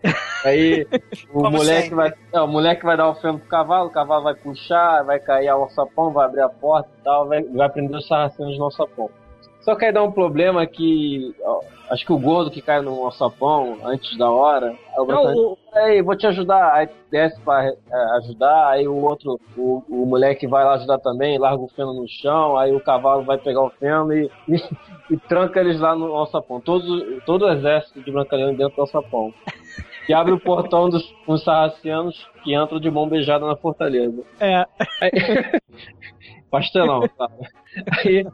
[0.45, 0.87] Aí
[1.35, 1.95] o Como moleque, sempre.
[1.97, 5.21] vai, é, o moleque vai dar o feno pro cavalo, o cavalo vai puxar, vai
[5.21, 8.65] cair ao alçapão, vai abrir a porta e tal, vai, vai prender os sarracenos no
[8.65, 9.11] alçapão.
[9.71, 11.33] Só que aí dá um problema que.
[11.45, 11.61] ó,
[11.93, 14.71] acho que o gordo que cai no alçapão antes da hora.
[14.71, 15.57] Aí o Não,
[16.05, 16.75] vou te ajudar.
[16.75, 17.73] Aí desce pra é,
[18.17, 18.71] ajudar.
[18.71, 22.59] Aí o outro, o, o moleque vai lá ajudar também, larga o feno no chão.
[22.59, 24.61] Aí o cavalo vai pegar o feno e, e,
[25.09, 26.61] e tranca eles lá no alçapão.
[26.61, 29.33] Todo, todo o exército de Brancaleão dentro do alçapão.
[30.09, 34.21] E abre o portão dos, dos sarracenos que entram de mão beijada na fortaleza.
[34.41, 34.67] É.
[35.01, 35.13] Aí-
[36.51, 37.35] Pastelão, sabe?
[38.05, 38.27] Aí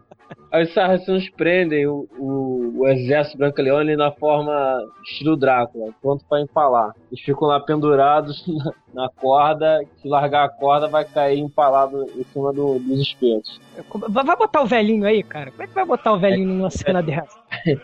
[0.52, 6.94] os sarracenos prendem o, o, o exército Brancaleone na forma estilo Drácula, pronto pra empalar.
[7.10, 8.44] Eles ficam lá pendurados
[8.94, 13.60] na, na corda, se largar a corda vai cair empalado em cima do- dos espetos.
[14.08, 15.50] Vai vai botar o velhinho aí, cara.
[15.50, 17.38] Como é que vai botar o velhinho numa cena dessa?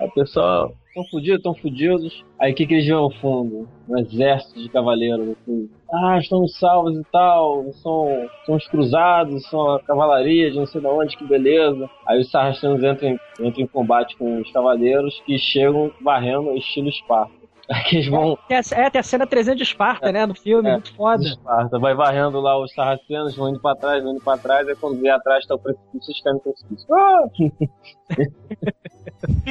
[0.00, 0.72] Aí o pessoal,
[1.02, 2.24] tão fudidos, tão fudidos.
[2.38, 3.68] Aí o que, que eles vêem ao fundo?
[3.88, 5.68] Um exército de cavaleiros, assim.
[5.92, 8.08] Ah, estamos salvos e tal, são,
[8.46, 11.88] são os cruzados, são a cavalaria de não sei de onde, que beleza.
[12.06, 16.88] Aí os sarracenos entram, em- entram em combate com os cavaleiros que chegam varrendo estilo
[16.88, 17.40] Esparta.
[17.92, 20.26] Eles vão a- É, tem a cena 300 de Esparta, né?
[20.26, 20.72] No filme, É.
[20.72, 21.22] muito foda.
[21.22, 24.74] Esparta, vai varrendo lá os sarracenos, vão indo pra trás, vão indo pra trás, aí
[24.76, 26.94] quando vê atrás tá o precipício, eles caem no precipício.
[26.94, 27.24] Ah!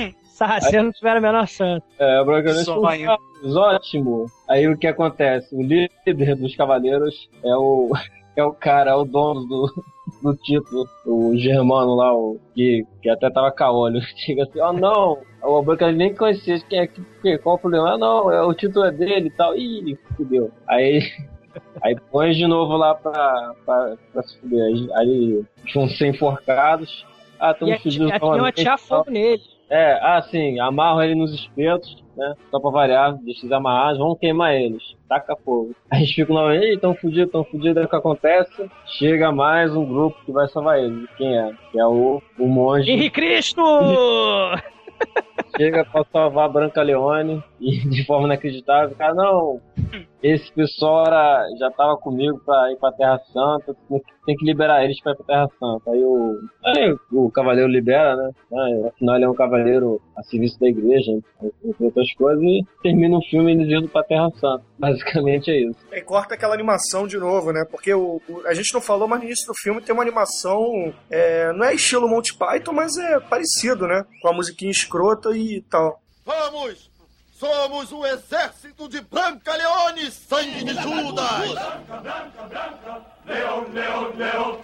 [0.40, 1.86] Sarraceno não tiveram a menor chance.
[2.00, 2.26] É, o
[2.64, 3.18] Sonho.
[3.56, 4.26] ótimo.
[4.48, 5.54] Aí o que acontece?
[5.56, 7.92] O líder dos cavaleiros é o
[8.36, 9.84] é o cara, é o dono do,
[10.24, 14.00] do título, o germano lá, o, que, que até tava caolho.
[14.26, 17.96] Chega assim, oh não, o Brancanelis nem conhecia quem é que, que- qual o problema?
[17.96, 19.56] Ah não, é, o título é dele e tal.
[19.58, 20.52] Ih, fudeu.
[20.68, 21.02] Aí
[21.82, 24.62] Aí põe de novo lá pra, pra, pra se fuder.
[24.96, 25.44] Aí,
[25.74, 27.06] vão ser enforcados.
[27.40, 29.42] Ah, estamos aqui fugidos aqui iam atirar fogo nele.
[29.70, 32.34] É, ah, sim, amarram ele nos espetos, né?
[32.50, 34.82] Só pra variar, deixa eles amarrados, vamos queimar eles.
[35.08, 35.76] Taca fogo.
[35.92, 38.70] Aí eles ficam lá, ei, tão fudidos, tão fudidos, aí o que acontece?
[38.98, 41.08] Chega mais um grupo que vai salvar eles.
[41.18, 41.54] Quem é?
[41.72, 42.92] Que é o, o monge.
[42.92, 43.62] Henrique Cristo!
[45.56, 47.44] Chega pra salvar a Branca Leone.
[47.60, 49.60] E de forma inacreditável, cara, não,
[50.24, 54.46] esse pessoal era, já tava comigo pra ir pra Terra Santa, tem que, tem que
[54.46, 55.92] liberar eles pra ir pra Terra Santa.
[55.92, 58.32] Aí o, aí o cavaleiro libera, né?
[58.54, 61.12] Aí, afinal ele é um cavaleiro a serviço da igreja,
[61.64, 64.64] entre outras coisas, e termina o filme eles indo pra Terra Santa.
[64.80, 65.78] Basicamente é isso.
[65.92, 67.66] E corta aquela animação de novo, né?
[67.70, 70.94] Porque o, o- a gente não falou, mas no início do filme tem uma animação.
[71.10, 74.06] é, não é estilo Monty Python, mas é parecido, né?
[74.22, 76.00] Com a musiquinha escrota e tal.
[76.26, 76.90] Vamos!
[77.40, 81.56] Somos o exército de Branca Leone, sangue de Judas!
[83.26, 84.62] Leon, Leon, Leon.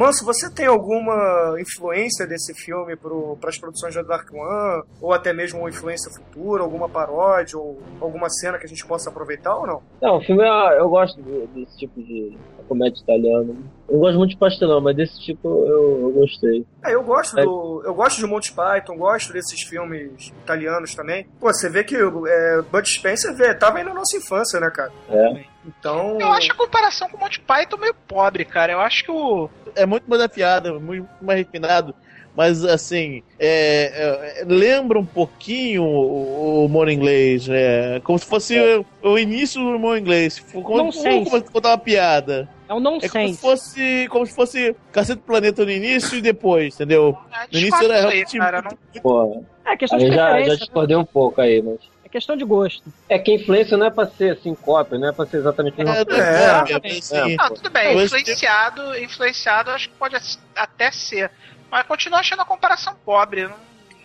[0.00, 4.82] Manso, você tem alguma influência desse filme para as produções da Dark One?
[4.98, 9.10] Ou até mesmo uma influência futura, alguma paródia ou alguma cena que a gente possa
[9.10, 9.82] aproveitar ou não?
[10.00, 12.34] Não, o filme é- eu gosto de- desse tipo de
[12.66, 13.54] comédia italiana.
[13.90, 16.64] Eu gosto muito de pastelão, mas desse tipo eu, eu gostei.
[16.82, 17.82] É, eu gosto do.
[17.84, 21.26] Eu gosto de Monty Python, gosto desses filmes italianos também.
[21.38, 24.92] Pô, você vê que é, Bud Spencer vê, tava aí na nossa infância, né, cara?
[25.10, 25.44] É.
[25.78, 26.18] Então.
[26.20, 28.72] Eu acho a comparação com o Monty Python meio pobre, cara.
[28.72, 29.48] Eu acho que o.
[29.76, 31.94] É muito mais afiado, muito mais refinado.
[32.36, 37.98] Mas, assim, é, é, lembra um pouquinho o, o humor inglês, né?
[38.04, 38.56] Como se fosse
[39.02, 40.38] o, o início do humor inglês.
[40.52, 41.24] Como, como, Nonsense.
[41.28, 42.48] como se contar uma piada.
[42.68, 43.34] É um É como nonsense.
[43.34, 47.18] se fosse, como se fosse Cacete do Planeta no início e depois, entendeu?
[47.52, 50.52] No início era aí, cara, não- Pô, É questão de já, já preferência.
[50.52, 50.56] né?
[50.60, 51.80] discordei um pouco aí, mas.
[52.10, 52.82] É questão de gosto.
[53.08, 55.80] É que a influência não é pra ser assim, cópia, não é pra ser exatamente
[55.80, 56.22] a mesma É, coisa.
[56.22, 58.02] é, assim, Ah, tudo bem.
[58.04, 60.16] Influenciado, influenciado, acho que pode
[60.56, 61.30] até ser.
[61.70, 63.44] Mas continuo achando a comparação pobre.
[63.44, 63.54] Não,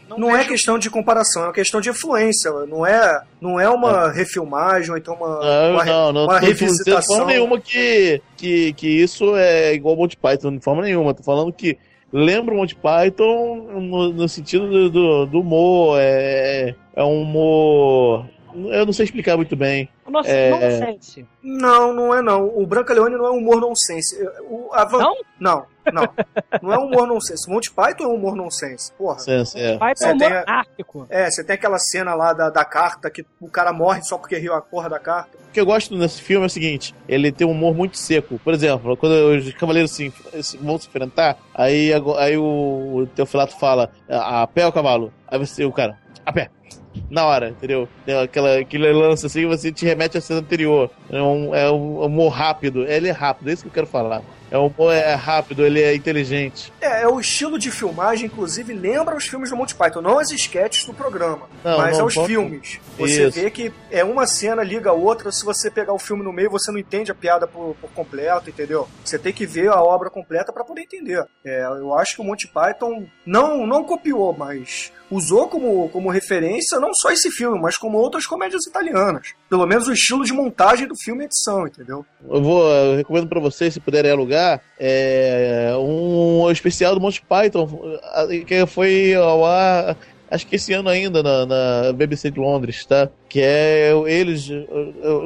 [0.08, 2.52] não, Não é questão de comparação, é uma questão de influência.
[2.68, 7.16] Não é, não é uma refilmagem ou então uma, Não, uma, não, não, uma revisitação.
[7.18, 11.12] forma nenhuma que, que, que isso é igual ao Monty Python, de forma nenhuma.
[11.16, 11.76] Tô falando que
[12.16, 18.26] lembra o Monty Python no, no sentido do, do, do humor, é, é um humor.
[18.72, 19.90] Eu não sei explicar muito bem.
[20.08, 20.50] Nossa, É.
[20.50, 21.26] nonsense.
[21.44, 22.48] Não, não é não.
[22.48, 24.16] O Branca Leone não é humor nonsense.
[24.50, 25.16] O, a van- Não?
[25.40, 26.08] Não, não.
[26.62, 27.50] Não é humor nonsense.
[27.50, 28.92] Monty Python é humor nonsense.
[28.94, 29.20] Porra.
[29.20, 29.78] Sense, é.
[29.78, 31.08] Você ser humor tem ártico.
[31.10, 34.38] É, você tem aquela cena lá da, da carta que o cara morre só porque
[34.38, 35.38] riu a porra da carta.
[35.50, 38.40] O que eu gosto nesse filme é o seguinte: ele tem um humor muito seco.
[38.44, 42.44] Por exemplo, quando os cavaleiros se, se- vão se enfrentar, aí, aí o,
[43.02, 45.12] o Teofilato fala: a, a pé ou cavalo?
[45.28, 46.50] Aí você, o cara, a pé.
[47.10, 47.88] Na hora, entendeu?
[48.24, 50.90] Aquela, aquele lance assim, você te remete à cena anterior.
[51.10, 52.86] É um, é um humor rápido.
[52.86, 54.22] Ele é rápido, é isso que eu quero falar.
[54.52, 56.72] É um humor é rápido, ele é inteligente.
[56.80, 60.30] É, é o estilo de filmagem, inclusive, lembra os filmes do Monty Python, não as
[60.32, 62.80] esquetes do programa, Não, mas não, aos pode- filmes.
[62.98, 63.42] Você Isso.
[63.42, 66.50] vê que é uma cena liga a outra, se você pegar o filme no meio,
[66.52, 68.88] você não entende a piada por, por completo, entendeu?
[69.04, 71.26] Você tem que ver a obra completa para poder entender.
[71.44, 76.80] É, eu acho que o Monty Python não, não copiou, mas usou como, como referência
[76.80, 79.34] não só esse filme, mas como outras comédias italianas.
[79.50, 82.06] Pelo menos o estilo de montagem do filme e edição, entendeu?
[82.28, 87.68] Eu vou, eu recomendo pra vocês, se puderem alugar, é, um especial do Monty Python,
[88.48, 89.98] que foi ao ar,
[90.30, 93.10] acho que esse ano ainda, na, na BBC de Londres, tá?
[93.30, 94.50] Que é eles,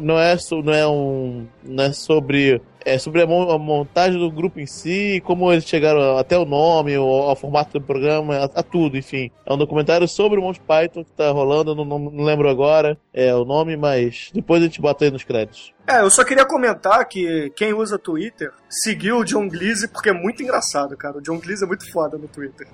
[0.01, 4.59] não é, não é um, não é sobre, é sobre a, a montagem do grupo
[4.59, 8.63] em si, como eles chegaram até o nome, ao, ao formato do programa, a, a
[8.63, 9.31] tudo, enfim.
[9.45, 12.97] É um documentário sobre o Monty Python que tá rolando, não, não, não lembro agora
[13.13, 15.73] é, o nome, mas depois a gente bota aí nos créditos.
[15.87, 20.13] É, eu só queria comentar que quem usa Twitter seguiu o John Gleese porque é
[20.13, 21.17] muito engraçado, cara.
[21.17, 22.67] O John Gleese é muito foda no Twitter.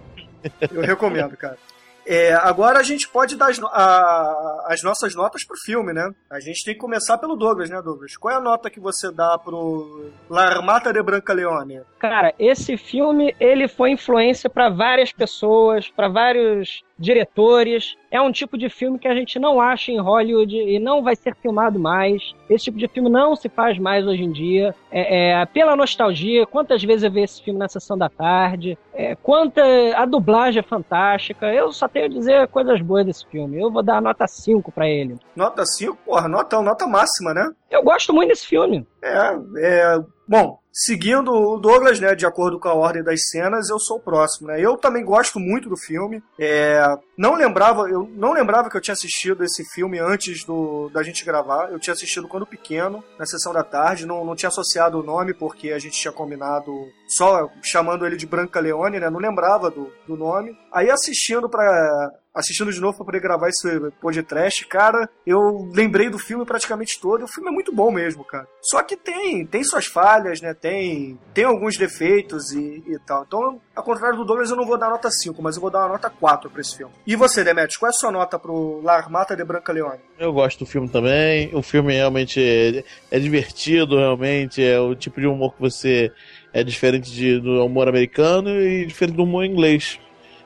[0.71, 1.57] Eu recomendo, cara.
[2.05, 6.07] É, agora a gente pode dar as, a- as nossas notas pro filme, né?
[6.29, 8.15] A gente tem que começar pelo Douglas, né, Douglas?
[8.17, 11.81] Qual é a nota que você dá pro La Armata de Branca Leone?
[11.99, 17.95] Cara, esse filme ele foi influência pra várias pessoas, pra vários diretores.
[18.09, 21.15] É um tipo de filme que a gente não acha em Hollywood e não vai
[21.15, 22.33] ser filmado mais.
[22.49, 24.73] Esse tipo de filme não se faz mais hoje em dia.
[24.91, 28.77] É, é, pela nostalgia, quantas vezes eu vi esse filme na sessão da tarde?
[28.93, 29.61] É, quanta
[29.95, 31.53] a dublagem é fantástica.
[31.53, 33.61] Eu só tenho a dizer coisas boas desse filme.
[33.61, 35.17] Eu vou dar nota 5 pra ele.
[35.35, 35.97] Nota 5?
[36.05, 37.49] Porra, nota, nota máxima, né?
[37.69, 38.87] Eu gosto muito desse filme.
[39.01, 39.99] É, é.
[40.27, 44.01] Bom, seguindo o Douglas, né, de acordo com a ordem das cenas, eu sou o
[44.01, 44.59] próximo, né?
[44.59, 46.21] Eu também gosto muito do filme.
[46.37, 46.83] É,
[47.17, 51.23] não lembrava, eu não lembrava que eu tinha assistido esse filme antes do, da gente
[51.23, 51.71] gravar.
[51.71, 54.05] Eu tinha assistido quando pequeno, na sessão da tarde.
[54.05, 56.71] Não, não tinha associado o nome porque a gente tinha combinado
[57.07, 59.09] só chamando ele de Branca Leone, né?
[59.09, 60.57] Não lembrava do, do nome.
[60.73, 66.19] Aí assistindo para assistindo de novo pra poder gravar esse podcast, cara, eu lembrei do
[66.19, 67.23] filme praticamente todo.
[67.23, 68.45] O filme é muito bom mesmo, cara.
[68.61, 70.53] Só que tem, tem suas falhas, né?
[70.65, 73.23] Tem, tem alguns defeitos e, e tal.
[73.27, 75.81] Então, ao contrário do Douglas, eu não vou dar nota 5, mas eu vou dar
[75.81, 76.91] uma nota 4 pra esse filme.
[77.05, 79.99] E você, Demetrius, qual é a sua nota pro La Armata de Branca Leone?
[80.17, 81.53] Eu gosto do filme também.
[81.53, 84.63] O filme realmente é, é divertido, realmente.
[84.63, 86.11] É o tipo de humor que você.
[86.51, 89.99] É diferente de, do humor americano e diferente do humor inglês.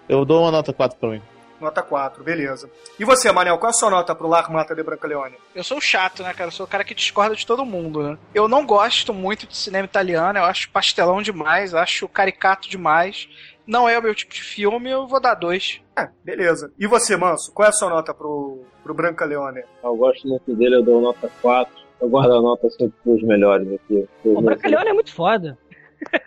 [0.09, 1.21] Eu dou uma nota 4 pra mim.
[1.59, 2.69] Nota 4, beleza.
[2.99, 5.35] E você, Manel, qual é a sua nota pro La Armata de Branca Leone?
[5.53, 6.47] Eu sou chato, né, cara?
[6.47, 8.17] Eu sou o cara que discorda de todo mundo, né?
[8.33, 13.27] Eu não gosto muito de cinema italiano, eu acho pastelão demais, acho caricato demais.
[13.67, 15.79] Não é o meu tipo de filme, eu vou dar dois.
[15.95, 16.71] É, beleza.
[16.79, 19.61] E você, Manso, qual é a sua nota pro, pro Branca Leone?
[19.83, 21.71] Eu gosto muito dele, eu dou nota 4.
[22.01, 24.07] Eu guardo a nota sempre pros melhores aqui.
[24.23, 25.57] O Brancalhão é muito foda.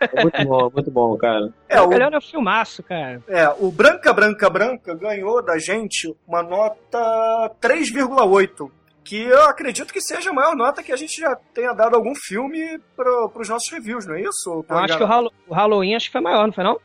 [0.01, 1.53] É muito bom, muito bom, cara.
[1.69, 3.23] É, o, Brancalhão é um filmaço, cara.
[3.29, 8.71] é, o Branca Branca Branca ganhou da gente uma nota 3,8.
[9.05, 12.15] Que eu acredito que seja a maior nota que a gente já tenha dado algum
[12.15, 14.65] filme pro, pros nossos reviews, não é isso?
[14.69, 16.79] Tô Eu acho que o, o Halloween acho que foi maior, não foi não?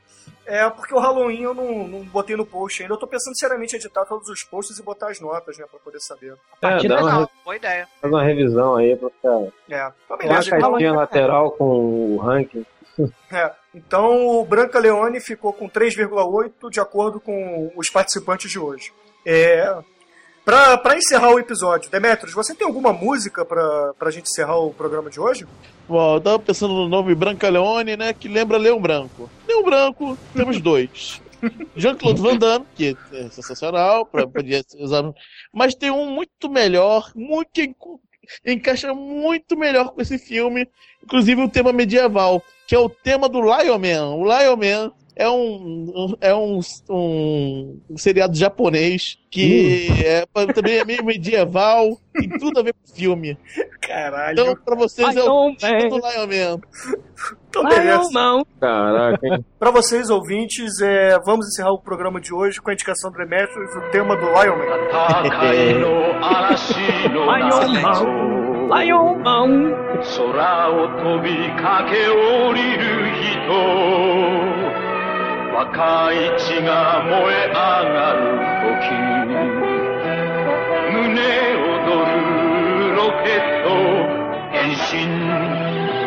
[0.44, 2.96] É, porque o Halloween eu não, não botei no post ainda.
[2.96, 5.78] Eu tô pensando seriamente em editar todos os posts e botar as notas, né, pra
[5.80, 6.34] poder saber.
[6.62, 7.88] É, dá uma, re- Boa ideia.
[8.02, 9.38] faz uma revisão aí pra ficar.
[9.70, 10.50] É, tá Uma beleza.
[10.50, 12.66] Caixinha lateral com o ranking.
[13.32, 18.92] É, então o Branca Leone ficou com 3,8 de acordo com os participantes de hoje.
[19.26, 19.76] É,
[20.44, 25.10] pra encerrar o episódio, Demetrios, você tem alguma música pra, pra gente encerrar o programa
[25.10, 25.46] de hoje?
[25.88, 28.14] Bom, eu tava pensando no nome Branca Leone, né?
[28.14, 29.30] Que lembra Leão Branco.
[29.48, 31.22] Leão Branco, temos dois.
[31.76, 35.14] Jean-Claude Van Damme, que é sensacional, pra, podia ser usado.
[35.54, 37.50] Mas tem um muito melhor, muito,
[38.46, 40.68] encaixa muito melhor com esse filme,
[41.04, 44.16] inclusive o tema medieval, que é o tema do Lion Man.
[44.16, 50.25] O Lion Man é um, um- é um, um, um seriado japonês que é,
[50.55, 53.37] também é meio medieval, tem tudo a ver com o filme.
[53.81, 54.33] Caralho.
[54.41, 55.89] Então, pra vocês é Lion o tema Man.
[55.89, 56.61] do Lion Man.
[57.49, 58.09] Então, beleza.
[58.13, 59.45] Não, Caraca, hein?
[59.59, 63.71] Pra vocês, ouvintes, é, vamos encerrar o programa de hoje com a indicação do Demetrius,
[63.77, 64.65] o tema do Lion Man.
[67.13, 68.79] Lion Man.
[68.79, 69.73] Lion Man.
[70.17, 72.83] 空を飛び駆け下りる
[73.21, 74.66] 人
[75.58, 78.22] 若い血が燃え上がる
[78.62, 78.94] 時
[80.94, 81.18] 胸
[81.58, 83.68] 躍るロケット
[84.52, 86.07] 変身。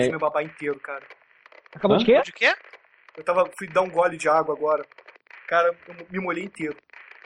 [0.00, 0.08] Caralho, acabei Vai.
[0.08, 1.02] de me babar inteiro, cara.
[1.74, 2.22] Acabou de quê?
[2.22, 2.54] De quê?
[3.16, 4.84] Eu tava, fui dar um gole de água agora.
[5.46, 6.76] Cara, eu me molhei inteiro.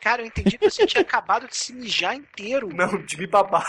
[0.01, 2.68] Cara, eu entendi que você tinha acabado de se mijar inteiro.
[2.74, 3.66] Não, de me babar.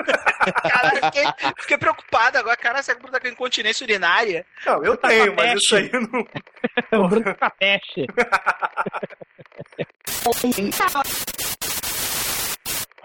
[0.62, 1.24] Caralho, eu fiquei,
[1.60, 2.56] fiquei preocupado agora.
[2.56, 4.46] Caralho, você é Bruno tá com incontinência urinária?
[4.64, 6.26] Não, eu tenho, mas isso aí não.
[7.04, 8.06] O Bruno tá peste.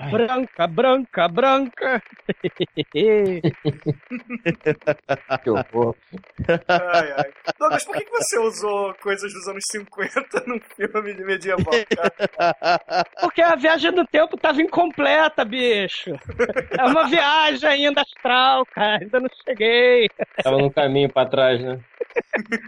[0.09, 2.01] Branca, branca, branca.
[5.43, 5.95] que horror.
[6.67, 7.31] Ai, ai.
[7.59, 13.05] Douglas, por que você usou coisas dos anos 50 num filme de medieval, cara?
[13.19, 16.11] Porque a viagem no tempo tava incompleta, bicho.
[16.77, 18.99] É uma viagem ainda astral, cara.
[19.01, 20.09] Ainda não cheguei.
[20.43, 21.79] Tava no caminho pra trás, né?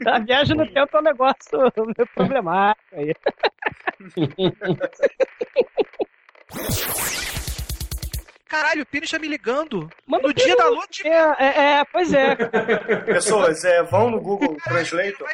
[0.06, 3.14] A viagem no tempo é um negócio meio problemático aí.
[8.48, 9.90] Caralho, o Pino está me ligando.
[10.06, 11.08] Manda no dia da de...
[11.08, 12.36] É, é, é, pois é.
[13.06, 15.28] Pessoas, é, vão no Google Translator.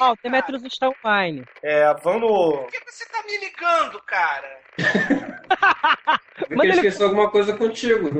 [0.00, 1.44] Ó, o Demetrius está online.
[1.62, 2.58] É, vão no.
[2.62, 4.58] Por que você tá me ligando, cara?
[6.38, 8.10] Vê que Mas ele esqueceu alguma coisa contigo.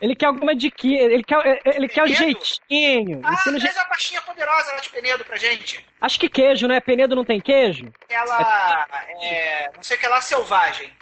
[0.00, 3.20] Ele quer alguma diquinha, ele quer, ele quer o jeitinho.
[3.22, 5.84] Ah, traz je- a pastinha poderosa lá de Penedo pra gente.
[6.00, 6.80] Acho que queijo, né?
[6.80, 7.86] Penedo não tem queijo?
[8.08, 8.86] Ela
[9.22, 9.70] é.
[9.74, 10.92] não sei o que lá, selvagem.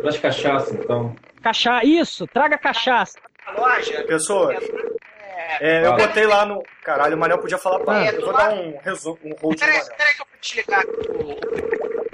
[0.00, 1.14] Traz cachaça, então.
[1.42, 3.18] Cachaça, isso, traga cachaça.
[3.46, 4.02] A loja.
[4.04, 4.56] Pessoas.
[4.62, 4.97] É,
[5.28, 5.82] é.
[5.82, 6.62] é, eu botei lá no.
[6.82, 8.12] Caralho, o Manel podia falar pra.
[8.12, 9.58] Eu vou dar um resumo, um hold.
[9.58, 10.84] Peraí, peraí que eu vou te ligar.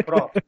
[0.05, 0.43] Pronto.